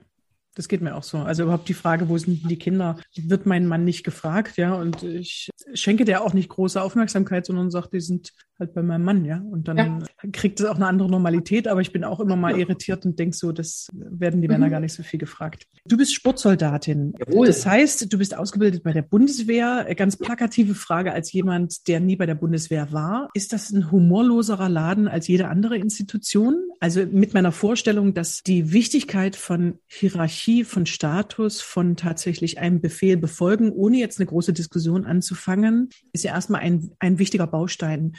Das 0.56 0.68
geht 0.68 0.80
mir 0.80 0.96
auch 0.96 1.02
so. 1.02 1.18
Also 1.18 1.42
überhaupt 1.42 1.68
die 1.68 1.74
Frage, 1.74 2.08
wo 2.08 2.16
sind 2.16 2.50
die 2.50 2.58
Kinder, 2.58 2.98
wird 3.14 3.44
mein 3.44 3.66
Mann 3.66 3.84
nicht 3.84 4.04
gefragt, 4.04 4.56
ja. 4.56 4.74
Und 4.74 5.02
ich 5.02 5.50
schenke 5.74 6.06
der 6.06 6.22
auch 6.22 6.32
nicht 6.32 6.48
große 6.48 6.80
Aufmerksamkeit, 6.80 7.44
sondern 7.44 7.70
sage, 7.70 7.90
die 7.92 8.00
sind 8.00 8.32
halt 8.58 8.74
bei 8.74 8.82
meinem 8.82 9.04
Mann, 9.04 9.24
ja. 9.24 9.40
Und 9.40 9.68
dann 9.68 9.76
ja. 9.76 9.98
kriegt 10.32 10.60
es 10.60 10.66
auch 10.66 10.76
eine 10.76 10.86
andere 10.86 11.10
Normalität, 11.10 11.68
aber 11.68 11.80
ich 11.80 11.92
bin 11.92 12.04
auch 12.04 12.20
immer 12.20 12.36
mal 12.36 12.58
irritiert 12.58 13.04
und 13.04 13.18
denke 13.18 13.36
so, 13.36 13.52
das 13.52 13.88
werden 13.92 14.40
die 14.40 14.48
Männer 14.48 14.66
mhm. 14.66 14.70
gar 14.70 14.80
nicht 14.80 14.94
so 14.94 15.02
viel 15.02 15.18
gefragt. 15.18 15.66
Du 15.86 15.96
bist 15.96 16.14
Sportsoldatin. 16.14 17.14
Jawohl. 17.18 17.46
Das 17.46 17.66
heißt, 17.66 18.12
du 18.12 18.18
bist 18.18 18.36
ausgebildet 18.36 18.82
bei 18.82 18.92
der 18.92 19.02
Bundeswehr. 19.02 19.86
Ganz 19.94 20.16
plakative 20.16 20.74
Frage 20.74 21.12
als 21.12 21.32
jemand, 21.32 21.86
der 21.88 22.00
nie 22.00 22.16
bei 22.16 22.26
der 22.26 22.34
Bundeswehr 22.34 22.92
war. 22.92 23.28
Ist 23.34 23.52
das 23.52 23.70
ein 23.70 23.90
humorloserer 23.90 24.68
Laden 24.68 25.08
als 25.08 25.28
jede 25.28 25.48
andere 25.48 25.76
Institution? 25.76 26.56
Also 26.80 27.04
mit 27.06 27.34
meiner 27.34 27.52
Vorstellung, 27.52 28.14
dass 28.14 28.42
die 28.42 28.72
Wichtigkeit 28.72 29.36
von 29.36 29.78
Hierarchie, 29.86 30.64
von 30.64 30.86
Status, 30.86 31.60
von 31.60 31.96
tatsächlich 31.96 32.58
einem 32.58 32.80
Befehl 32.80 33.16
befolgen, 33.16 33.70
ohne 33.72 33.98
jetzt 33.98 34.18
eine 34.18 34.26
große 34.26 34.52
Diskussion 34.52 35.04
anzufangen, 35.04 35.90
ist 36.12 36.24
ja 36.24 36.32
erstmal 36.32 36.62
ein, 36.62 36.90
ein 36.98 37.18
wichtiger 37.18 37.46
Baustein 37.46 38.14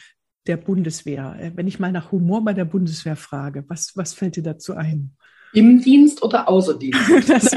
der 0.48 0.58
Bundeswehr. 0.58 1.36
Äh, 1.40 1.52
wenn 1.56 1.68
ich 1.68 1.80
mal 1.80 1.92
nach 1.92 2.12
Humor 2.12 2.44
bei 2.44 2.54
der 2.54 2.66
Bundeswehr 2.66 3.16
frage, 3.16 3.64
was, 3.68 3.96
was 3.96 4.14
fällt 4.14 4.36
dir 4.36 4.44
dazu 4.44 4.74
ein? 4.74 5.12
Im 5.54 5.82
Dienst 5.82 6.22
oder 6.24 6.48
außer 6.48 6.78
Dienst? 6.78 7.00
Das, 7.28 7.56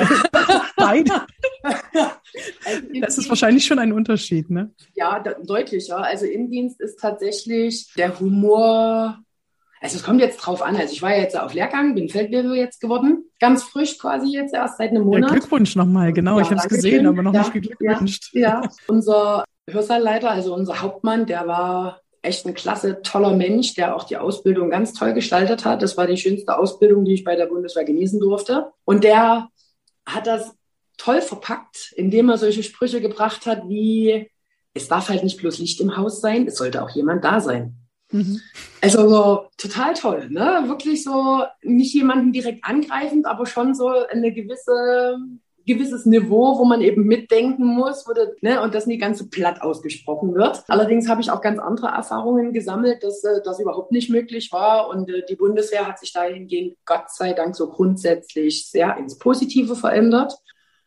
beide. 0.77 1.13
Also 2.65 2.83
das 3.01 3.19
ist 3.19 3.29
wahrscheinlich 3.29 3.67
schon 3.67 3.79
ein 3.79 3.93
Unterschied, 3.93 4.49
ne? 4.49 4.73
Ja, 4.95 5.23
deutlicher. 5.45 5.99
Also 5.99 6.25
im 6.27 6.51
Dienst 6.51 6.81
ist 6.81 6.99
tatsächlich 6.99 7.93
der 7.97 8.19
Humor 8.19 9.23
also 9.81 9.97
es 9.97 10.03
kommt 10.03 10.21
jetzt 10.21 10.37
drauf 10.37 10.63
an. 10.63 10.77
Also 10.77 10.93
ich 10.93 11.01
war 11.01 11.13
ja 11.13 11.23
jetzt 11.23 11.39
auf 11.39 11.55
Lehrgang, 11.55 11.95
bin 11.95 12.11
Feldwebel 12.11 12.55
jetzt 12.55 12.81
geworden, 12.81 13.25
ganz 13.41 13.63
frisch 13.63 13.99
quasi 13.99 14.29
jetzt 14.29 14.53
erst 14.53 14.77
seit 14.77 14.91
einem 14.91 15.05
Monat. 15.05 15.31
Ja, 15.31 15.37
Glückwunsch 15.37 15.75
nochmal, 15.75 16.13
genau. 16.13 16.37
Ja, 16.37 16.43
ich 16.43 16.51
habe 16.51 16.61
es 16.61 16.69
gesehen, 16.69 17.07
aber 17.07 17.23
noch 17.23 17.33
ja, 17.33 17.41
nicht 17.41 17.53
geglückwünscht. 17.55 18.35
Ja, 18.35 18.63
ja. 18.63 18.71
unser 18.89 19.45
Hörsaalleiter, 19.69 20.31
also 20.31 20.55
unser 20.55 20.83
Hauptmann, 20.83 21.25
der 21.25 21.47
war 21.47 22.01
echt 22.23 22.47
ein 22.47 22.55
klasse, 22.55 23.03
toller 23.03 23.35
Mensch, 23.35 23.75
der 23.75 23.97
auch 23.97 24.05
die 24.05 24.17
Ausbildung 24.17 24.71
ganz 24.71 24.93
toll 24.93 25.15
gestaltet 25.15 25.65
hat. 25.65 25.83
Das 25.83 25.97
war 25.97 26.07
die 26.07 26.17
schönste 26.17 26.59
Ausbildung, 26.59 27.05
die 27.05 27.15
ich 27.15 27.25
bei 27.25 27.37
der 27.37 27.47
Bundeswehr 27.47 27.85
genießen 27.85 28.21
durfte. 28.21 28.73
Und 28.85 29.05
der 29.05 29.49
hat 30.07 30.27
das 30.27 30.53
toll 30.99 31.23
verpackt, 31.23 31.93
indem 31.97 32.29
er 32.29 32.39
solche 32.39 32.63
Sprüche 32.63 33.01
gebracht 33.01 33.47
hat 33.47 33.69
wie, 33.69 34.31
es 34.75 34.89
darf 34.89 35.09
halt 35.09 35.25
nicht 35.25 35.39
bloß 35.39 35.59
Licht 35.59 35.81
im 35.81 35.97
Haus 35.97 36.21
sein, 36.21 36.47
es 36.47 36.57
sollte 36.57 36.83
auch 36.83 36.91
jemand 36.91 37.25
da 37.25 37.41
sein. 37.41 37.77
Mhm. 38.13 38.41
Also 38.83 39.09
so 39.09 39.49
total 39.57 39.95
toll, 39.95 40.29
ne? 40.31 40.65
Wirklich 40.67 41.05
so 41.05 41.45
nicht 41.63 41.95
jemanden 41.95 42.33
direkt 42.33 42.65
angreifend, 42.65 43.27
aber 43.27 43.47
schon 43.47 43.75
so 43.75 43.89
eine 43.89 44.33
gewisse 44.33 45.17
gewisses 45.73 46.07
Niveau, 46.07 46.59
wo 46.59 46.65
man 46.65 46.81
eben 46.81 47.05
mitdenken 47.05 47.65
muss 47.65 48.07
wo 48.07 48.13
das, 48.13 48.29
ne, 48.41 48.63
und 48.63 48.75
das 48.75 48.87
nie 48.87 48.99
ganz 48.99 49.19
so 49.19 49.27
platt 49.29 49.63
ausgesprochen 49.63 50.35
wird. 50.35 50.63
Allerdings 50.69 51.09
habe 51.09 51.21
ich 51.21 51.31
auch 51.31 51.41
ganz 51.41 51.59
andere 51.59 51.89
Erfahrungen 51.89 52.53
gesammelt, 52.53 53.03
dass 53.03 53.23
äh, 53.25 53.41
das 53.45 53.61
überhaupt 53.61 53.93
nicht 53.93 54.11
möglich 54.11 54.51
war. 54.53 54.89
Und 54.89 55.09
äh, 55.09 55.25
die 55.29 55.37
Bundeswehr 55.37 55.87
hat 55.87 55.99
sich 55.99 56.13
dahingehend 56.13 56.77
Gott 56.85 57.11
sei 57.11 57.33
Dank 57.33 57.57
so 57.57 57.69
grundsätzlich 57.69 58.69
sehr 58.69 58.97
ins 58.97 59.19
Positive 59.19 59.77
verändert, 59.77 60.35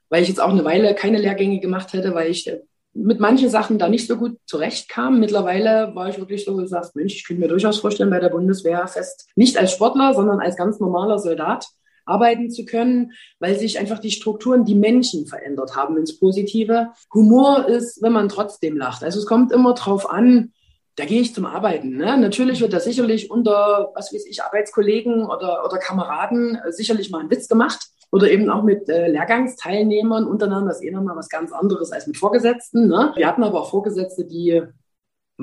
weil 0.09 0.23
ich 0.23 0.29
jetzt 0.29 0.41
auch 0.41 0.49
eine 0.49 0.65
Weile 0.65 0.95
keine 0.95 1.19
Lehrgänge 1.19 1.59
gemacht 1.59 1.93
hätte, 1.93 2.13
weil 2.13 2.29
ich 2.29 2.47
äh, 2.47 2.61
mit 2.93 3.19
manchen 3.19 3.49
Sachen 3.49 3.79
da 3.79 3.89
nicht 3.89 4.07
so 4.07 4.17
gut 4.17 4.37
zurechtkam. 4.45 5.19
Mittlerweile 5.19 5.91
war 5.95 6.09
ich 6.09 6.19
wirklich 6.19 6.45
so 6.45 6.55
gesagt, 6.55 6.95
Mensch, 6.95 7.15
ich 7.15 7.27
könnte 7.27 7.41
mir 7.41 7.47
durchaus 7.47 7.79
vorstellen, 7.79 8.11
bei 8.11 8.19
der 8.19 8.29
Bundeswehr 8.29 8.87
fest, 8.87 9.29
nicht 9.35 9.57
als 9.57 9.71
Sportler, 9.71 10.13
sondern 10.13 10.39
als 10.39 10.55
ganz 10.55 10.79
normaler 10.79 11.17
Soldat 11.17 11.67
arbeiten 12.05 12.49
zu 12.49 12.65
können, 12.65 13.13
weil 13.39 13.57
sich 13.57 13.79
einfach 13.79 13.99
die 13.99 14.11
Strukturen, 14.11 14.65
die 14.65 14.75
Menschen 14.75 15.27
verändert 15.27 15.75
haben 15.75 15.97
ins 15.97 16.19
Positive. 16.19 16.89
Humor 17.13 17.67
ist, 17.67 18.01
wenn 18.01 18.13
man 18.13 18.29
trotzdem 18.29 18.77
lacht. 18.77 19.03
Also 19.03 19.19
es 19.19 19.25
kommt 19.25 19.51
immer 19.51 19.73
drauf 19.73 20.09
an, 20.09 20.51
da 20.95 21.05
gehe 21.05 21.21
ich 21.21 21.33
zum 21.33 21.45
Arbeiten. 21.45 21.97
Ne? 21.97 22.17
Natürlich 22.17 22.61
wird 22.61 22.73
da 22.73 22.79
sicherlich 22.79 23.31
unter, 23.31 23.91
was 23.95 24.13
weiß 24.13 24.25
ich, 24.27 24.43
Arbeitskollegen 24.43 25.25
oder, 25.25 25.65
oder 25.65 25.77
Kameraden 25.77 26.55
äh, 26.55 26.71
sicherlich 26.71 27.09
mal 27.09 27.21
ein 27.21 27.31
Witz 27.31 27.47
gemacht 27.47 27.87
oder 28.11 28.29
eben 28.29 28.49
auch 28.49 28.63
mit 28.63 28.89
äh, 28.89 29.07
Lehrgangsteilnehmern 29.07 30.27
untereinander. 30.27 30.69
Das 30.69 30.81
ist 30.81 30.85
eh 30.85 30.91
nochmal 30.91 31.15
was 31.15 31.29
ganz 31.29 31.51
anderes 31.51 31.91
als 31.91 32.05
mit 32.05 32.17
Vorgesetzten. 32.17 32.87
Ne? 32.87 33.11
Wir 33.15 33.27
hatten 33.27 33.43
aber 33.43 33.61
auch 33.61 33.71
Vorgesetzte, 33.71 34.25
die 34.25 34.61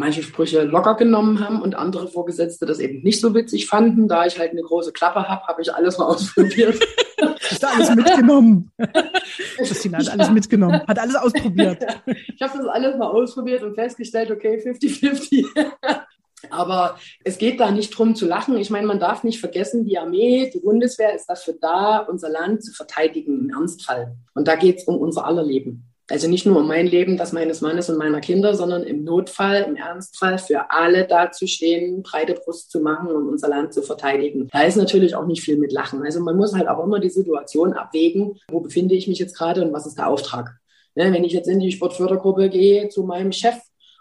manche 0.01 0.23
Sprüche 0.23 0.65
locker 0.65 0.97
genommen 0.97 1.39
haben 1.41 1.63
und 1.63 1.77
andere 1.77 2.09
Vorgesetzte 2.09 2.67
das 2.67 2.81
eben 2.81 3.03
nicht 3.03 3.21
so 3.21 3.35
witzig 3.35 3.69
fanden. 3.69 4.09
Da 4.09 4.27
ich 4.27 4.39
halt 4.39 4.51
eine 4.51 4.63
große 4.63 4.93
Klappe 4.93 5.29
habe, 5.29 5.47
habe 5.47 5.63
ich 5.63 5.73
alles 5.73 5.99
mal 5.99 6.07
ausprobiert. 6.07 6.81
Hast 7.49 7.63
du 7.63 7.69
alles 7.69 7.95
mitgenommen? 7.95 8.73
Christina 9.57 9.99
hat 9.99 10.09
alles 10.09 10.31
mitgenommen, 10.31 10.81
hat 10.89 10.99
alles 10.99 11.17
ausprobiert. 11.17 11.87
Ich 12.35 12.43
habe 12.43 12.57
das 12.57 12.67
alles 12.67 12.97
mal 12.97 13.09
ausprobiert 13.09 13.63
und 13.63 13.75
festgestellt, 13.75 14.31
okay, 14.31 14.57
50-50. 14.65 15.45
Aber 16.49 16.97
es 17.23 17.37
geht 17.37 17.61
da 17.61 17.71
nicht 17.71 17.91
drum 17.91 18.15
zu 18.15 18.27
lachen. 18.27 18.57
Ich 18.57 18.71
meine, 18.71 18.87
man 18.87 18.99
darf 18.99 19.25
nicht 19.25 19.41
vergessen, 19.41 19.85
die 19.85 19.99
Armee, 19.99 20.51
die 20.53 20.61
Bundeswehr 20.61 21.15
ist 21.15 21.27
dafür 21.27 21.55
da, 21.61 21.99
unser 21.99 22.31
Land 22.31 22.65
zu 22.65 22.73
verteidigen 22.73 23.41
im 23.41 23.51
Ernstfall. 23.51 24.17
Und 24.35 24.49
da 24.49 24.57
geht 24.57 24.79
es 24.79 24.85
um 24.85 24.97
unser 24.97 25.27
aller 25.27 25.45
Leben. 25.45 25.90
Also 26.11 26.29
nicht 26.29 26.45
nur 26.45 26.59
um 26.59 26.67
mein 26.67 26.89
Leben, 26.89 27.17
das 27.17 27.33
meines 27.33 27.61
Mannes 27.61 27.89
und 27.89 27.97
meiner 27.97 28.21
Kinder, 28.21 28.55
sondern 28.55 28.83
im 28.83 29.05
Notfall, 29.05 29.63
im 29.63 29.77
Ernstfall 29.77 30.39
für 30.39 30.73
alle 30.73 31.07
dazustehen, 31.07 32.03
breite 32.03 32.35
Brust 32.35 32.73
zu 32.73 32.81
machen 32.81 33.13
und 33.13 33.29
unser 33.29 33.49
Land 33.49 33.73
zu 33.73 33.83
verteidigen. 33.83 34.49
Da 34.51 34.63
ist 34.63 34.77
natürlich 34.77 35.15
auch 35.15 35.27
nicht 35.27 35.43
viel 35.43 35.57
mit 35.57 35.71
Lachen. 35.71 36.03
Also 36.03 36.21
man 36.21 36.37
muss 36.37 36.53
halt 36.53 36.67
auch 36.67 36.83
immer 36.83 36.99
die 36.99 37.11
Situation 37.11 37.75
abwägen, 37.75 38.41
wo 38.51 38.59
befinde 38.59 38.97
ich 38.97 39.07
mich 39.07 39.21
jetzt 39.21 39.37
gerade 39.37 39.63
und 39.65 39.73
was 39.73 39.87
ist 39.87 39.99
der 39.99 40.09
Auftrag. 40.09 40.59
Ne, 40.97 41.13
wenn 41.13 41.23
ich 41.23 41.33
jetzt 41.33 41.49
in 41.49 41.61
die 41.61 41.71
Sportfördergruppe 41.71 42.49
gehe 42.51 42.89
zu 42.89 43.05
meinem 43.05 43.31
Chef 43.31 43.55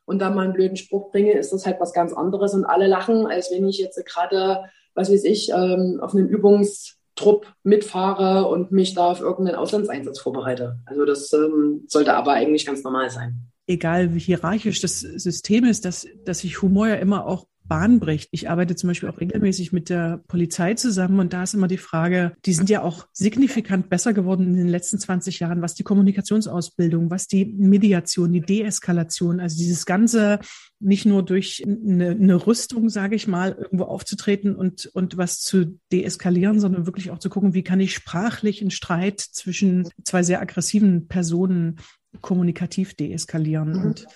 und 0.06 0.18
dann 0.18 0.34
mal 0.34 0.46
einen 0.46 0.54
blöden 0.54 0.78
Spruch 0.78 1.12
bringe, 1.12 1.34
ist 1.34 1.54
das 1.54 1.68
halt 1.68 1.80
was 1.80 1.94
ganz 1.94 2.12
anderes 2.14 2.56
und 2.56 2.66
alle 2.66 2.88
lachen, 2.88 3.28
als 3.28 3.52
wenn 3.52 3.68
ich 3.68 3.78
jetzt 3.78 4.04
gerade, 4.08 4.64
was 4.96 5.12
weiß 5.12 5.24
ich, 5.26 5.52
ähm, 5.52 6.00
auf 6.02 6.16
einem 6.16 6.28
Übungs 6.28 6.99
Trupp 7.20 7.48
mitfahre 7.64 8.48
und 8.48 8.72
mich 8.72 8.94
da 8.94 9.12
auf 9.12 9.20
irgendeinen 9.20 9.58
Auslandseinsatz 9.58 10.20
vorbereite. 10.20 10.80
Also 10.86 11.04
das 11.04 11.34
ähm, 11.34 11.84
sollte 11.88 12.14
aber 12.14 12.32
eigentlich 12.32 12.66
ganz 12.66 12.82
normal 12.84 13.10
sein. 13.10 13.52
Egal 13.68 14.16
wie 14.16 14.20
hierarchisch 14.20 14.80
das 14.80 15.02
System 15.02 15.66
ist, 15.66 15.84
dass, 15.84 16.08
dass 16.24 16.40
sich 16.40 16.62
Humor 16.62 16.88
ja 16.88 16.96
immer 16.96 17.26
auch 17.26 17.46
Bahn 17.70 18.00
bricht. 18.00 18.30
Ich 18.32 18.50
arbeite 18.50 18.76
zum 18.76 18.90
Beispiel 18.90 19.08
auch 19.08 19.22
regelmäßig 19.22 19.72
mit 19.72 19.90
der 19.90 20.22
Polizei 20.28 20.74
zusammen 20.74 21.20
und 21.20 21.32
da 21.32 21.44
ist 21.44 21.54
immer 21.54 21.70
die 21.70 21.78
Frage, 21.78 22.34
die 22.46 22.54
sind 22.54 22.70
ja 22.70 22.82
auch 22.82 23.08
signifikant 23.14 23.90
besser 23.90 24.14
geworden 24.14 24.48
in 24.48 24.58
den 24.58 24.68
letzten 24.68 25.00
20 25.00 25.40
Jahren, 25.40 25.62
was 25.62 25.76
die 25.76 25.84
Kommunikationsausbildung, 25.84 27.10
was 27.10 27.28
die 27.28 27.46
Mediation, 27.46 28.34
die 28.34 28.42
Deeskalation, 28.42 29.40
also 29.40 29.58
dieses 29.58 29.86
ganze 29.86 30.40
nicht 30.80 31.06
nur 31.06 31.24
durch 31.24 31.64
eine, 31.66 32.12
eine 32.12 32.48
Rüstung, 32.48 32.90
sage 32.90 33.16
ich 33.16 33.28
mal, 33.28 33.52
irgendwo 33.52 33.84
aufzutreten 33.84 34.56
und, 34.56 34.86
und 34.88 35.18
was 35.18 35.40
zu 35.40 35.80
deeskalieren, 35.92 36.60
sondern 36.60 36.86
wirklich 36.86 37.12
auch 37.12 37.20
zu 37.20 37.30
gucken, 37.30 37.54
wie 37.54 37.64
kann 37.64 37.80
ich 37.80 37.94
sprachlich 37.94 38.62
einen 38.62 38.72
Streit 38.72 39.20
zwischen 39.20 39.90
zwei 40.04 40.24
sehr 40.24 40.42
aggressiven 40.42 41.08
Personen 41.08 41.78
kommunikativ 42.22 42.96
deeskalieren. 42.96 43.74
Mhm. 43.74 43.86
Und 43.86 44.08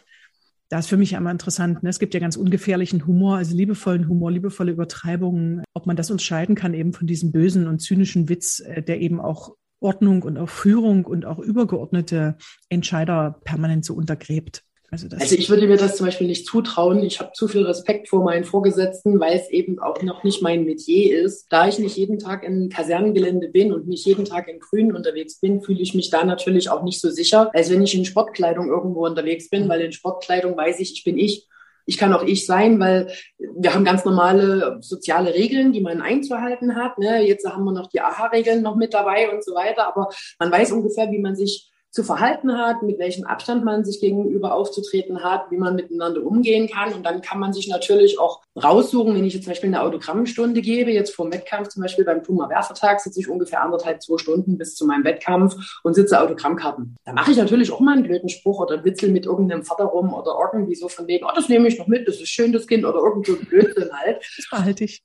da 0.74 0.80
ist 0.80 0.90
für 0.90 0.98
mich 0.98 1.16
einmal 1.16 1.34
interessant, 1.34 1.84
ne? 1.84 1.90
es 1.92 2.00
gibt 2.00 2.16
ja 2.16 2.20
ganz 2.20 2.36
ungefährlichen 2.36 3.06
Humor, 3.06 3.38
also 3.38 3.56
liebevollen 3.56 4.08
Humor, 4.08 4.32
liebevolle 4.32 4.72
Übertreibungen, 4.72 5.64
ob 5.76 5.86
man 5.86 5.96
das 5.96 6.10
unterscheiden 6.10 6.56
kann 6.56 6.74
eben 6.74 6.94
von 6.94 7.06
diesem 7.06 7.32
bösen 7.32 7.68
und 7.68 7.78
zynischen 7.78 8.28
Witz, 8.28 8.60
äh, 8.60 8.82
der 8.82 9.00
eben 9.00 9.22
auch 9.22 9.56
Ordnung 9.80 10.24
und 10.24 10.40
auch 10.40 10.50
Führung 10.50 11.06
und 11.06 11.28
auch 11.28 11.38
übergeordnete 11.38 12.38
Entscheider 12.70 13.40
permanent 13.44 13.86
so 13.86 13.94
untergräbt. 13.94 14.64
Also, 14.94 15.08
also, 15.20 15.36
ich 15.36 15.50
würde 15.50 15.68
mir 15.68 15.78
das 15.78 15.98
zum 15.98 16.06
Beispiel 16.06 16.28
nicht 16.28 16.46
zutrauen. 16.46 17.04
Ich 17.04 17.20
habe 17.20 17.32
zu 17.34 17.48
viel 17.48 17.66
Respekt 17.66 18.10
vor 18.10 18.24
meinen 18.24 18.44
Vorgesetzten, 18.44 19.20
weil 19.20 19.36
es 19.36 19.50
eben 19.50 19.80
auch 19.80 20.00
noch 20.04 20.24
nicht 20.24 20.44
mein 20.44 20.66
Metier 20.66 21.20
ist. 21.20 21.48
Da 21.50 21.68
ich 21.68 21.80
nicht 21.80 21.98
jeden 21.98 22.20
Tag 22.20 22.44
im 22.44 22.70
Kasernengelände 22.70 23.48
bin 23.48 23.74
und 23.74 23.88
nicht 23.88 24.06
jeden 24.06 24.26
Tag 24.26 24.48
in 24.48 24.60
Grün 24.60 24.96
unterwegs 24.96 25.40
bin, 25.40 25.62
fühle 25.62 25.82
ich 25.82 25.96
mich 25.96 26.12
da 26.12 26.24
natürlich 26.24 26.70
auch 26.70 26.84
nicht 26.84 27.02
so 27.02 27.10
sicher, 27.10 27.50
als 27.56 27.72
wenn 27.72 27.82
ich 27.82 27.96
in 27.96 28.06
Sportkleidung 28.06 28.68
irgendwo 28.68 29.04
unterwegs 29.04 29.50
bin, 29.50 29.68
weil 29.68 29.82
in 29.82 29.94
Sportkleidung 29.94 30.56
weiß 30.56 30.80
ich, 30.80 30.94
ich 30.94 31.04
bin 31.04 31.18
ich. 31.18 31.48
Ich 31.88 31.98
kann 31.98 32.14
auch 32.14 32.24
ich 32.24 32.46
sein, 32.46 32.80
weil 32.80 33.12
wir 33.40 33.74
haben 33.74 33.84
ganz 33.84 34.06
normale 34.06 34.78
soziale 34.82 35.34
Regeln, 35.34 35.74
die 35.74 35.82
man 35.82 36.04
einzuhalten 36.04 36.76
hat. 36.76 37.00
Ne? 37.00 37.26
Jetzt 37.26 37.48
haben 37.48 37.64
wir 37.64 37.72
noch 37.74 37.88
die 37.88 38.00
AHA-Regeln 38.00 38.62
noch 38.62 38.76
mit 38.76 38.94
dabei 38.94 39.32
und 39.32 39.44
so 39.44 39.56
weiter. 39.56 39.88
Aber 39.88 40.10
man 40.38 40.52
weiß 40.52 40.72
ungefähr, 40.72 41.12
wie 41.12 41.20
man 41.20 41.36
sich 41.36 41.73
zu 41.94 42.04
verhalten 42.04 42.58
hat, 42.58 42.82
mit 42.82 42.98
welchem 42.98 43.24
Abstand 43.24 43.64
man 43.64 43.86
sich 43.86 44.02
gegenüber 44.02 44.56
aufzutreten 44.56 45.24
hat, 45.24 45.52
wie 45.52 45.58
man 45.58 45.76
miteinander 45.76 46.24
umgehen 46.24 46.68
kann. 46.68 46.92
Und 46.92 47.06
dann 47.06 47.22
kann 47.22 47.40
man 47.40 47.54
sich 47.54 47.68
natürlich 47.68 48.20
auch 48.20 48.42
raussuchen, 48.62 49.16
wenn 49.16 49.24
ich 49.26 49.36
jetzt 49.36 49.44
zum 49.44 49.52
Beispiel 49.52 49.70
eine 49.70 49.84
Autogrammstunde 49.84 50.62
gebe, 50.62 50.92
jetzt 50.92 51.14
vor 51.14 51.30
dem 51.30 51.34
Wettkampf 51.34 51.68
zum 51.68 51.84
Beispiel 51.84 52.04
beim 52.04 52.24
Puma 52.24 52.50
Werfertag 52.50 53.00
sitze 53.00 53.20
ich 53.20 53.30
ungefähr 53.30 53.62
anderthalb, 53.62 54.02
zwei 54.02 54.18
Stunden 54.18 54.58
bis 54.58 54.74
zu 54.74 54.88
meinem 54.88 55.04
Wettkampf 55.04 55.56
und 55.84 55.94
sitze 55.94 56.20
Autogrammkarten. 56.20 56.96
Da 57.06 57.14
mache 57.14 57.30
ich 57.30 57.38
natürlich 57.38 57.72
auch 57.72 57.80
mal 57.80 57.94
einen 57.94 58.04
blöden 58.04 58.30
Spruch 58.30 58.60
oder 58.60 58.84
witzel 58.84 59.12
mit 59.12 59.28
irgendeinem 59.28 59.62
Vater 59.62 59.86
rum 59.86 60.16
oder 60.16 60.36
irgendwie 60.52 60.76
so 60.76 60.90
von 60.90 61.06
wegen, 61.06 61.26
oh, 61.26 61.32
das 61.36 61.48
nehme 61.48 61.68
ich 61.68 61.78
noch 61.78 61.88
mit, 61.88 62.08
das 62.08 62.16
ist 62.16 62.30
schön, 62.30 62.52
das 62.52 62.66
Kind 62.66 62.86
oder 62.86 62.98
irgend 62.98 63.28
so 63.28 63.36
Blödsinn 63.36 63.92
halt. 63.94 64.24
Das 64.36 64.50
behalte 64.50 64.84
ich. 64.86 65.04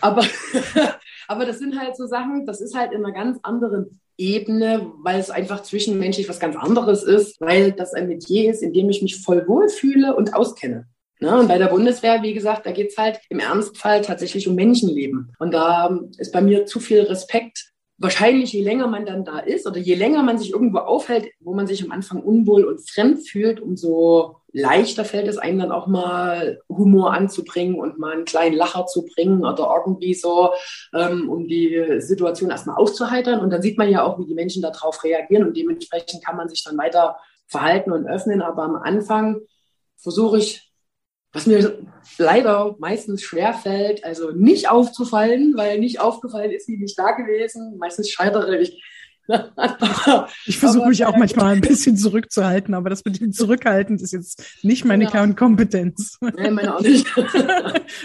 Aber, 0.00 0.22
aber 1.28 1.46
das 1.46 1.60
sind 1.60 1.78
halt 1.78 1.96
so 1.96 2.06
Sachen, 2.06 2.44
das 2.44 2.60
ist 2.60 2.74
halt 2.76 2.92
in 2.92 3.04
einer 3.04 3.14
ganz 3.14 3.38
anderen 3.42 4.00
Ebene, 4.16 4.92
weil 5.02 5.18
es 5.18 5.30
einfach 5.30 5.62
zwischenmenschlich 5.62 6.28
was 6.28 6.40
ganz 6.40 6.56
anderes 6.56 7.02
ist, 7.02 7.40
weil 7.40 7.72
das 7.72 7.94
ein 7.94 8.08
Metier 8.08 8.50
ist, 8.50 8.62
in 8.62 8.72
dem 8.72 8.88
ich 8.90 9.02
mich 9.02 9.22
voll 9.22 9.46
wohlfühle 9.46 10.14
und 10.14 10.34
auskenne. 10.34 10.86
Ne? 11.20 11.38
Und 11.38 11.48
bei 11.48 11.58
der 11.58 11.68
Bundeswehr, 11.68 12.22
wie 12.22 12.34
gesagt, 12.34 12.66
da 12.66 12.72
geht's 12.72 12.98
halt 12.98 13.20
im 13.28 13.38
Ernstfall 13.38 14.02
tatsächlich 14.02 14.48
um 14.48 14.54
Menschenleben. 14.54 15.32
Und 15.38 15.52
da 15.52 15.98
ist 16.18 16.32
bei 16.32 16.40
mir 16.40 16.66
zu 16.66 16.80
viel 16.80 17.02
Respekt 17.02 17.74
wahrscheinlich 17.98 18.52
je 18.52 18.62
länger 18.62 18.88
man 18.88 19.06
dann 19.06 19.24
da 19.24 19.38
ist 19.38 19.66
oder 19.66 19.78
je 19.78 19.94
länger 19.94 20.22
man 20.22 20.38
sich 20.38 20.52
irgendwo 20.52 20.78
aufhält, 20.78 21.28
wo 21.40 21.54
man 21.54 21.66
sich 21.66 21.82
am 21.84 21.92
Anfang 21.92 22.22
unwohl 22.22 22.64
und 22.64 22.88
fremd 22.88 23.26
fühlt, 23.28 23.60
umso 23.60 24.40
leichter 24.54 25.04
fällt 25.04 25.26
es 25.26 25.36
einem 25.36 25.58
dann 25.58 25.72
auch 25.72 25.88
mal 25.88 26.60
Humor 26.68 27.12
anzubringen 27.12 27.74
und 27.74 27.98
mal 27.98 28.12
einen 28.12 28.24
kleinen 28.24 28.56
Lacher 28.56 28.86
zu 28.86 29.04
bringen 29.04 29.44
oder 29.44 29.82
irgendwie 29.84 30.14
so, 30.14 30.52
ähm, 30.94 31.28
um 31.28 31.48
die 31.48 31.98
Situation 31.98 32.50
erstmal 32.50 32.76
auszuheitern. 32.76 33.40
Und 33.40 33.50
dann 33.50 33.62
sieht 33.62 33.76
man 33.76 33.90
ja 33.90 34.04
auch, 34.04 34.18
wie 34.18 34.26
die 34.26 34.34
Menschen 34.34 34.62
darauf 34.62 35.02
reagieren 35.02 35.44
und 35.44 35.56
dementsprechend 35.56 36.24
kann 36.24 36.36
man 36.36 36.48
sich 36.48 36.62
dann 36.62 36.78
weiter 36.78 37.16
verhalten 37.48 37.90
und 37.90 38.06
öffnen. 38.06 38.42
Aber 38.42 38.62
am 38.62 38.76
Anfang 38.76 39.40
versuche 39.96 40.38
ich 40.38 40.72
was 41.34 41.46
mir 41.46 41.78
leider 42.16 42.76
meistens 42.78 43.22
schwer 43.22 43.54
fällt, 43.54 44.04
also 44.04 44.30
nicht 44.30 44.70
aufzufallen, 44.70 45.56
weil 45.56 45.80
nicht 45.80 46.00
aufgefallen 46.00 46.52
ist 46.52 46.66
sie 46.66 46.76
nicht 46.76 46.96
da 46.96 47.10
gewesen. 47.10 47.76
Meistens 47.76 48.08
scheitere 48.08 48.56
ich. 48.60 48.80
ich 50.46 50.58
versuche 50.58 50.88
mich 50.88 51.04
auch 51.04 51.16
manchmal 51.16 51.54
ein 51.54 51.60
bisschen 51.62 51.96
zurückzuhalten, 51.96 52.74
aber 52.74 52.90
das 52.90 53.04
mit 53.04 53.20
dem 53.20 53.32
Zurückhalten 53.32 53.98
ist 53.98 54.12
jetzt 54.12 54.42
nicht 54.62 54.84
meine 54.84 55.04
ja. 55.04 55.10
Kernkompetenz. 55.10 56.18
Nee, 56.20 56.50
meine 56.50 56.76
auch 56.76 56.80
nicht. 56.82 57.06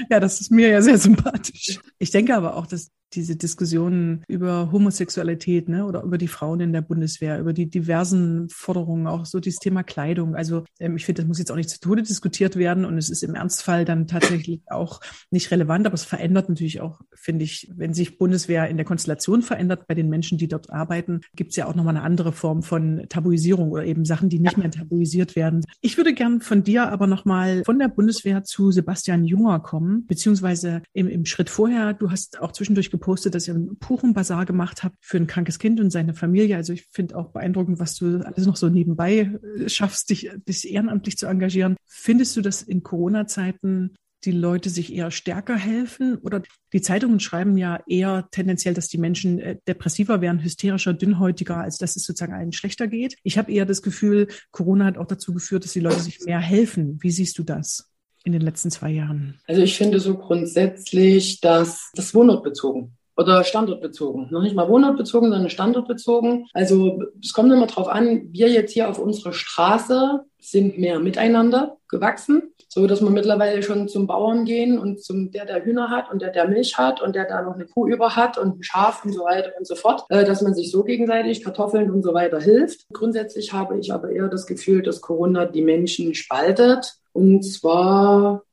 ja, 0.10 0.20
das 0.20 0.42
ist 0.42 0.52
mir 0.52 0.70
ja 0.70 0.82
sehr 0.82 0.98
sympathisch. 0.98 1.80
Ich 1.98 2.12
denke 2.12 2.36
aber 2.36 2.56
auch, 2.56 2.68
dass 2.68 2.92
diese 3.14 3.36
Diskussionen 3.36 4.24
über 4.28 4.72
Homosexualität 4.72 5.70
ne, 5.70 5.86
oder 5.86 6.04
über 6.04 6.18
die 6.18 6.28
Frauen 6.28 6.60
in 6.60 6.74
der 6.74 6.82
Bundeswehr, 6.82 7.40
über 7.40 7.54
die 7.54 7.70
diversen 7.70 8.50
Forderungen, 8.50 9.08
auch 9.08 9.26
so 9.26 9.40
dieses 9.40 9.60
Thema 9.60 9.84
Kleidung. 9.84 10.36
Also 10.36 10.64
ähm, 10.80 10.96
ich 10.96 11.06
finde, 11.06 11.22
das 11.22 11.28
muss 11.28 11.40
jetzt 11.40 11.52
auch 11.52 11.56
nicht 11.56 11.70
zu 11.70 11.80
Tode 11.80 12.04
diskutiert 12.04 12.56
werden 12.56 12.86
und 12.86 12.98
es 12.98 13.10
ist 13.10 13.24
im 13.24 13.36
Ernstfall 13.36 13.86
dann 13.86 14.08
tatsächlich 14.08 14.62
auch 14.68 15.02
nicht 15.32 15.52
relevant, 15.52 15.86
aber 15.86 15.96
es 15.96 16.04
verändert 16.04 16.50
natürlich 16.50 16.82
auch, 16.82 17.02
finde 17.14 17.46
ich, 17.46 17.72
wenn 17.76 17.94
sich 17.94 18.18
Bundeswehr 18.18 18.68
in 18.70 18.78
der 18.78 18.86
Konstellation 18.86 19.42
verändert 19.42 19.88
bei 19.88 19.96
den 19.96 20.10
Menschen, 20.10 20.38
die 20.38 20.48
dort 20.48 20.70
arbeiten, 20.70 21.22
gibt 21.36 21.52
es 21.52 21.56
ja 21.56 21.68
auch 21.68 21.76
nochmal 21.76 21.96
eine 21.96 22.04
andere 22.04 22.32
Form 22.32 22.64
von 22.64 23.06
Tabuisierung 23.10 23.72
oder 23.72 23.86
eben 23.86 24.06
Sachen, 24.06 24.30
die 24.30 24.40
nicht 24.40 24.58
mehr 24.58 24.72
tabuisiert 24.72 25.36
werden. 25.36 25.64
Ich 25.82 25.98
würde 25.98 26.14
gern 26.14 26.42
von 26.42 26.64
dir 26.64 26.90
aber 26.90 27.08
nochmal 27.08 27.64
von 27.66 27.80
der 27.80 27.88
Bundeswehr 27.88 28.44
zu 28.44 28.72
Sebastian 28.72 29.24
Junger 29.24 29.60
kommen, 29.60 30.06
beziehungsweise 30.06 30.82
im, 30.94 31.08
im 31.08 31.26
Schritt 31.26 31.50
vorher, 31.50 31.94
du 31.94 32.12
hast 32.12 32.40
auch 32.40 32.52
zwischendurch 32.52 32.92
gepostet, 33.00 33.34
dass 33.34 33.48
ihr 33.48 33.56
einen 33.56 33.80
Kuchenbazar 33.80 34.46
gemacht 34.46 34.84
habt 34.84 34.98
für 35.00 35.18
ein 35.18 35.28
krankes 35.28 35.58
Kind 35.58 35.80
und 35.80 35.90
seine 35.90 36.14
Familie. 36.14 36.58
Also 36.58 36.74
ich 36.74 36.86
finde 36.92 37.16
auch 37.16 37.32
beeindruckend, 37.32 37.80
was 37.80 37.96
du 37.96 38.24
alles 38.26 38.46
noch 38.46 38.58
so 38.58 38.70
nebenbei 38.70 39.40
äh, 39.58 39.70
schaffst, 39.70 40.10
dich, 40.10 40.30
dich 40.48 40.72
ehrenamtlich 40.72 41.18
zu 41.18 41.28
engagieren. 41.28 41.78
Findest 41.86 42.36
du, 42.36 42.42
dass 42.42 42.62
in 42.62 42.84
Corona-Zeiten 42.84 43.96
die 44.26 44.32
Leute 44.32 44.70
sich 44.70 44.94
eher 44.94 45.12
stärker 45.12 45.56
helfen? 45.56 46.18
Oder 46.18 46.44
die 46.74 46.82
Zeitungen 46.82 47.20
schreiben 47.20 47.58
ja 47.58 47.82
eher 47.88 48.28
tendenziell, 48.32 48.74
dass 48.74 48.90
die 48.90 48.98
Menschen 48.98 49.40
äh, 49.40 49.58
depressiver 49.68 50.22
werden, 50.22 50.44
hysterischer, 50.44 50.94
dünnhäutiger, 50.94 51.58
als 51.58 51.78
dass 51.78 51.96
es 51.96 52.04
sozusagen 52.04 52.34
allen 52.34 52.52
schlechter 52.52 52.88
geht. 52.88 53.16
Ich 53.24 53.38
habe 53.38 53.52
eher 53.52 53.66
das 53.66 53.82
Gefühl, 53.82 54.28
Corona 54.52 54.86
hat 54.86 54.98
auch 54.98 55.08
dazu 55.08 55.34
geführt, 55.34 55.64
dass 55.64 55.74
die 55.74 55.80
Leute 55.80 56.02
sich 56.02 56.20
mehr 56.26 56.40
helfen. 56.40 56.98
Wie 57.02 57.12
siehst 57.12 57.38
du 57.38 57.44
das? 57.44 57.89
In 58.24 58.32
den 58.32 58.42
letzten 58.42 58.72
zwei 58.72 58.92
Jahren? 58.92 59.40
Also 59.48 59.62
ich 59.62 59.78
finde 59.78 60.00
so 60.00 60.18
grundsätzlich, 60.18 61.42
dass 61.42 61.92
das 61.96 62.14
wohnortbezogen. 62.14 62.96
oder 63.18 63.44
standortbezogen. 63.44 64.28
Noch 64.32 64.42
nicht 64.42 64.56
mal 64.56 64.70
wohnortbezogen, 64.70 65.30
sondern 65.30 65.50
standortbezogen. 65.50 66.48
Also 66.54 67.04
es 67.22 67.34
kommt 67.34 67.52
immer 67.52 67.68
drauf 67.68 67.90
an, 67.90 68.30
wir 68.32 68.50
jetzt 68.50 68.72
hier 68.72 68.90
auf 68.90 68.98
unserer 68.98 69.34
Straße 69.34 70.22
sind 70.40 70.78
mehr 70.78 71.00
miteinander 71.00 71.78
gewachsen, 71.90 72.54
so 72.68 72.88
dass 72.88 73.02
wir 73.02 73.10
mittlerweile 73.10 73.62
schon 73.64 73.88
zum 73.88 74.08
Bauern 74.08 74.46
gehen 74.46 74.80
und 74.80 75.04
zum 75.04 75.32
der, 75.32 75.46
der 75.46 75.66
Hühner 75.66 75.90
hat 75.90 76.12
und 76.12 76.22
der, 76.22 76.32
der 76.32 76.48
Milch 76.48 76.78
hat 76.78 77.02
und 77.02 77.16
der 77.16 77.26
da 77.26 77.42
noch 77.42 77.56
eine 77.56 77.66
Kuh 77.66 77.88
über 77.88 78.16
hat 78.16 78.38
und 78.38 78.60
ein 78.60 78.64
Schaf 78.64 79.04
und 79.04 79.12
so 79.12 79.24
weiter 79.26 79.52
und 79.58 79.68
so 79.68 79.76
fort, 79.76 80.06
äh, 80.10 80.24
dass 80.24 80.42
man 80.42 80.54
sich 80.54 80.72
so 80.72 80.84
gegenseitig 80.84 81.44
Kartoffeln 81.44 81.92
und 81.92 82.04
so 82.04 82.14
weiter 82.14 82.40
hilft. 82.40 82.88
Grundsätzlich 82.94 83.54
habe 83.54 83.80
ich 83.80 83.92
aber 83.92 84.12
eher 84.12 84.28
das 84.28 84.46
Gefühl, 84.46 84.82
dass 84.82 85.02
Corona 85.02 85.46
die 85.46 85.62
Menschen 85.62 86.14
spaltet 86.14 86.96
und 87.12 87.44
zwar 87.44 88.44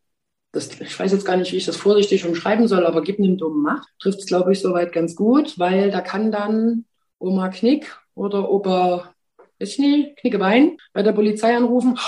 das, 0.53 0.81
ich 0.81 0.99
weiß 0.99 1.13
jetzt 1.13 1.27
gar 1.27 1.37
nicht, 1.37 1.53
wie 1.53 1.57
ich 1.57 1.67
das 1.67 1.77
vorsichtig 1.77 2.27
umschreiben 2.27 2.67
soll, 2.67 2.87
aber 2.87 3.03
gib 3.03 3.19
einem 3.19 3.37
dummen 3.37 3.63
Macht, 3.63 3.89
trifft 4.01 4.21
es, 4.21 4.27
glaube 4.27 4.53
ich, 4.53 4.61
soweit 4.61 4.93
ganz 4.93 5.15
gut, 5.15 5.59
weil 5.59 5.91
da 5.91 6.01
kann 6.01 6.33
dann 6.33 6.87
Oma 7.19 7.49
Knick 7.49 7.97
oder 8.15 8.51
Opa, 8.51 9.13
ist 9.59 9.79
nicht, 9.79 10.17
Knickebein 10.19 10.77
bei 10.93 11.03
der 11.03 11.13
Polizei 11.13 11.57
anrufen, 11.57 11.99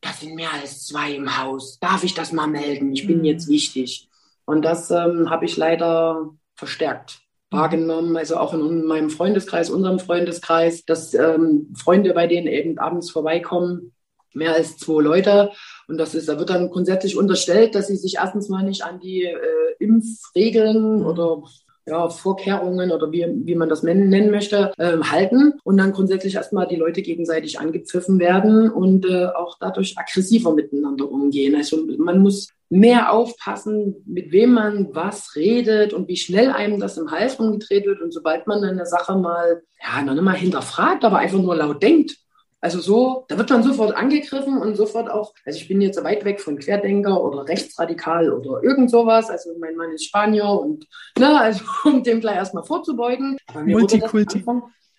da 0.00 0.12
sind 0.12 0.34
mehr 0.34 0.52
als 0.52 0.86
zwei 0.86 1.12
im 1.12 1.38
Haus, 1.38 1.78
darf 1.78 2.04
ich 2.04 2.14
das 2.14 2.32
mal 2.32 2.46
melden, 2.46 2.92
ich 2.92 3.06
bin 3.06 3.18
mhm. 3.18 3.24
jetzt 3.24 3.48
wichtig. 3.48 4.08
Und 4.44 4.62
das 4.62 4.90
ähm, 4.90 5.30
habe 5.30 5.46
ich 5.46 5.56
leider 5.56 6.30
verstärkt 6.54 7.20
mhm. 7.50 7.56
wahrgenommen, 7.56 8.16
also 8.16 8.36
auch 8.36 8.52
in 8.52 8.84
meinem 8.84 9.10
Freundeskreis, 9.10 9.70
unserem 9.70 9.98
Freundeskreis, 9.98 10.84
dass 10.84 11.14
ähm, 11.14 11.74
Freunde 11.76 12.12
bei 12.12 12.26
denen 12.26 12.46
eben 12.46 12.78
abends 12.78 13.10
vorbeikommen 13.10 13.92
mehr 14.34 14.52
als 14.52 14.76
zwei 14.76 15.00
Leute. 15.00 15.52
Und 15.88 15.96
das 15.98 16.14
ist, 16.14 16.28
da 16.28 16.38
wird 16.38 16.50
dann 16.50 16.70
grundsätzlich 16.70 17.16
unterstellt, 17.16 17.74
dass 17.74 17.86
sie 17.86 17.96
sich 17.96 18.16
erstens 18.16 18.48
mal 18.48 18.62
nicht 18.62 18.82
an 18.84 19.00
die 19.00 19.24
äh, 19.24 19.38
Impfregeln 19.78 20.98
mhm. 20.98 21.06
oder 21.06 21.42
ja, 21.86 22.08
Vorkehrungen 22.08 22.90
oder 22.90 23.12
wie, 23.12 23.26
wie 23.44 23.54
man 23.54 23.68
das 23.68 23.82
nennen 23.82 24.30
möchte, 24.30 24.72
äh, 24.78 24.98
halten 24.98 25.54
und 25.64 25.76
dann 25.76 25.92
grundsätzlich 25.92 26.34
erstmal 26.34 26.66
die 26.66 26.76
Leute 26.76 27.02
gegenseitig 27.02 27.60
angepfiffen 27.60 28.18
werden 28.18 28.70
und 28.70 29.04
äh, 29.06 29.26
auch 29.26 29.58
dadurch 29.58 29.98
aggressiver 29.98 30.54
miteinander 30.54 31.10
umgehen. 31.10 31.54
Also 31.54 31.86
man 31.98 32.20
muss 32.20 32.48
mehr 32.70 33.12
aufpassen, 33.12 33.96
mit 34.06 34.32
wem 34.32 34.54
man 34.54 34.94
was 34.94 35.36
redet 35.36 35.92
und 35.92 36.08
wie 36.08 36.16
schnell 36.16 36.50
einem 36.50 36.80
das 36.80 36.96
im 36.96 37.10
Hals 37.10 37.36
umgedreht 37.36 37.86
wird. 37.86 38.00
Und 38.00 38.12
sobald 38.12 38.46
man 38.46 38.64
eine 38.64 38.86
Sache 38.86 39.16
mal, 39.16 39.62
ja, 39.80 40.02
noch 40.02 40.14
nicht 40.14 40.24
mal 40.24 40.32
hinterfragt, 40.32 41.04
aber 41.04 41.18
einfach 41.18 41.38
nur 41.38 41.54
laut 41.54 41.82
denkt, 41.82 42.16
also 42.64 42.80
so, 42.80 43.26
da 43.28 43.36
wird 43.36 43.50
man 43.50 43.62
sofort 43.62 43.94
angegriffen 43.94 44.56
und 44.56 44.74
sofort 44.74 45.10
auch, 45.10 45.34
also 45.44 45.58
ich 45.58 45.68
bin 45.68 45.82
jetzt 45.82 46.02
weit 46.02 46.24
weg 46.24 46.40
von 46.40 46.58
Querdenker 46.58 47.22
oder 47.22 47.46
rechtsradikal 47.46 48.32
oder 48.32 48.62
irgend 48.62 48.90
sowas. 48.90 49.28
Also 49.28 49.50
mein 49.58 49.76
Mann 49.76 49.92
ist 49.92 50.06
Spanier 50.06 50.46
und 50.46 50.86
ne, 51.18 51.38
also 51.38 51.62
um 51.84 52.02
dem 52.02 52.20
gleich 52.20 52.36
erstmal 52.36 52.64
vorzubeugen. 52.64 53.36
Multikulti. 53.66 54.42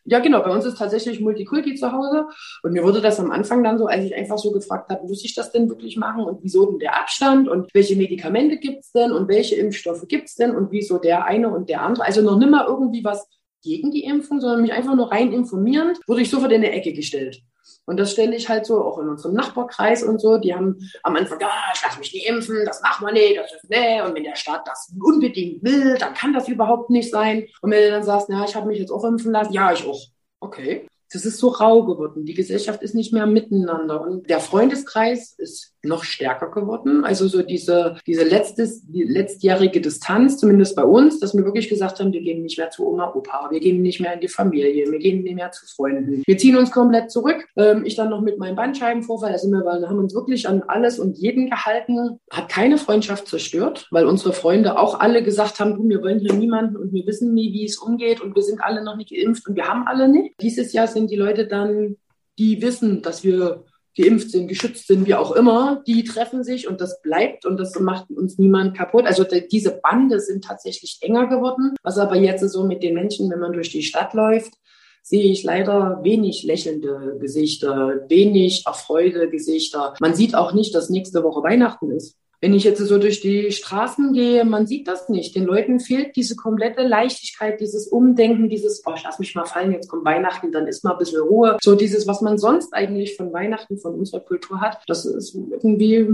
Ja, 0.03 0.19
genau. 0.19 0.43
Bei 0.43 0.51
uns 0.51 0.63
ist 0.65 0.77
tatsächlich 0.77 1.19
Multikulti 1.19 1.73
zu 1.73 1.91
Hause. 1.91 2.27
Und 2.61 2.73
mir 2.73 2.83
wurde 2.83 3.01
das 3.01 3.19
am 3.19 3.31
Anfang 3.31 3.63
dann 3.63 3.79
so, 3.79 3.87
als 3.87 4.05
ich 4.05 4.13
einfach 4.13 4.37
so 4.37 4.51
gefragt 4.51 4.91
habe, 4.91 5.07
muss 5.07 5.25
ich 5.25 5.33
das 5.33 5.51
denn 5.51 5.67
wirklich 5.67 5.97
machen 5.97 6.23
und 6.23 6.43
wieso 6.43 6.67
denn 6.67 6.77
der 6.77 7.01
Abstand 7.01 7.47
und 7.47 7.73
welche 7.73 7.95
Medikamente 7.95 8.57
gibt's 8.57 8.91
denn 8.91 9.11
und 9.11 9.27
welche 9.27 9.55
Impfstoffe 9.55 10.07
gibt's 10.07 10.35
denn 10.35 10.55
und 10.55 10.71
wieso 10.71 10.99
der 10.99 11.25
eine 11.25 11.49
und 11.49 11.67
der 11.67 11.81
andere. 11.81 12.05
Also 12.05 12.21
noch 12.21 12.37
nimmer 12.37 12.67
irgendwie 12.67 13.03
was 13.03 13.27
gegen 13.63 13.89
die 13.89 14.03
Impfung, 14.03 14.39
sondern 14.39 14.61
mich 14.61 14.73
einfach 14.73 14.93
nur 14.93 15.11
rein 15.11 15.33
informieren, 15.33 15.93
wurde 16.05 16.21
ich 16.21 16.29
sofort 16.29 16.51
in 16.51 16.63
eine 16.63 16.71
Ecke 16.71 16.93
gestellt. 16.93 17.41
Und 17.85 17.97
das 17.97 18.11
stelle 18.11 18.35
ich 18.35 18.49
halt 18.49 18.65
so 18.65 18.83
auch 18.83 18.99
in 18.99 19.09
unserem 19.09 19.35
Nachbarkreis 19.35 20.03
und 20.03 20.19
so. 20.19 20.37
Die 20.37 20.53
haben 20.53 20.77
am 21.03 21.15
Anfang, 21.15 21.39
ja, 21.39 21.49
ich 21.73 21.81
lasse 21.83 21.99
mich 21.99 22.13
nicht 22.13 22.27
impfen, 22.27 22.65
das 22.65 22.81
machen 22.81 23.05
wir 23.05 23.13
nicht, 23.13 23.37
das 23.37 23.53
ist 23.53 23.69
nee. 23.69 24.01
Und 24.01 24.15
wenn 24.15 24.23
der 24.23 24.35
Staat 24.35 24.67
das 24.67 24.91
unbedingt 25.01 25.63
will, 25.63 25.97
dann 25.97 26.13
kann 26.13 26.33
das 26.33 26.47
überhaupt 26.47 26.89
nicht 26.89 27.11
sein. 27.11 27.47
Und 27.61 27.71
wenn 27.71 27.83
du 27.83 27.91
dann 27.91 28.03
sagst, 28.03 28.29
ja, 28.29 28.43
ich 28.43 28.55
habe 28.55 28.67
mich 28.67 28.79
jetzt 28.79 28.91
auch 28.91 29.03
impfen 29.03 29.31
lassen, 29.31 29.53
ja, 29.53 29.71
ich 29.71 29.85
auch. 29.85 30.01
Okay. 30.39 30.87
Das 31.15 31.25
ist 31.25 31.37
so 31.37 31.49
rau 31.49 31.83
geworden. 31.85 32.25
Die 32.25 32.33
Gesellschaft 32.33 32.83
ist 32.83 32.93
nicht 32.93 33.13
mehr 33.13 33.25
miteinander. 33.25 34.01
Und 34.01 34.29
der 34.29 34.39
Freundeskreis 34.39 35.33
ist 35.37 35.75
noch 35.85 36.03
stärker 36.03 36.51
geworden. 36.51 37.03
Also 37.03 37.27
so 37.27 37.41
diese, 37.41 37.95
diese 38.05 38.23
letztes, 38.23 38.85
die 38.85 39.03
letztjährige 39.03 39.81
Distanz, 39.81 40.37
zumindest 40.37 40.75
bei 40.75 40.83
uns, 40.83 41.19
dass 41.19 41.35
wir 41.35 41.45
wirklich 41.45 41.69
gesagt 41.69 41.99
haben, 41.99 42.11
wir 42.11 42.21
gehen 42.21 42.41
nicht 42.41 42.57
mehr 42.57 42.69
zu 42.69 42.87
Oma, 42.87 43.13
Opa, 43.13 43.49
wir 43.51 43.59
gehen 43.59 43.81
nicht 43.81 43.99
mehr 43.99 44.13
in 44.13 44.19
die 44.19 44.27
Familie, 44.27 44.91
wir 44.91 44.99
gehen 44.99 45.23
nicht 45.23 45.35
mehr 45.35 45.51
zu 45.51 45.65
Freunden. 45.65 46.23
Wir 46.25 46.37
ziehen 46.37 46.57
uns 46.57 46.71
komplett 46.71 47.11
zurück. 47.11 47.45
Ähm, 47.55 47.85
ich 47.85 47.95
dann 47.95 48.09
noch 48.09 48.21
mit 48.21 48.37
meinem 48.37 48.55
Bandscheibenvorfall, 48.55 49.31
da 49.31 49.37
sind 49.37 49.51
wir, 49.51 49.63
weil 49.65 49.81
wir 49.81 49.89
haben 49.89 49.99
uns 49.99 50.13
wirklich 50.13 50.47
an 50.47 50.63
alles 50.67 50.99
und 50.99 51.17
jeden 51.17 51.49
gehalten, 51.49 52.19
hat 52.31 52.49
keine 52.49 52.77
Freundschaft 52.77 53.27
zerstört, 53.27 53.87
weil 53.91 54.05
unsere 54.05 54.33
Freunde 54.33 54.77
auch 54.77 54.99
alle 54.99 55.23
gesagt 55.23 55.59
haben, 55.59 55.75
du, 55.75 55.87
wir 55.87 56.01
wollen 56.01 56.19
hier 56.19 56.33
niemanden 56.33 56.75
und 56.75 56.91
wir 56.93 57.05
wissen 57.05 57.33
nie, 57.33 57.53
wie 57.53 57.65
es 57.65 57.77
umgeht 57.77 58.21
und 58.21 58.35
wir 58.35 58.43
sind 58.43 58.61
alle 58.61 58.83
noch 58.83 58.97
nicht 58.97 59.11
geimpft 59.11 59.47
und 59.47 59.55
wir 59.55 59.67
haben 59.67 59.87
alle 59.87 60.09
nicht. 60.09 60.35
Dieses 60.41 60.73
Jahr 60.73 60.87
sind 60.87 61.04
die 61.07 61.15
Leute 61.15 61.47
dann, 61.47 61.97
die 62.37 62.61
wissen, 62.61 63.01
dass 63.01 63.23
wir 63.23 63.63
geimpft 63.97 64.31
sind, 64.31 64.47
geschützt 64.47 64.87
sind, 64.87 65.07
wie 65.07 65.15
auch 65.15 65.31
immer, 65.31 65.81
die 65.87 66.03
treffen 66.03 66.43
sich 66.43 66.67
und 66.67 66.81
das 66.81 67.01
bleibt 67.01 67.45
und 67.45 67.57
das 67.57 67.79
macht 67.79 68.09
uns 68.11 68.37
niemand 68.37 68.77
kaputt. 68.77 69.05
Also 69.05 69.23
diese 69.23 69.79
Bande 69.81 70.19
sind 70.19 70.43
tatsächlich 70.43 70.97
enger 71.01 71.27
geworden. 71.27 71.75
Was 71.81 71.97
aber 71.97 72.17
jetzt 72.17 72.47
so 72.49 72.65
mit 72.65 72.83
den 72.83 72.93
Menschen, 72.93 73.29
wenn 73.31 73.39
man 73.39 73.53
durch 73.53 73.69
die 73.69 73.83
Stadt 73.83 74.13
läuft, 74.13 74.53
sehe 75.01 75.31
ich 75.31 75.43
leider 75.43 75.99
wenig 76.03 76.43
lächelnde 76.43 77.17
Gesichter, 77.19 78.05
wenig 78.09 78.63
erfreute 78.65 79.29
Gesichter. 79.29 79.93
Man 80.01 80.15
sieht 80.15 80.35
auch 80.35 80.51
nicht, 80.51 80.73
dass 80.73 80.89
nächste 80.89 81.23
Woche 81.23 81.43
Weihnachten 81.43 81.91
ist. 81.91 82.17
Wenn 82.45 82.53
ich 82.53 82.63
jetzt 82.63 82.77
so 82.77 82.99
durch 82.99 83.21
die 83.21 83.51
Straßen 83.51 84.13
gehe, 84.13 84.45
man 84.45 84.67
sieht 84.67 84.87
das 84.87 85.09
nicht. 85.09 85.35
Den 85.35 85.45
Leuten 85.45 85.79
fehlt 85.79 86.15
diese 86.15 86.35
komplette 86.35 86.83
Leichtigkeit, 86.83 87.59
dieses 87.59 87.87
Umdenken, 87.87 88.49
dieses, 88.49 88.83
oh, 88.85 88.93
ich 88.95 89.01
lass 89.03 89.17
mich 89.17 89.33
mal 89.33 89.45
fallen, 89.45 89.71
jetzt 89.71 89.87
kommt 89.87 90.05
Weihnachten, 90.05 90.51
dann 90.51 90.67
ist 90.67 90.83
mal 90.83 90.91
ein 90.91 90.99
bisschen 90.99 91.23
Ruhe. 91.23 91.57
So 91.63 91.73
dieses, 91.73 92.05
was 92.05 92.21
man 92.21 92.37
sonst 92.37 92.71
eigentlich 92.71 93.17
von 93.17 93.33
Weihnachten, 93.33 93.79
von 93.79 93.95
unserer 93.95 94.19
Kultur 94.19 94.61
hat, 94.61 94.83
das 94.85 95.05
ist 95.05 95.33
irgendwie 95.33 96.07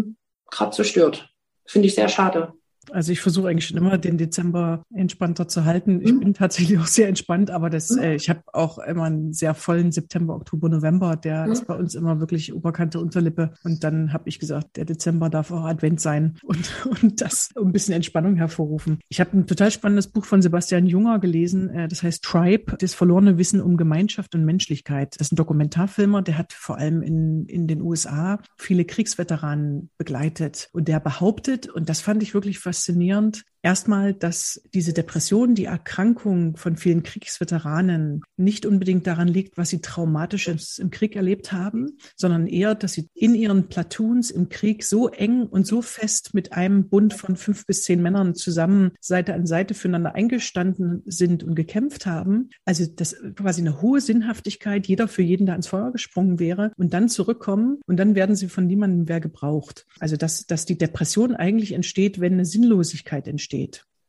gerade 0.49 0.71
zerstört. 0.71 1.29
Finde 1.65 1.89
ich 1.89 1.95
sehr 1.95 2.07
schade. 2.07 2.53
Also 2.89 3.11
ich 3.11 3.21
versuche 3.21 3.49
eigentlich 3.49 3.67
schon 3.67 3.77
immer, 3.77 3.97
den 3.97 4.17
Dezember 4.17 4.83
entspannter 4.93 5.47
zu 5.47 5.65
halten. 5.65 6.01
Ich 6.01 6.13
mhm. 6.13 6.19
bin 6.19 6.33
tatsächlich 6.33 6.79
auch 6.79 6.87
sehr 6.87 7.07
entspannt, 7.07 7.51
aber 7.51 7.69
das, 7.69 7.91
mhm. 7.91 8.01
äh, 8.01 8.15
ich 8.15 8.29
habe 8.29 8.41
auch 8.53 8.79
immer 8.79 9.03
einen 9.03 9.33
sehr 9.33 9.53
vollen 9.53 9.91
September, 9.91 10.35
Oktober, 10.35 10.69
November. 10.69 11.15
Der 11.15 11.45
mhm. 11.45 11.51
ist 11.51 11.67
bei 11.67 11.75
uns 11.75 11.95
immer 11.95 12.19
wirklich 12.19 12.53
Oberkante, 12.53 12.99
Unterlippe. 12.99 13.53
Und 13.63 13.83
dann 13.83 14.13
habe 14.13 14.27
ich 14.29 14.39
gesagt, 14.39 14.77
der 14.77 14.85
Dezember 14.85 15.29
darf 15.29 15.51
auch 15.51 15.65
Advent 15.65 16.01
sein 16.01 16.37
und, 16.43 16.71
und 17.03 17.21
das 17.21 17.49
um 17.55 17.67
ein 17.67 17.71
bisschen 17.71 17.93
Entspannung 17.93 18.35
hervorrufen. 18.35 18.99
Ich 19.09 19.19
habe 19.19 19.37
ein 19.37 19.47
total 19.47 19.71
spannendes 19.71 20.07
Buch 20.07 20.25
von 20.25 20.41
Sebastian 20.41 20.87
Junger 20.87 21.19
gelesen. 21.19 21.69
Äh, 21.69 21.87
das 21.87 22.03
heißt 22.03 22.23
Tribe, 22.23 22.77
das 22.79 22.93
verlorene 22.93 23.37
Wissen 23.37 23.61
um 23.61 23.77
Gemeinschaft 23.77 24.33
und 24.33 24.45
Menschlichkeit. 24.45 25.15
Das 25.19 25.27
ist 25.27 25.33
ein 25.33 25.35
Dokumentarfilmer, 25.35 26.21
der 26.21 26.37
hat 26.37 26.53
vor 26.53 26.77
allem 26.77 27.01
in, 27.03 27.45
in 27.45 27.67
den 27.67 27.81
USA 27.81 28.39
viele 28.57 28.85
Kriegsveteranen 28.85 29.89
begleitet. 29.97 30.69
Und 30.73 30.87
der 30.87 30.99
behauptet, 30.99 31.69
und 31.69 31.89
das 31.89 32.01
fand 32.01 32.23
ich 32.23 32.33
wirklich 32.33 32.59
faszinierend. 32.71 33.43
Erstmal, 33.63 34.13
dass 34.13 34.61
diese 34.73 34.91
Depression, 34.91 35.53
die 35.53 35.65
Erkrankung 35.65 36.57
von 36.57 36.77
vielen 36.77 37.03
Kriegsveteranen 37.03 38.23
nicht 38.35 38.65
unbedingt 38.65 39.05
daran 39.05 39.27
liegt, 39.27 39.55
was 39.57 39.69
sie 39.69 39.81
traumatisches 39.81 40.79
im 40.79 40.89
Krieg 40.89 41.15
erlebt 41.15 41.51
haben, 41.51 41.97
sondern 42.15 42.47
eher, 42.47 42.73
dass 42.73 42.93
sie 42.93 43.07
in 43.13 43.35
ihren 43.35 43.67
Platoons 43.67 44.31
im 44.31 44.49
Krieg 44.49 44.83
so 44.83 45.09
eng 45.09 45.43
und 45.43 45.67
so 45.67 45.83
fest 45.83 46.33
mit 46.33 46.53
einem 46.53 46.89
Bund 46.89 47.13
von 47.13 47.35
fünf 47.35 47.67
bis 47.67 47.83
zehn 47.83 48.01
Männern 48.01 48.33
zusammen 48.33 48.91
Seite 48.99 49.35
an 49.35 49.45
Seite 49.45 49.75
füreinander 49.75 50.15
eingestanden 50.15 51.03
sind 51.05 51.43
und 51.43 51.53
gekämpft 51.53 52.07
haben. 52.07 52.49
Also 52.65 52.85
dass 52.87 53.15
quasi 53.35 53.61
eine 53.61 53.81
hohe 53.81 54.01
Sinnhaftigkeit, 54.01 54.87
jeder 54.87 55.07
für 55.07 55.21
jeden 55.21 55.45
da 55.45 55.53
ins 55.53 55.67
Feuer 55.67 55.91
gesprungen 55.91 56.39
wäre 56.39 56.71
und 56.77 56.93
dann 56.95 57.09
zurückkommen 57.09 57.79
und 57.85 57.97
dann 57.97 58.15
werden 58.15 58.35
sie 58.35 58.47
von 58.47 58.65
niemandem 58.65 59.05
mehr 59.05 59.21
gebraucht. 59.21 59.85
Also 59.99 60.17
dass, 60.17 60.47
dass 60.47 60.65
die 60.65 60.79
Depression 60.79 61.35
eigentlich 61.35 61.73
entsteht, 61.73 62.19
wenn 62.19 62.33
eine 62.33 62.45
Sinnlosigkeit 62.45 63.27
entsteht. 63.27 63.50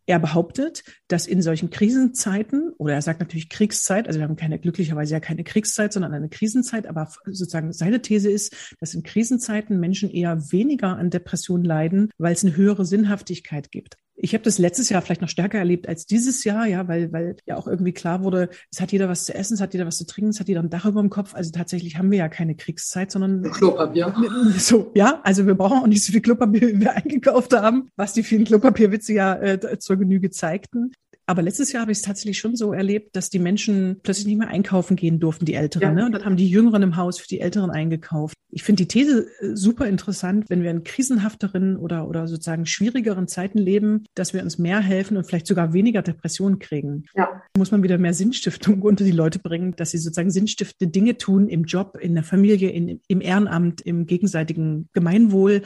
Er 0.06 0.18
behauptet, 0.18 0.82
dass 1.06 1.28
in 1.28 1.42
solchen 1.42 1.70
Krisenzeiten, 1.70 2.72
oder 2.78 2.94
er 2.94 3.02
sagt 3.02 3.20
natürlich 3.20 3.48
Kriegszeit, 3.48 4.08
also 4.08 4.18
wir 4.18 4.26
haben 4.26 4.34
keine, 4.36 4.58
glücklicherweise 4.58 5.12
ja 5.14 5.20
keine 5.20 5.44
Kriegszeit, 5.44 5.92
sondern 5.92 6.12
eine 6.12 6.28
Krisenzeit, 6.28 6.86
aber 6.86 7.08
sozusagen 7.26 7.72
seine 7.72 8.02
These 8.02 8.28
ist, 8.28 8.74
dass 8.80 8.94
in 8.94 9.04
Krisenzeiten 9.04 9.78
Menschen 9.78 10.10
eher 10.10 10.50
weniger 10.50 10.96
an 10.96 11.10
Depressionen 11.10 11.64
leiden, 11.64 12.10
weil 12.18 12.32
es 12.32 12.44
eine 12.44 12.56
höhere 12.56 12.84
Sinnhaftigkeit 12.84 13.70
gibt. 13.70 13.96
Ich 14.24 14.34
habe 14.34 14.44
das 14.44 14.58
letztes 14.58 14.88
Jahr 14.88 15.02
vielleicht 15.02 15.20
noch 15.20 15.28
stärker 15.28 15.58
erlebt 15.58 15.88
als 15.88 16.06
dieses 16.06 16.44
Jahr, 16.44 16.64
ja, 16.66 16.86
weil, 16.86 17.12
weil 17.12 17.36
ja 17.44 17.56
auch 17.56 17.66
irgendwie 17.66 17.92
klar 17.92 18.22
wurde, 18.22 18.50
es 18.70 18.80
hat 18.80 18.92
jeder 18.92 19.08
was 19.08 19.24
zu 19.24 19.34
essen, 19.34 19.54
es 19.54 19.60
hat 19.60 19.72
jeder 19.72 19.84
was 19.84 19.98
zu 19.98 20.06
trinken, 20.06 20.30
es 20.30 20.38
hat 20.38 20.46
jeder 20.46 20.60
ein 20.60 20.70
Dach 20.70 20.84
über 20.84 21.00
dem 21.00 21.10
Kopf. 21.10 21.34
Also 21.34 21.50
tatsächlich 21.50 21.98
haben 21.98 22.12
wir 22.12 22.18
ja 22.18 22.28
keine 22.28 22.54
Kriegszeit, 22.54 23.10
sondern 23.10 23.42
Klopapier. 23.50 24.14
So, 24.58 24.92
ja, 24.94 25.20
also 25.24 25.46
wir 25.46 25.56
brauchen 25.56 25.78
auch 25.78 25.86
nicht 25.88 26.04
so 26.04 26.12
viel 26.12 26.20
Klopapier, 26.20 26.68
wie 26.68 26.80
wir 26.80 26.92
eingekauft 26.96 27.52
haben, 27.52 27.90
was 27.96 28.12
die 28.12 28.22
vielen 28.22 28.44
Klopapierwitze 28.44 29.12
ja 29.12 29.34
äh, 29.34 29.78
zur 29.78 29.96
Genüge 29.96 30.30
zeigten 30.30 30.92
Aber 31.26 31.42
letztes 31.42 31.72
Jahr 31.72 31.82
habe 31.82 31.92
ich 31.92 31.98
es 31.98 32.02
tatsächlich 32.02 32.38
schon 32.38 32.56
so 32.56 32.72
erlebt, 32.72 33.14
dass 33.14 33.30
die 33.30 33.38
Menschen 33.38 34.00
plötzlich 34.02 34.26
nicht 34.26 34.38
mehr 34.38 34.48
einkaufen 34.48 34.96
gehen 34.96 35.20
durften, 35.20 35.44
die 35.44 35.54
Älteren. 35.54 35.88
Ja. 35.88 35.92
Ne? 35.92 36.06
Und 36.06 36.12
dann 36.12 36.24
haben 36.24 36.36
die 36.36 36.48
Jüngeren 36.48 36.82
im 36.82 36.96
Haus 36.96 37.18
für 37.18 37.28
die 37.28 37.40
Älteren 37.40 37.70
eingekauft. 37.70 38.34
Ich 38.50 38.64
finde 38.64 38.84
die 38.84 38.88
These 38.88 39.28
äh, 39.40 39.56
super 39.56 39.86
interessant, 39.86 40.50
wenn 40.50 40.62
wir 40.62 40.70
in 40.70 40.84
krisenhafteren 40.84 41.76
oder, 41.76 42.08
oder 42.08 42.26
sozusagen 42.26 42.66
schwierigeren 42.66 43.28
Zeiten 43.28 43.58
leben, 43.58 44.04
dass 44.14 44.34
wir 44.34 44.42
uns 44.42 44.58
mehr 44.58 44.80
helfen 44.80 45.16
und 45.16 45.24
vielleicht 45.24 45.46
sogar 45.46 45.72
weniger 45.72 46.02
Depressionen 46.02 46.58
kriegen. 46.58 47.04
Ja. 47.14 47.42
Muss 47.56 47.70
man 47.70 47.82
wieder 47.82 47.98
mehr 47.98 48.14
Sinnstiftung 48.14 48.82
unter 48.82 49.04
die 49.04 49.12
Leute 49.12 49.38
bringen, 49.38 49.74
dass 49.76 49.92
sie 49.92 49.98
sozusagen 49.98 50.30
sinnstiftende 50.30 50.90
Dinge 50.90 51.16
tun 51.18 51.48
im 51.48 51.64
Job, 51.64 51.96
in 52.00 52.14
der 52.14 52.24
Familie, 52.24 52.70
in, 52.70 53.00
im 53.06 53.20
Ehrenamt, 53.20 53.80
im 53.80 54.06
gegenseitigen 54.06 54.88
Gemeinwohl, 54.92 55.62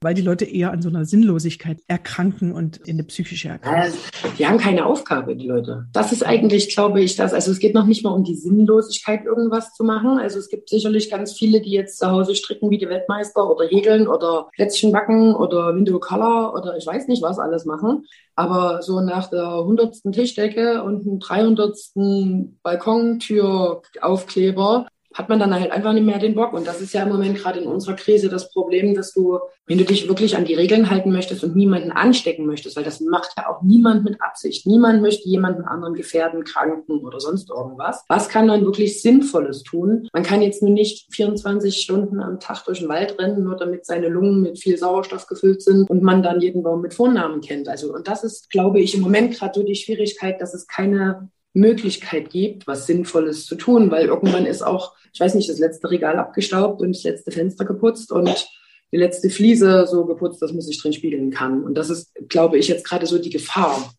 weil 0.00 0.14
die 0.14 0.22
Leute 0.22 0.44
eher 0.44 0.72
an 0.72 0.82
so 0.82 0.88
einer 0.88 1.04
Sinnlosigkeit 1.04 1.80
erkranken 1.86 2.52
und 2.52 2.78
in 2.78 2.96
eine 2.96 3.04
psychische 3.04 3.48
Erkrankung. 3.48 3.98
die 4.38 4.46
haben 4.46 4.58
keine 4.58 4.84
Aufgabe, 4.84 4.95
die 5.04 5.46
Leute. 5.46 5.86
Das 5.92 6.12
ist 6.12 6.24
eigentlich, 6.24 6.74
glaube 6.74 7.00
ich, 7.00 7.16
das. 7.16 7.32
Also 7.32 7.50
es 7.50 7.58
geht 7.58 7.74
noch 7.74 7.86
nicht 7.86 8.04
mal 8.04 8.10
um 8.10 8.24
die 8.24 8.34
Sinnlosigkeit, 8.34 9.24
irgendwas 9.24 9.74
zu 9.74 9.84
machen. 9.84 10.18
Also 10.18 10.38
es 10.38 10.48
gibt 10.48 10.68
sicherlich 10.68 11.10
ganz 11.10 11.32
viele, 11.32 11.60
die 11.60 11.70
jetzt 11.70 11.98
zu 11.98 12.10
Hause 12.10 12.34
stricken 12.34 12.70
wie 12.70 12.78
die 12.78 12.88
Weltmeister 12.88 13.50
oder 13.50 13.66
häkeln 13.66 14.08
oder 14.08 14.48
Plätzchen 14.54 14.92
backen 14.92 15.34
oder 15.34 15.74
Window 15.74 15.98
Color 15.98 16.54
oder 16.54 16.76
ich 16.76 16.86
weiß 16.86 17.08
nicht 17.08 17.22
was 17.22 17.38
alles 17.38 17.64
machen. 17.64 18.06
Aber 18.34 18.82
so 18.82 19.00
nach 19.00 19.30
der 19.30 19.64
hundertsten 19.64 20.12
Tischdecke 20.12 20.82
und 20.82 21.04
dem 21.04 21.18
dreihundertsten 21.18 22.58
Balkontüraufkleber 22.62 24.86
hat 25.16 25.30
man 25.30 25.38
dann 25.38 25.54
halt 25.54 25.72
einfach 25.72 25.94
nicht 25.94 26.04
mehr 26.04 26.18
den 26.18 26.34
Bock. 26.34 26.52
Und 26.52 26.66
das 26.66 26.82
ist 26.82 26.92
ja 26.92 27.02
im 27.02 27.08
Moment 27.08 27.38
gerade 27.38 27.60
in 27.60 27.66
unserer 27.66 27.94
Krise 27.94 28.28
das 28.28 28.52
Problem, 28.52 28.94
dass 28.94 29.14
du, 29.14 29.38
wenn 29.66 29.78
du 29.78 29.84
dich 29.84 30.08
wirklich 30.08 30.36
an 30.36 30.44
die 30.44 30.54
Regeln 30.54 30.90
halten 30.90 31.10
möchtest 31.10 31.42
und 31.42 31.56
niemanden 31.56 31.90
anstecken 31.90 32.46
möchtest, 32.46 32.76
weil 32.76 32.84
das 32.84 33.00
macht 33.00 33.30
ja 33.38 33.48
auch 33.48 33.62
niemand 33.62 34.04
mit 34.04 34.20
Absicht. 34.20 34.66
Niemand 34.66 35.00
möchte 35.00 35.26
jemanden 35.26 35.64
anderen 35.64 35.94
gefährden, 35.94 36.44
kranken 36.44 36.98
oder 36.98 37.18
sonst 37.18 37.48
irgendwas. 37.48 38.04
Was 38.08 38.28
kann 38.28 38.46
man 38.46 38.64
wirklich 38.64 39.00
Sinnvolles 39.00 39.62
tun? 39.62 40.06
Man 40.12 40.22
kann 40.22 40.42
jetzt 40.42 40.62
nur 40.62 40.72
nicht 40.72 41.12
24 41.14 41.80
Stunden 41.80 42.20
am 42.20 42.38
Tag 42.38 42.64
durch 42.66 42.80
den 42.80 42.90
Wald 42.90 43.18
rennen, 43.18 43.44
nur 43.44 43.56
damit 43.56 43.86
seine 43.86 44.08
Lungen 44.08 44.42
mit 44.42 44.58
viel 44.58 44.76
Sauerstoff 44.76 45.26
gefüllt 45.26 45.62
sind 45.62 45.88
und 45.88 46.02
man 46.02 46.22
dann 46.22 46.42
jeden 46.42 46.62
Baum 46.62 46.82
mit 46.82 46.92
Vornamen 46.92 47.40
kennt. 47.40 47.68
Also, 47.68 47.94
und 47.94 48.06
das 48.06 48.22
ist, 48.22 48.50
glaube 48.50 48.80
ich, 48.80 48.94
im 48.94 49.00
Moment 49.00 49.34
gerade 49.34 49.58
so 49.58 49.64
die 49.64 49.76
Schwierigkeit, 49.76 50.42
dass 50.42 50.52
es 50.52 50.66
keine 50.66 51.30
Möglichkeit 51.56 52.30
gibt, 52.30 52.66
was 52.66 52.86
Sinnvolles 52.86 53.46
zu 53.46 53.56
tun, 53.56 53.90
weil 53.90 54.06
irgendwann 54.06 54.46
ist 54.46 54.62
auch, 54.62 54.94
ich 55.12 55.20
weiß 55.20 55.34
nicht, 55.34 55.48
das 55.48 55.58
letzte 55.58 55.90
Regal 55.90 56.18
abgestaubt 56.18 56.80
und 56.82 56.94
das 56.94 57.02
letzte 57.02 57.30
Fenster 57.30 57.64
geputzt 57.64 58.12
und 58.12 58.48
die 58.92 58.98
letzte 58.98 59.30
Fliese 59.30 59.86
so 59.86 60.04
geputzt, 60.04 60.40
dass 60.42 60.52
man 60.52 60.60
sich 60.60 60.80
drin 60.80 60.92
spiegeln 60.92 61.30
kann. 61.30 61.64
Und 61.64 61.74
das 61.74 61.90
ist, 61.90 62.12
glaube 62.28 62.58
ich, 62.58 62.68
jetzt 62.68 62.86
gerade 62.86 63.06
so 63.06 63.18
die 63.18 63.30
Gefahr. 63.30 63.92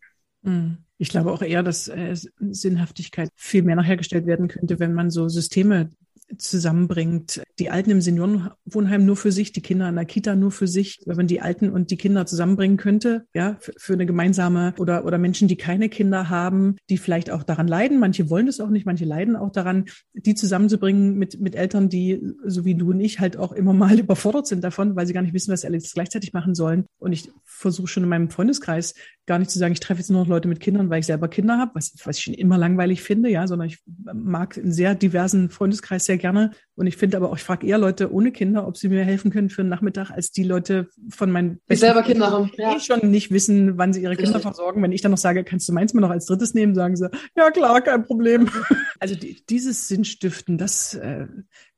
Hm. 0.43 0.77
Ich 0.99 1.09
glaube 1.09 1.31
auch 1.31 1.41
eher, 1.41 1.61
dass 1.61 1.87
äh, 1.87 2.15
Sinnhaftigkeit 2.39 3.29
viel 3.35 3.63
mehr 3.63 3.75
noch 3.75 3.85
hergestellt 3.85 4.25
werden 4.25 4.47
könnte, 4.47 4.79
wenn 4.79 4.93
man 4.93 5.11
so 5.11 5.27
Systeme 5.27 5.91
zusammenbringt. 6.37 7.43
Die 7.59 7.69
Alten 7.69 7.89
im 7.91 8.01
Seniorenwohnheim 8.01 9.05
nur 9.05 9.15
für 9.15 9.31
sich, 9.31 9.51
die 9.51 9.61
Kinder 9.61 9.89
in 9.89 9.95
der 9.95 10.05
Kita 10.05 10.35
nur 10.35 10.51
für 10.51 10.67
sich. 10.67 10.99
Wenn 11.05 11.17
man 11.17 11.27
die 11.27 11.41
Alten 11.41 11.69
und 11.69 11.91
die 11.91 11.97
Kinder 11.97 12.25
zusammenbringen 12.25 12.77
könnte, 12.77 13.25
ja, 13.33 13.57
für, 13.59 13.73
für 13.77 13.93
eine 13.93 14.05
gemeinsame 14.05 14.73
oder, 14.77 15.05
oder 15.05 15.17
Menschen, 15.17 15.47
die 15.47 15.55
keine 15.55 15.89
Kinder 15.89 16.29
haben, 16.29 16.75
die 16.89 16.97
vielleicht 16.97 17.31
auch 17.31 17.43
daran 17.43 17.67
leiden. 17.67 17.99
Manche 17.99 18.29
wollen 18.29 18.45
das 18.45 18.59
auch 18.59 18.69
nicht, 18.69 18.85
manche 18.85 19.05
leiden 19.05 19.35
auch 19.35 19.51
daran, 19.51 19.85
die 20.13 20.35
zusammenzubringen 20.35 21.15
mit, 21.15 21.39
mit 21.39 21.55
Eltern, 21.55 21.89
die, 21.89 22.21
so 22.45 22.65
wie 22.65 22.75
du 22.75 22.91
und 22.91 22.99
ich, 22.99 23.19
halt 23.19 23.37
auch 23.37 23.51
immer 23.51 23.73
mal 23.73 23.99
überfordert 23.99 24.47
sind 24.47 24.63
davon, 24.63 24.95
weil 24.95 25.07
sie 25.07 25.13
gar 25.13 25.21
nicht 25.21 25.33
wissen, 25.33 25.51
was 25.51 25.61
sie 25.61 25.67
alles 25.67 25.93
gleichzeitig 25.93 26.33
machen 26.33 26.55
sollen. 26.55 26.85
Und 26.99 27.11
ich 27.11 27.31
versuche 27.43 27.87
schon 27.87 28.03
in 28.03 28.09
meinem 28.09 28.29
Freundeskreis 28.29 28.93
gar 29.25 29.39
nicht 29.39 29.51
zu 29.51 29.59
sagen, 29.59 29.73
ich 29.73 29.79
treffe 29.79 29.99
jetzt 29.99 30.09
nur 30.09 30.21
noch 30.21 30.27
Leute 30.27 30.47
mit 30.47 30.59
Kindern, 30.59 30.89
weil 30.89 30.99
ich 30.99 31.05
selber 31.05 31.27
Kinder 31.27 31.57
habe, 31.57 31.71
was, 31.75 31.93
was 32.05 32.17
ich 32.17 32.23
schon 32.23 32.33
immer 32.33 32.57
langweilig 32.57 33.01
finde, 33.01 33.29
ja, 33.29 33.45
sondern 33.45 33.67
ich 33.67 33.79
mag 33.85 34.57
einen 34.57 34.71
sehr 34.71 34.95
diversen 34.95 35.49
Freundeskreis 35.49 36.05
sehr 36.05 36.17
gerne. 36.17 36.51
Und 36.75 36.87
ich 36.87 36.97
finde 36.97 37.17
aber 37.17 37.31
auch, 37.31 37.37
frage 37.47 37.65
eher 37.65 37.77
Leute 37.77 38.11
ohne 38.13 38.31
Kinder, 38.31 38.67
ob 38.67 38.77
sie 38.77 38.89
mir 38.89 39.03
helfen 39.03 39.31
können 39.31 39.49
für 39.49 39.61
einen 39.61 39.69
Nachmittag, 39.69 40.11
als 40.11 40.31
die 40.31 40.43
Leute 40.43 40.89
von 41.09 41.31
meinen 41.31 41.59
die 41.69 41.75
selber 41.75 42.03
Kinder 42.03 42.29
haben, 42.29 42.51
die 42.55 42.61
ja. 42.61 42.79
schon 42.79 43.09
nicht 43.09 43.31
wissen, 43.31 43.77
wann 43.77 43.93
sie 43.93 44.03
ihre 44.03 44.15
Kinder 44.15 44.39
versorgen. 44.39 44.83
Wenn 44.83 44.91
ich 44.91 45.01
dann 45.01 45.11
noch 45.11 45.17
sage, 45.17 45.43
kannst 45.43 45.67
du 45.67 45.73
meins 45.73 45.93
mal 45.93 46.01
noch 46.01 46.09
als 46.09 46.25
drittes 46.25 46.53
nehmen, 46.53 46.75
sagen 46.75 46.95
sie, 46.95 47.09
ja 47.35 47.49
klar, 47.49 47.81
kein 47.81 48.03
Problem. 48.03 48.49
also 48.99 49.15
die, 49.15 49.43
dieses 49.49 49.87
Sinnstiften, 49.87 50.57
das 50.57 50.93
äh, 50.95 51.27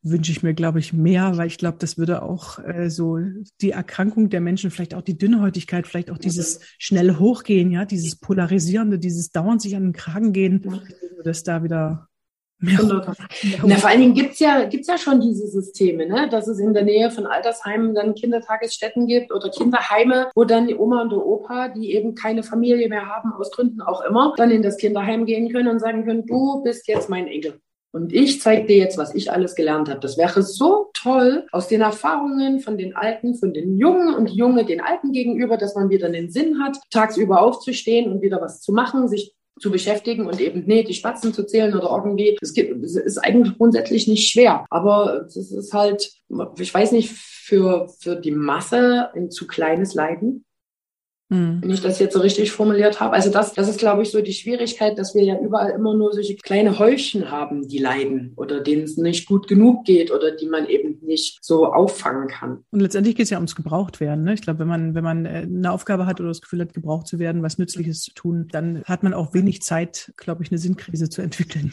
wünsche 0.02 0.32
ich 0.32 0.44
mir, 0.44 0.54
glaube 0.54 0.80
ich, 0.80 0.92
mehr, 0.92 1.38
weil 1.38 1.48
ich 1.48 1.58
glaube, 1.58 1.78
das 1.80 1.98
würde 1.98 2.24
auch 2.24 2.60
äh, 2.60 2.90
so 2.90 3.20
die 3.62 3.72
Erkrankung 3.72 4.30
der 4.30 4.42
Menschen, 4.42 4.72
vielleicht 4.72 4.96
auch 4.96 5.02
die 5.02 5.18
Dünnhäutigkeit, 5.18 5.88
vielleicht 5.88 6.10
auch 6.10 6.18
dieses 6.18 6.60
schnelle 6.78 7.20
Hochgehen, 7.20 7.72
ja, 7.72 7.86
dieses 7.86 8.18
Polarisierende, 8.18 8.98
dieses 8.98 9.32
dauernd 9.32 9.62
sich 9.62 9.76
an 9.76 9.84
den 9.84 9.94
Kragen 9.94 10.34
gehen, 10.34 10.82
das 11.24 11.44
da 11.44 11.64
wieder 11.64 12.09
ja. 12.62 12.80
Na, 13.64 13.76
vor 13.76 13.90
allen 13.90 14.02
Dingen 14.02 14.14
gibt's 14.14 14.40
ja, 14.40 14.66
gibt's 14.66 14.88
ja 14.88 14.98
schon 14.98 15.22
diese 15.22 15.48
Systeme, 15.48 16.08
ne? 16.08 16.28
dass 16.30 16.48
es 16.48 16.60
in 16.60 16.74
der 16.74 16.84
Nähe 16.84 17.10
von 17.10 17.26
Altersheimen 17.26 17.96
dann 17.96 18.16
Kindertagesstätten 18.16 19.08
gibt 19.08 19.32
oder 19.32 19.50
Kinderheime, 19.50 20.30
wo 20.36 20.44
dann 20.44 20.68
die 20.68 20.76
Oma 20.76 21.04
und 21.04 21.12
der 21.12 21.26
Opa, 21.26 21.70
die 21.70 21.94
eben 21.94 22.16
keine 22.16 22.44
Familie 22.44 22.90
mehr 22.90 23.06
haben, 23.06 23.32
aus 23.34 23.52
Gründen 23.52 23.82
auch 23.82 24.02
immer, 24.02 24.34
dann 24.38 24.52
in 24.52 24.62
das 24.62 24.78
Kinderheim 24.78 25.26
gehen 25.26 25.52
können 25.52 25.70
und 25.70 25.80
sagen 25.80 26.06
können, 26.06 26.26
du 26.26 26.62
bist 26.64 26.88
jetzt 26.88 27.10
mein 27.10 27.28
Enkel. 27.28 27.60
Und 27.92 28.14
ich 28.14 28.40
zeige 28.40 28.68
dir 28.68 28.78
jetzt, 28.78 29.00
was 29.00 29.16
ich 29.16 29.32
alles 29.32 29.56
gelernt 29.56 29.90
habe. 29.90 30.00
Das 30.00 30.18
wäre 30.18 30.44
so 30.44 30.92
toll 30.94 31.48
aus 31.52 31.68
den 31.68 31.82
Erfahrungen 31.82 32.60
von 32.60 32.78
den 32.78 32.96
Alten, 32.96 33.34
von 33.36 33.52
den 33.52 33.78
Jungen 33.78 34.14
und 34.14 34.30
Junge 34.30 34.64
den 34.64 34.80
Alten 34.80 35.12
gegenüber, 35.12 35.58
dass 35.58 35.74
man 35.74 35.90
wieder 35.90 36.10
den 36.10 36.30
Sinn 36.30 36.62
hat, 36.62 36.78
tagsüber 36.92 37.42
aufzustehen 37.42 38.12
und 38.12 38.22
wieder 38.22 38.42
was 38.42 38.62
zu 38.62 38.74
machen, 38.74 39.08
sich 39.08 39.34
zu 39.60 39.72
beschäftigen 39.72 40.28
und 40.28 40.40
eben 40.40 40.64
nee, 40.66 40.84
die 40.84 40.94
Spatzen 40.94 41.34
zu 41.34 41.46
zählen 41.46 41.76
oder 41.76 41.90
irgendwie. 41.90 42.38
Es 42.42 42.56
ist 42.58 43.18
eigentlich 43.18 43.58
grundsätzlich 43.58 44.08
nicht 44.08 44.30
schwer, 44.30 44.66
aber 44.70 45.26
es 45.28 45.36
ist 45.36 45.74
halt, 45.74 46.12
ich 46.58 46.74
weiß 46.74 46.92
nicht, 46.94 47.12
für, 47.12 47.90
für 48.00 48.16
die 48.16 48.32
Masse 48.32 49.10
ein 49.14 49.32
zu 49.32 49.48
kleines 49.48 49.94
Leiden. 49.94 50.46
Mhm. 51.30 51.60
Wenn 51.62 51.70
ich 51.70 51.82
das 51.82 52.00
jetzt 52.00 52.14
so 52.14 52.20
richtig 52.20 52.52
formuliert 52.52 53.00
habe. 53.00 53.14
Also 53.14 53.30
das, 53.30 53.54
das 53.54 53.70
ist, 53.70 53.80
glaube 53.80 54.02
ich, 54.02 54.10
so 54.10 54.22
die 54.22 54.34
Schwierigkeit, 54.34 54.98
dass 54.98 55.14
wir 55.14 55.24
ja 55.24 55.40
überall 55.40 55.72
immer 55.72 55.94
nur 55.94 56.12
solche 56.14 56.36
kleine 56.36 56.80
Häufchen 56.80 57.30
haben, 57.30 57.68
die 57.68 57.78
leiden 57.78 58.34
oder 58.36 58.62
denen 58.62 58.84
es 58.84 58.98
nicht 58.98 59.28
gut 59.28 59.48
genug 59.48 59.86
geht 59.86 60.12
oder 60.12 60.32
die 60.32 60.48
man 60.48 60.66
eben 60.66 60.98
nicht 61.02 61.40
so 61.42 61.68
auffangen 61.68 62.28
kann. 62.28 62.64
Und 62.72 62.80
letztendlich 62.80 63.16
geht 63.16 63.26
es 63.26 63.30
ja 63.30 63.38
ums 63.38 63.56
Gebrauchtwerden. 63.56 64.26
Ne? 64.26 64.34
Ich 64.34 64.42
glaube, 64.42 64.60
wenn 64.60 64.68
man, 64.68 64.96
wenn 64.96 65.04
man 65.04 65.26
äh, 65.26 65.46
eine 65.48 65.72
Aufgabe 65.72 66.08
hat 66.08 66.20
oder 66.20 66.30
das 66.30 66.42
Gefühl 66.42 66.62
hat, 66.62 66.74
gebraucht 66.74 67.08
zu 67.08 67.20
werden, 67.20 67.44
was 67.44 67.60
Nützliches 67.60 68.02
zu 68.02 68.14
tun, 68.14 68.48
dann 68.52 68.84
hat 68.86 69.04
man 69.04 69.14
auch 69.14 69.34
wenig 69.34 69.62
Zeit, 69.62 70.12
glaube 70.18 70.44
ich, 70.44 70.52
eine 70.52 70.58
Sinnkrise 70.58 71.10
zu 71.10 71.22
entwickeln. 71.22 71.72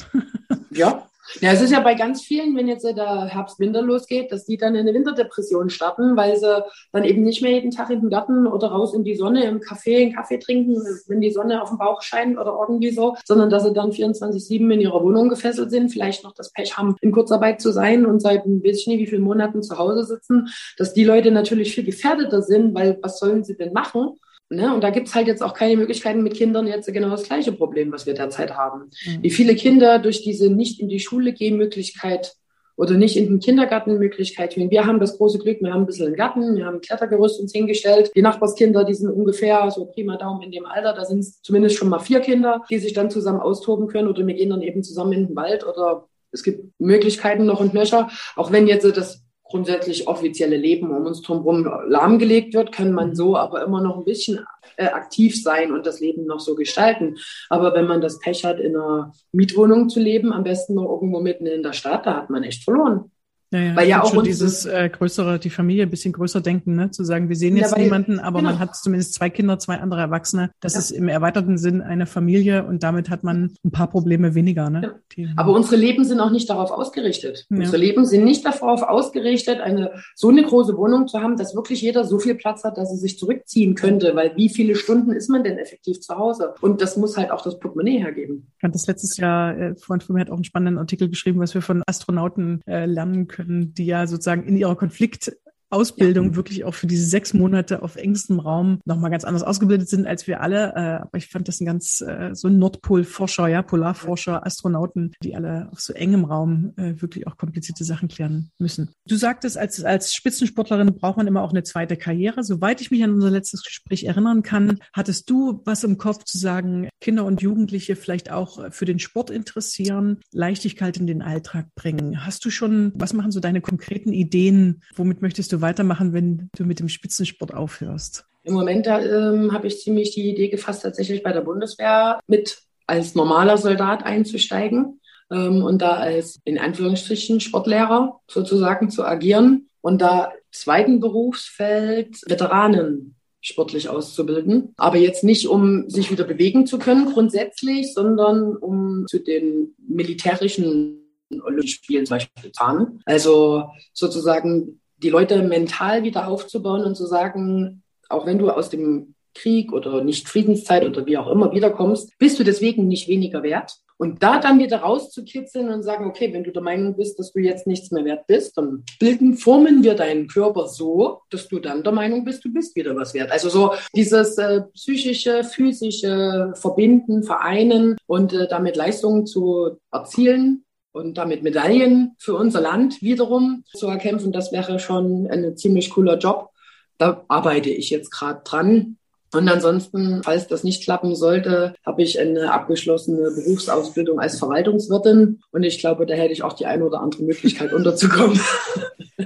Ja, 0.71 1.09
ja, 1.41 1.53
es 1.53 1.61
ist 1.61 1.73
ja 1.73 1.81
bei 1.81 1.95
ganz 1.95 2.23
vielen, 2.23 2.57
wenn 2.57 2.69
jetzt 2.69 2.85
der 2.85 3.27
Herbst-Winter 3.27 3.83
losgeht, 3.83 4.33
dass 4.33 4.45
die 4.45 4.57
dann 4.57 4.75
in 4.75 4.81
eine 4.81 4.95
Winterdepression 4.95 5.71
starten, 5.71 6.17
weil 6.17 6.37
sie 6.37 6.65
dann 6.93 7.05
eben 7.05 7.23
nicht 7.23 7.43
mehr 7.43 7.53
jeden 7.53 7.71
Tag 7.71 7.91
in 7.91 8.01
den 8.01 8.11
Garten 8.11 8.47
oder 8.47 8.69
raus 8.69 8.95
in 8.95 9.05
die 9.05 9.17
Sonne 9.17 9.45
im 9.45 9.61
Café 9.61 10.03
einen 10.03 10.15
Kaffee 10.15 10.39
trinken, 10.39 10.77
wenn 11.09 11.21
die 11.21 11.31
Sonne 11.31 11.63
auf 11.63 11.71
dem 11.71 11.79
Bauch 11.79 12.03
scheint 12.03 12.39
oder 12.39 12.57
irgendwie 12.61 12.91
so, 12.91 13.17
sondern 13.25 13.51
dass 13.51 13.65
sie 13.65 13.73
dann 13.73 13.91
24-7 13.91 14.73
in 14.73 14.81
ihrer 14.81 15.03
Wohnung 15.03 15.29
gefesselt 15.29 15.71
sind, 15.71 15.91
vielleicht 15.91 16.25
noch 16.25 16.35
das 16.35 16.53
Pech 16.53 16.77
haben, 16.77 16.97
in 17.01 17.13
Kurzarbeit 17.13 17.61
zu 17.61 17.73
sein 17.73 18.07
und 18.07 18.21
seit 18.21 18.45
weiß 18.47 18.79
ich 18.79 18.87
nicht 18.87 18.99
wie 18.99 19.07
vielen 19.07 19.23
Monaten 19.23 19.63
zu 19.63 19.79
Hause 19.79 20.05
sitzen, 20.05 20.49
dass 20.77 20.95
die 20.95 21.05
Leute 21.05 21.31
natürlich 21.31 21.75
viel 21.75 21.85
gefährdeter 21.85 22.43
sind, 22.43 22.75
weil 22.75 22.99
was 23.03 23.19
sollen 23.19 23.45
sie 23.45 23.57
denn 23.57 23.73
machen? 23.73 24.19
Ne? 24.49 24.73
Und 24.73 24.85
da 24.85 24.91
gibt's 24.91 25.15
halt 25.15 25.27
jetzt 25.27 25.43
auch 25.43 25.55
keine 25.55 25.77
Möglichkeiten 25.77 26.23
mit 26.23 26.35
Kindern 26.35 26.67
jetzt 26.67 26.93
genau 26.93 27.11
das 27.11 27.25
gleiche 27.25 27.53
Problem, 27.53 27.91
was 27.93 28.07
wir 28.07 28.15
derzeit 28.15 28.55
haben. 28.55 28.91
Mhm. 29.05 29.23
Wie 29.23 29.31
viele 29.31 29.57
Kinder 29.57 29.99
durch 29.99 30.23
diese 30.23 30.49
nicht 30.49 30.81
in 30.81 30.89
die 30.89 31.01
Schule 31.01 31.33
gehen 31.33 31.57
Möglichkeit 31.57 32.37
oder 32.77 32.95
nicht 32.95 33.17
in 33.17 33.27
den 33.27 33.41
Kindergarten 33.41 33.99
Möglichkeit 33.99 34.55
gehen. 34.55 34.71
Wir 34.71 34.87
haben 34.87 35.01
das 35.01 35.17
große 35.17 35.39
Glück, 35.39 35.61
wir 35.63 35.73
haben 35.73 35.83
ein 35.83 35.87
bisschen 35.87 36.07
einen 36.07 36.17
Garten, 36.17 36.57
wir 36.57 36.67
haben 36.67 36.77
ein 36.77 36.81
Klettergerüst 36.81 37.41
uns 37.41 37.53
hingestellt. 37.53 38.13
Die 38.15 38.23
Nachbarskinder, 38.23 38.85
die 38.85 38.95
sind 38.95 39.11
ungefähr 39.11 39.71
so 39.71 39.87
prima 39.87 40.17
Daumen 40.17 40.43
in 40.43 40.53
dem 40.53 40.67
Alter, 40.67 40.93
da 40.93 41.05
sind 41.05 41.25
zumindest 41.25 41.77
schon 41.77 41.89
mal 41.89 41.99
vier 41.99 42.21
Kinder, 42.21 42.63
die 42.71 42.79
sich 42.79 42.93
dann 42.93 43.11
zusammen 43.11 43.41
austoben 43.41 43.89
können 43.89 44.09
oder 44.09 44.27
wir 44.27 44.35
gehen 44.35 44.51
dann 44.51 44.63
eben 44.63 44.83
zusammen 44.83 45.13
in 45.13 45.27
den 45.29 45.37
Wald 45.37 45.67
oder 45.67 46.07
es 46.33 46.43
gibt 46.43 46.79
Möglichkeiten 46.79 47.47
noch 47.47 47.61
und 47.61 47.73
nöcher, 47.73 48.11
auch 48.37 48.53
wenn 48.53 48.67
jetzt 48.67 48.85
das 48.97 49.26
grundsätzlich 49.49 50.09
offizielle 50.09 50.57
Leben 50.57 50.91
um 50.91 51.07
uns 51.07 51.23
drumherum 51.23 51.65
lahmgelegt 51.89 52.55
wird, 52.55 52.73
kann 52.73 52.93
man 52.93 53.15
so 53.15 53.37
aber 53.37 53.65
immer 53.65 53.81
noch 53.81 53.99
ein 53.99 54.05
bisschen 54.05 54.45
äh, 54.77 54.87
aktiv 54.87 55.41
sein 55.41 55.73
und 55.73 55.87
das 55.87 56.01
Leben 56.01 56.27
noch 56.27 56.41
so 56.41 56.55
gestalten. 56.55 57.17
Aber 57.49 57.75
wenn 57.75 57.87
man 57.87 58.01
das 58.01 58.19
Pech 58.19 58.45
hat, 58.45 58.59
in 58.59 58.77
einer 58.77 59.13
Mietwohnung 59.33 59.89
zu 59.89 60.01
leben, 60.01 60.33
am 60.33 60.45
besten 60.45 60.75
noch 60.75 60.91
irgendwo 60.91 61.21
mitten 61.21 61.47
in 61.47 61.63
der 61.63 61.73
Stadt, 61.73 62.07
da 62.07 62.17
hat 62.17 62.31
man 62.31 62.43
echt 62.43 62.65
verloren. 62.65 63.11
Ja, 63.53 63.61
ja, 63.61 63.77
Weil 63.77 63.89
ja 63.89 64.03
auch 64.03 64.13
schon 64.13 64.25
dieses 64.25 64.67
äh, 64.67 64.89
größere, 64.89 65.39
die 65.39 65.51
Familie 65.51 65.85
ein 65.85 65.91
bisschen 65.91 66.13
größer 66.13 66.41
denken, 66.41 66.75
ne? 66.75 66.91
zu 66.91 67.05
sagen, 67.05 67.29
wir 67.29 67.37
sehen 67.37 67.57
jetzt 67.57 67.77
ja, 67.77 67.83
niemanden, 67.83 68.19
aber 68.19 68.41
genau. 68.41 68.51
man 68.51 68.59
hat 68.59 68.77
zumindest 68.77 69.15
zwei 69.15 69.31
Kinder, 69.31 69.59
zwei 69.59 69.77
andere 69.77 70.01
Erwachsene. 70.01 70.51
Das 70.61 70.75
ja. 70.75 70.81
ist 70.81 70.91
im 70.91 71.09
erweiterten 71.09 71.57
Sinn 71.57 71.81
eine 71.81 72.07
Familie 72.07 72.65
und 72.65 72.83
damit 72.83 73.09
hat 73.09 73.23
man 73.23 73.55
ein 73.65 73.71
paar 73.71 73.89
Probleme 73.89 74.35
weniger. 74.35 74.69
Ne? 74.69 74.97
Ja. 75.15 75.29
Aber 75.37 75.53
unsere 75.53 75.77
Leben 75.77 76.05
sind 76.05 76.19
auch 76.19 76.31
nicht 76.31 76.51
darauf 76.51 76.71
ausgerichtet. 76.73 77.47
Unsere 77.49 77.77
Leben 77.77 78.05
sind 78.05 78.25
nicht 78.25 78.45
darauf 78.45 78.83
ausgerichtet, 78.83 79.61
eine 79.61 79.93
so 80.15 80.29
eine 80.29 80.43
große 80.43 80.77
Wohnung 80.77 81.07
zu 81.07 81.21
haben, 81.21 81.37
dass 81.37 81.55
wirklich 81.55 81.81
jeder 81.83 82.05
so 82.05 82.19
viel 82.19 82.35
Platz 82.35 82.65
hat, 82.65 82.77
dass 82.79 82.91
er 82.91 82.97
sich 82.97 83.19
zurückziehen 83.19 83.75
könnte. 83.75 84.17
Weil 84.17 84.37
wie 84.37 84.49
viele 84.49 84.75
Stunden 84.75 85.13
ist 85.13 85.31
man 85.31 85.45
denn 85.45 85.59
effektiv 85.59 86.01
zu 86.01 86.17
Hause? 86.17 86.55
Und 86.61 86.83
das 86.83 86.97
muss 86.97 87.17
halt 87.17 87.31
auch 87.31 87.43
das 87.43 87.59
Portemonnaie 87.61 87.99
hergeben. 87.99 88.49
Ich 88.57 88.61
fand 88.61 88.75
das 88.75 88.87
letztes 88.87 89.17
Jahr, 89.17 89.57
äh, 89.57 89.77
Freund 89.77 90.03
von 90.03 90.15
mir 90.15 90.21
hat 90.21 90.31
auch 90.31 90.35
einen 90.35 90.45
spannenden 90.45 90.79
Artikel 90.79 91.09
geschrieben, 91.09 91.41
was 91.41 91.55
wir 91.55 91.63
von 91.63 91.83
Astronauten 91.87 92.61
äh, 92.67 92.87
lernen 92.87 93.29
können, 93.29 93.36
die 93.39 93.87
ja 93.87 94.07
so 94.07 94.17
sozusagen 94.17 94.45
in 94.45 94.57
ihrer 94.57 94.77
Konflikt 94.77 95.37
Ausbildung 95.71 96.31
ja. 96.31 96.37
wirklich 96.37 96.65
auch 96.65 96.75
für 96.75 96.87
diese 96.87 97.07
sechs 97.07 97.35
Monate 97.35 97.83
auf 97.83 97.97
engstem 97.97 98.39
Raum 98.39 98.81
nochmal 98.85 99.11
ganz 99.11 99.25
anders 99.25 99.43
ausgebildet 99.43 99.89
sind 99.89 100.07
als 100.07 100.27
wir 100.27 100.41
alle. 100.41 100.73
Äh, 100.75 101.03
aber 101.03 101.19
ich 101.19 101.29
fand 101.29 101.49
das 101.49 101.61
ein 101.61 101.67
ganz 101.67 102.01
äh, 102.01 102.31
so 102.35 102.49
Nordpolforscher, 102.49 103.49
ja, 103.49 103.63
Polarforscher, 103.63 104.47
Astronauten, 104.47 105.13
die 105.23 105.35
alle 105.35 105.69
auf 105.73 105.81
so 105.81 105.93
engem 105.93 106.25
Raum 106.25 106.73
äh, 106.77 107.01
wirklich 107.01 107.27
auch 107.27 107.37
komplizierte 107.37 107.85
Sachen 107.85 108.09
klären 108.09 108.51
müssen. 108.59 108.91
Du 109.07 109.17
sagtest, 109.17 109.59
als, 109.59 109.83
als 109.83 110.15
Spitzensportlerin 110.15 110.95
braucht 110.95 111.17
man 111.17 111.27
immer 111.27 111.43
auch 111.43 111.51
eine 111.51 111.65
zweite 111.65 111.97
Karriere. 111.97 112.45
Soweit 112.45 112.81
ich 112.81 112.91
mich 112.91 113.03
an 113.03 113.13
unser 113.13 113.31
letztes 113.31 113.65
Gespräch 113.65 114.05
erinnern 114.05 114.43
kann, 114.43 114.79
hattest 114.93 115.29
du 115.31 115.63
was 115.65 115.85
im 115.85 115.99
Kopf 115.99 116.25
zu 116.25 116.39
sagen, 116.39 116.89
Kinder 117.01 117.25
und 117.25 117.43
Jugendliche 117.43 117.97
vielleicht 117.97 118.31
auch 118.31 118.73
für 118.73 118.85
den 118.85 118.99
Sport 118.99 119.31
interessieren, 119.31 120.21
Leichtigkeit 120.33 120.97
in 120.97 121.07
den 121.07 121.23
Alltag 121.23 121.67
bringen. 121.75 122.25
Hast 122.25 122.45
du 122.45 122.51
schon, 122.51 122.93
was 122.95 123.13
machen 123.13 123.33
so 123.33 123.41
deine 123.41 123.61
konkreten 123.61 124.13
Ideen? 124.13 124.83
Womit 124.95 125.23
möchtest 125.23 125.53
du 125.53 125.56
du 125.57 125.61
weitermachen, 125.63 126.13
wenn 126.13 126.51
du 126.57 126.65
mit 126.65 126.81
dem 126.81 126.89
Spitzensport 126.89 127.55
aufhörst? 127.55 128.25
Im 128.43 128.55
Moment 128.55 128.87
ähm, 128.87 129.53
habe 129.53 129.67
ich 129.67 129.81
ziemlich 129.81 130.15
die 130.15 130.31
Idee 130.31 130.49
gefasst, 130.49 130.83
tatsächlich 130.83 131.23
bei 131.23 131.33
der 131.33 131.41
Bundeswehr 131.41 132.21
mit 132.27 132.59
als 132.87 133.15
normaler 133.15 133.59
Soldat 133.59 134.05
einzusteigen 134.05 135.01
ähm, 135.31 135.65
und 135.65 135.83
da 135.83 135.97
als 135.97 136.39
in 136.45 136.59
Anführungsstrichen 136.59 137.41
Sportlehrer 137.41 138.21
sozusagen 138.29 138.91
zu 138.91 139.05
agieren 139.05 139.69
und 139.81 140.01
da 140.01 140.33
zweiten 140.53 141.01
Berufsfeld 141.01 142.21
Veteranen 142.27 143.17
sportlich 143.41 143.89
auszubilden. 143.89 144.75
Aber 144.77 144.97
jetzt 144.97 145.23
nicht, 145.23 145.49
um 145.49 145.89
sich 145.89 146.11
wieder 146.11 146.25
bewegen 146.25 146.67
zu 146.67 146.79
können 146.79 147.13
grundsätzlich, 147.13 147.95
sondern 147.95 148.57
um 148.57 149.07
zu 149.09 149.19
den 149.19 149.75
militärischen 149.79 151.03
Olympischen 151.31 151.69
Spielen 151.69 152.07
zum 152.07 152.17
Beispiel 152.17 152.43
zu 152.43 152.51
fahren. 152.57 153.01
Also 153.05 153.65
sozusagen 153.93 154.81
die 154.99 155.11
Leute 155.11 155.43
mental 155.43 156.03
wieder 156.03 156.29
aufzubauen 156.29 156.85
und 156.85 156.97
zu 156.97 157.07
sagen, 157.07 157.83
auch 158.09 158.27
wenn 158.27 158.39
du 158.39 158.51
aus 158.51 158.71
dem 158.71 159.15
Krieg 159.35 159.73
oder 159.73 160.03
nicht 160.03 160.29
Friedenszeit 160.29 160.85
oder 160.85 161.07
wie 161.07 161.19
auch 161.19 161.31
immer 161.31 161.53
wiederkommst, 161.53 162.17
bist 162.19 162.39
du 162.39 162.45
deswegen 162.45 162.89
nicht 162.89 163.09
weniger 163.09 163.43
wert. 163.43 163.77
Und 163.99 164.23
da 164.23 164.39
dann 164.39 164.59
wieder 164.59 164.79
rauszukitzeln 164.79 165.71
und 165.71 165.83
sagen, 165.83 166.07
okay, 166.07 166.31
wenn 166.33 166.45
du 166.45 166.53
der 166.53 166.63
Meinung 166.63 166.97
bist, 166.97 167.19
dass 167.19 167.33
du 167.33 167.41
jetzt 167.41 167.67
nichts 167.67 167.91
mehr 167.91 168.05
wert 168.05 168.27
bist, 168.27 168.59
dann 168.59 168.85
bilden, 169.01 169.39
formen 169.39 169.83
wir 169.83 169.95
deinen 169.95 170.29
Körper 170.29 170.69
so, 170.69 171.23
dass 171.31 171.49
du 171.49 171.61
dann 171.61 171.83
der 171.83 171.93
Meinung 171.93 172.25
bist, 172.25 172.45
du 172.45 172.53
bist 172.53 172.77
wieder 172.77 172.95
was 172.95 173.15
wert. 173.15 173.33
Also 173.33 173.49
so 173.49 173.73
dieses 173.95 174.37
äh, 174.37 174.63
psychische, 174.75 175.45
physische 175.45 176.53
Verbinden, 176.57 177.23
Vereinen 177.23 177.97
und 178.07 178.35
äh, 178.35 178.47
damit 178.49 178.77
Leistungen 178.77 179.25
zu 179.25 179.79
erzielen, 179.91 180.66
und 180.97 181.19
damit 181.19 181.43
Medaillen 181.43 182.17
für 182.19 182.35
unser 182.35 182.63
Land 182.63 183.03
wiederum 183.03 183.65
zu 183.75 183.87
erkämpfen, 183.87 184.33
das 184.33 184.51
wäre 184.51 184.79
schon 184.81 185.29
ein 185.31 185.57
ziemlich 185.57 185.91
cooler 185.91 186.17
Job. 186.17 186.51
Da 186.97 187.23
arbeite 187.29 187.69
ich 187.69 187.91
jetzt 187.91 188.11
gerade 188.11 188.41
dran. 188.45 188.97
Und 189.35 189.49
ansonsten, 189.49 190.23
falls 190.23 190.47
das 190.47 190.65
nicht 190.65 190.83
klappen 190.83 191.15
sollte, 191.15 191.75
habe 191.85 192.03
ich 192.03 192.19
eine 192.19 192.51
abgeschlossene 192.51 193.31
Berufsausbildung 193.31 194.19
als 194.19 194.39
Verwaltungswirtin. 194.39 195.41
Und 195.51 195.63
ich 195.63 195.79
glaube, 195.79 196.07
da 196.07 196.15
hätte 196.15 196.33
ich 196.33 196.43
auch 196.43 196.55
die 196.55 196.65
eine 196.65 196.87
oder 196.87 197.01
andere 197.01 197.25
Möglichkeit 197.25 197.73
unterzukommen. 197.75 198.41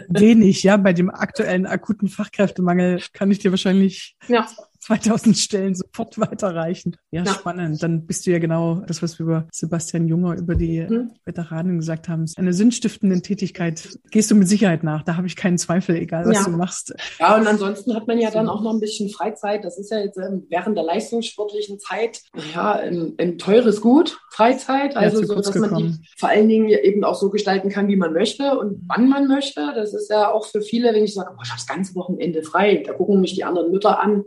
Wenig, 0.08 0.64
ja. 0.64 0.76
Bei 0.76 0.92
dem 0.92 1.10
aktuellen 1.10 1.66
akuten 1.66 2.08
Fachkräftemangel 2.08 3.00
kann 3.12 3.30
ich 3.30 3.38
dir 3.38 3.52
wahrscheinlich 3.52 4.16
ja. 4.26 4.48
2000 4.91 5.38
Stellen 5.38 5.74
sofort 5.74 6.18
weiterreichen. 6.18 6.97
Ja, 7.12 7.22
ja, 7.22 7.32
spannend. 7.32 7.80
Dann 7.82 8.07
bist 8.07 8.26
du 8.26 8.32
ja 8.32 8.38
genau 8.38 8.82
das, 8.86 9.03
was 9.03 9.18
wir 9.18 9.24
über 9.26 9.49
Sebastian 9.53 10.09
Junger, 10.09 10.36
über 10.36 10.57
die 10.57 10.80
mhm. 10.80 11.12
Veteranen 11.24 11.78
gesagt 11.78 12.09
haben. 12.09 12.26
Eine 12.36 12.53
sinnstiftende 12.53 13.22
Tätigkeit 13.22 13.88
gehst 14.11 14.30
du 14.30 14.34
mit 14.34 14.49
Sicherheit 14.49 14.82
nach. 14.82 15.05
Da 15.05 15.16
habe 15.16 15.28
ich 15.28 15.36
keinen 15.36 15.59
Zweifel, 15.59 15.95
egal 15.95 16.26
was 16.26 16.38
ja. 16.38 16.45
du 16.45 16.51
machst. 16.51 16.93
Ja, 17.20 17.36
und 17.36 17.47
ansonsten 17.47 17.95
hat 17.95 18.09
man 18.09 18.18
ja 18.18 18.30
dann 18.30 18.49
auch 18.49 18.62
noch 18.62 18.72
ein 18.72 18.80
bisschen 18.80 19.11
Freizeit. 19.11 19.64
Das 19.64 19.78
ist 19.78 19.93
ja 19.93 20.01
jetzt 20.01 20.18
ähm, 20.18 20.47
während 20.49 20.76
der 20.76 20.84
leistungssportlichen 20.84 21.78
Zeit 21.78 22.20
ja 22.53 22.72
ein, 22.72 23.14
ein 23.18 23.38
teures 23.38 23.80
Gut, 23.80 24.18
Freizeit. 24.32 24.97
Also 24.97 25.24
so, 25.24 25.36
dass 25.36 25.53
gekommen. 25.53 25.70
man 25.70 25.93
die 25.93 26.09
vor 26.18 26.30
allen 26.30 26.49
Dingen 26.49 26.68
eben 26.68 27.05
auch 27.05 27.14
so 27.14 27.30
gestalten 27.30 27.68
kann, 27.68 27.86
wie 27.86 27.97
man 27.97 28.12
möchte 28.12 28.59
und 28.59 28.82
wann 28.88 29.09
man 29.09 29.28
möchte. 29.28 29.72
Das 29.74 29.95
ist 29.95 30.11
ja 30.11 30.32
auch 30.32 30.47
für 30.47 30.62
viele, 30.62 30.93
wenn 30.93 31.05
ich 31.05 31.14
sage, 31.14 31.30
oh, 31.32 31.41
ich 31.45 31.51
habe 31.51 31.61
das 31.61 31.68
ganze 31.68 31.95
Wochenende 31.95 32.43
frei, 32.43 32.82
da 32.84 32.93
gucken 32.93 33.20
mich 33.20 33.34
die 33.34 33.45
anderen 33.45 33.70
Mütter 33.70 34.01
an 34.01 34.24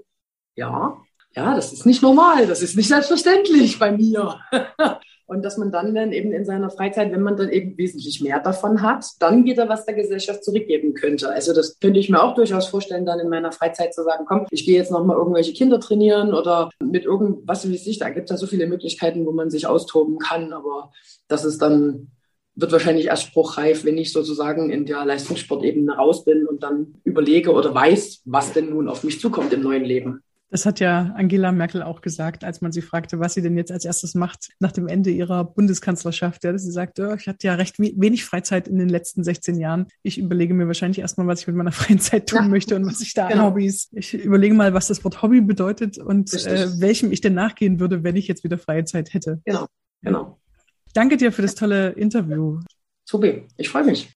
ja, 0.56 0.98
ja, 1.36 1.56
das 1.56 1.74
ist 1.74 1.86
nicht 1.86 2.04
normal, 2.04 2.46
das 2.46 2.62
ist 2.62 2.78
nicht 2.78 2.88
selbstverständlich 2.88 3.80
bei 3.80 3.92
mir. 3.92 4.40
Und 5.26 5.42
dass 5.44 5.58
man 5.58 5.72
dann 5.72 5.96
dann 5.96 6.12
eben 6.12 6.32
in 6.32 6.46
seiner 6.46 6.70
Freizeit, 6.70 7.12
wenn 7.12 7.24
man 7.24 7.38
dann 7.38 7.50
eben 7.50 7.78
wesentlich 7.78 8.22
mehr 8.22 8.40
davon 8.40 8.82
hat, 8.82 9.06
dann 9.20 9.46
wieder 9.46 9.70
was 9.70 9.86
der 9.86 9.96
Gesellschaft 9.96 10.44
zurückgeben 10.44 10.94
könnte. 10.94 11.30
Also 11.30 11.54
das 11.54 11.80
könnte 11.80 12.00
ich 12.00 12.10
mir 12.10 12.22
auch 12.22 12.36
durchaus 12.36 12.68
vorstellen, 12.68 13.06
dann 13.06 13.20
in 13.20 13.30
meiner 13.30 13.52
Freizeit 13.52 13.94
zu 13.94 14.04
sagen, 14.04 14.26
komm, 14.28 14.46
ich 14.52 14.66
gehe 14.66 14.76
jetzt 14.76 14.92
nochmal 14.92 15.18
irgendwelche 15.18 15.54
Kinder 15.54 15.80
trainieren 15.80 16.34
oder 16.34 16.70
mit 16.84 17.06
irgendwas, 17.06 17.68
wie 17.68 17.78
sich, 17.78 18.00
da 18.00 18.10
gibt 18.10 18.26
es 18.26 18.32
ja 18.32 18.38
so 18.38 18.48
viele 18.48 18.68
Möglichkeiten, 18.68 19.26
wo 19.26 19.32
man 19.32 19.50
sich 19.50 19.66
austoben 19.66 20.20
kann. 20.20 20.52
Aber 20.52 20.92
das 21.30 21.46
ist 21.46 21.62
dann 21.62 22.12
wird 22.56 22.72
wahrscheinlich 22.72 23.08
erst 23.08 23.24
spruchreif, 23.24 23.86
wenn 23.86 23.98
ich 23.98 24.12
sozusagen 24.12 24.70
in 24.70 24.86
der 24.86 25.06
Leistungssportebene 25.06 25.96
raus 25.96 26.26
bin 26.26 26.46
und 26.46 26.62
dann 26.62 26.96
überlege 27.04 27.52
oder 27.52 27.74
weiß, 27.74 28.22
was 28.26 28.54
denn 28.54 28.70
nun 28.70 28.88
auf 28.88 29.04
mich 29.04 29.20
zukommt 29.20 29.54
im 29.54 29.62
neuen 29.62 29.84
Leben. 29.84 30.22
Das 30.54 30.68
hat 30.68 30.80
ja 30.80 31.12
Angela 31.16 31.52
Merkel 31.52 31.82
auch 31.82 32.02
gesagt, 32.02 32.44
als 32.44 32.62
man 32.62 32.72
sie 32.72 32.84
fragte, 32.84 33.20
was 33.20 33.34
sie 33.34 33.42
denn 33.42 33.58
jetzt 33.58 33.72
als 33.72 33.86
erstes 33.86 34.14
macht 34.14 34.50
nach 34.60 34.72
dem 34.72 34.88
Ende 34.88 35.10
ihrer 35.10 35.44
Bundeskanzlerschaft. 35.46 36.44
Ja, 36.44 36.56
sie 36.56 36.70
sagte, 36.70 37.10
oh, 37.10 37.16
ich 37.16 37.28
hatte 37.28 37.48
ja 37.48 37.56
recht 37.56 37.80
wenig 37.80 38.24
Freizeit 38.24 38.68
in 38.68 38.78
den 38.78 38.88
letzten 38.88 39.24
16 39.24 39.60
Jahren. 39.60 39.88
Ich 40.04 40.20
überlege 40.20 40.54
mir 40.54 40.68
wahrscheinlich 40.68 41.00
erstmal, 41.00 41.26
was 41.26 41.42
ich 41.42 41.48
mit 41.48 41.56
meiner 41.56 41.72
freien 41.72 41.98
Zeit 42.00 42.30
tun 42.30 42.44
ja. 42.44 42.48
möchte 42.48 42.76
und 42.76 42.86
was 42.86 43.02
ich 43.02 43.16
da 43.16 43.30
genau. 43.30 43.48
an 43.48 43.48
Hobbys. 43.48 43.90
Ich 43.94 44.14
überlege 44.14 44.54
mal, 44.54 44.76
was 44.76 44.86
das 44.86 45.04
Wort 45.04 45.24
Hobby 45.24 45.42
bedeutet 45.42 45.98
und 45.98 46.32
äh, 46.46 46.68
welchem 46.80 47.12
ich 47.12 47.22
denn 47.22 47.34
nachgehen 47.34 47.80
würde, 47.80 48.04
wenn 48.04 48.16
ich 48.16 48.28
jetzt 48.28 48.44
wieder 48.44 48.60
freie 48.60 48.86
Zeit 48.86 49.16
hätte. 49.16 49.42
Genau, 49.46 49.66
genau. 50.04 50.38
Danke 50.94 51.18
dir 51.18 51.32
für 51.32 51.42
das 51.42 51.56
tolle 51.56 51.94
Interview. 51.94 52.60
Super, 53.06 53.42
ich 53.58 53.70
freue 53.70 53.86
mich. 53.86 54.16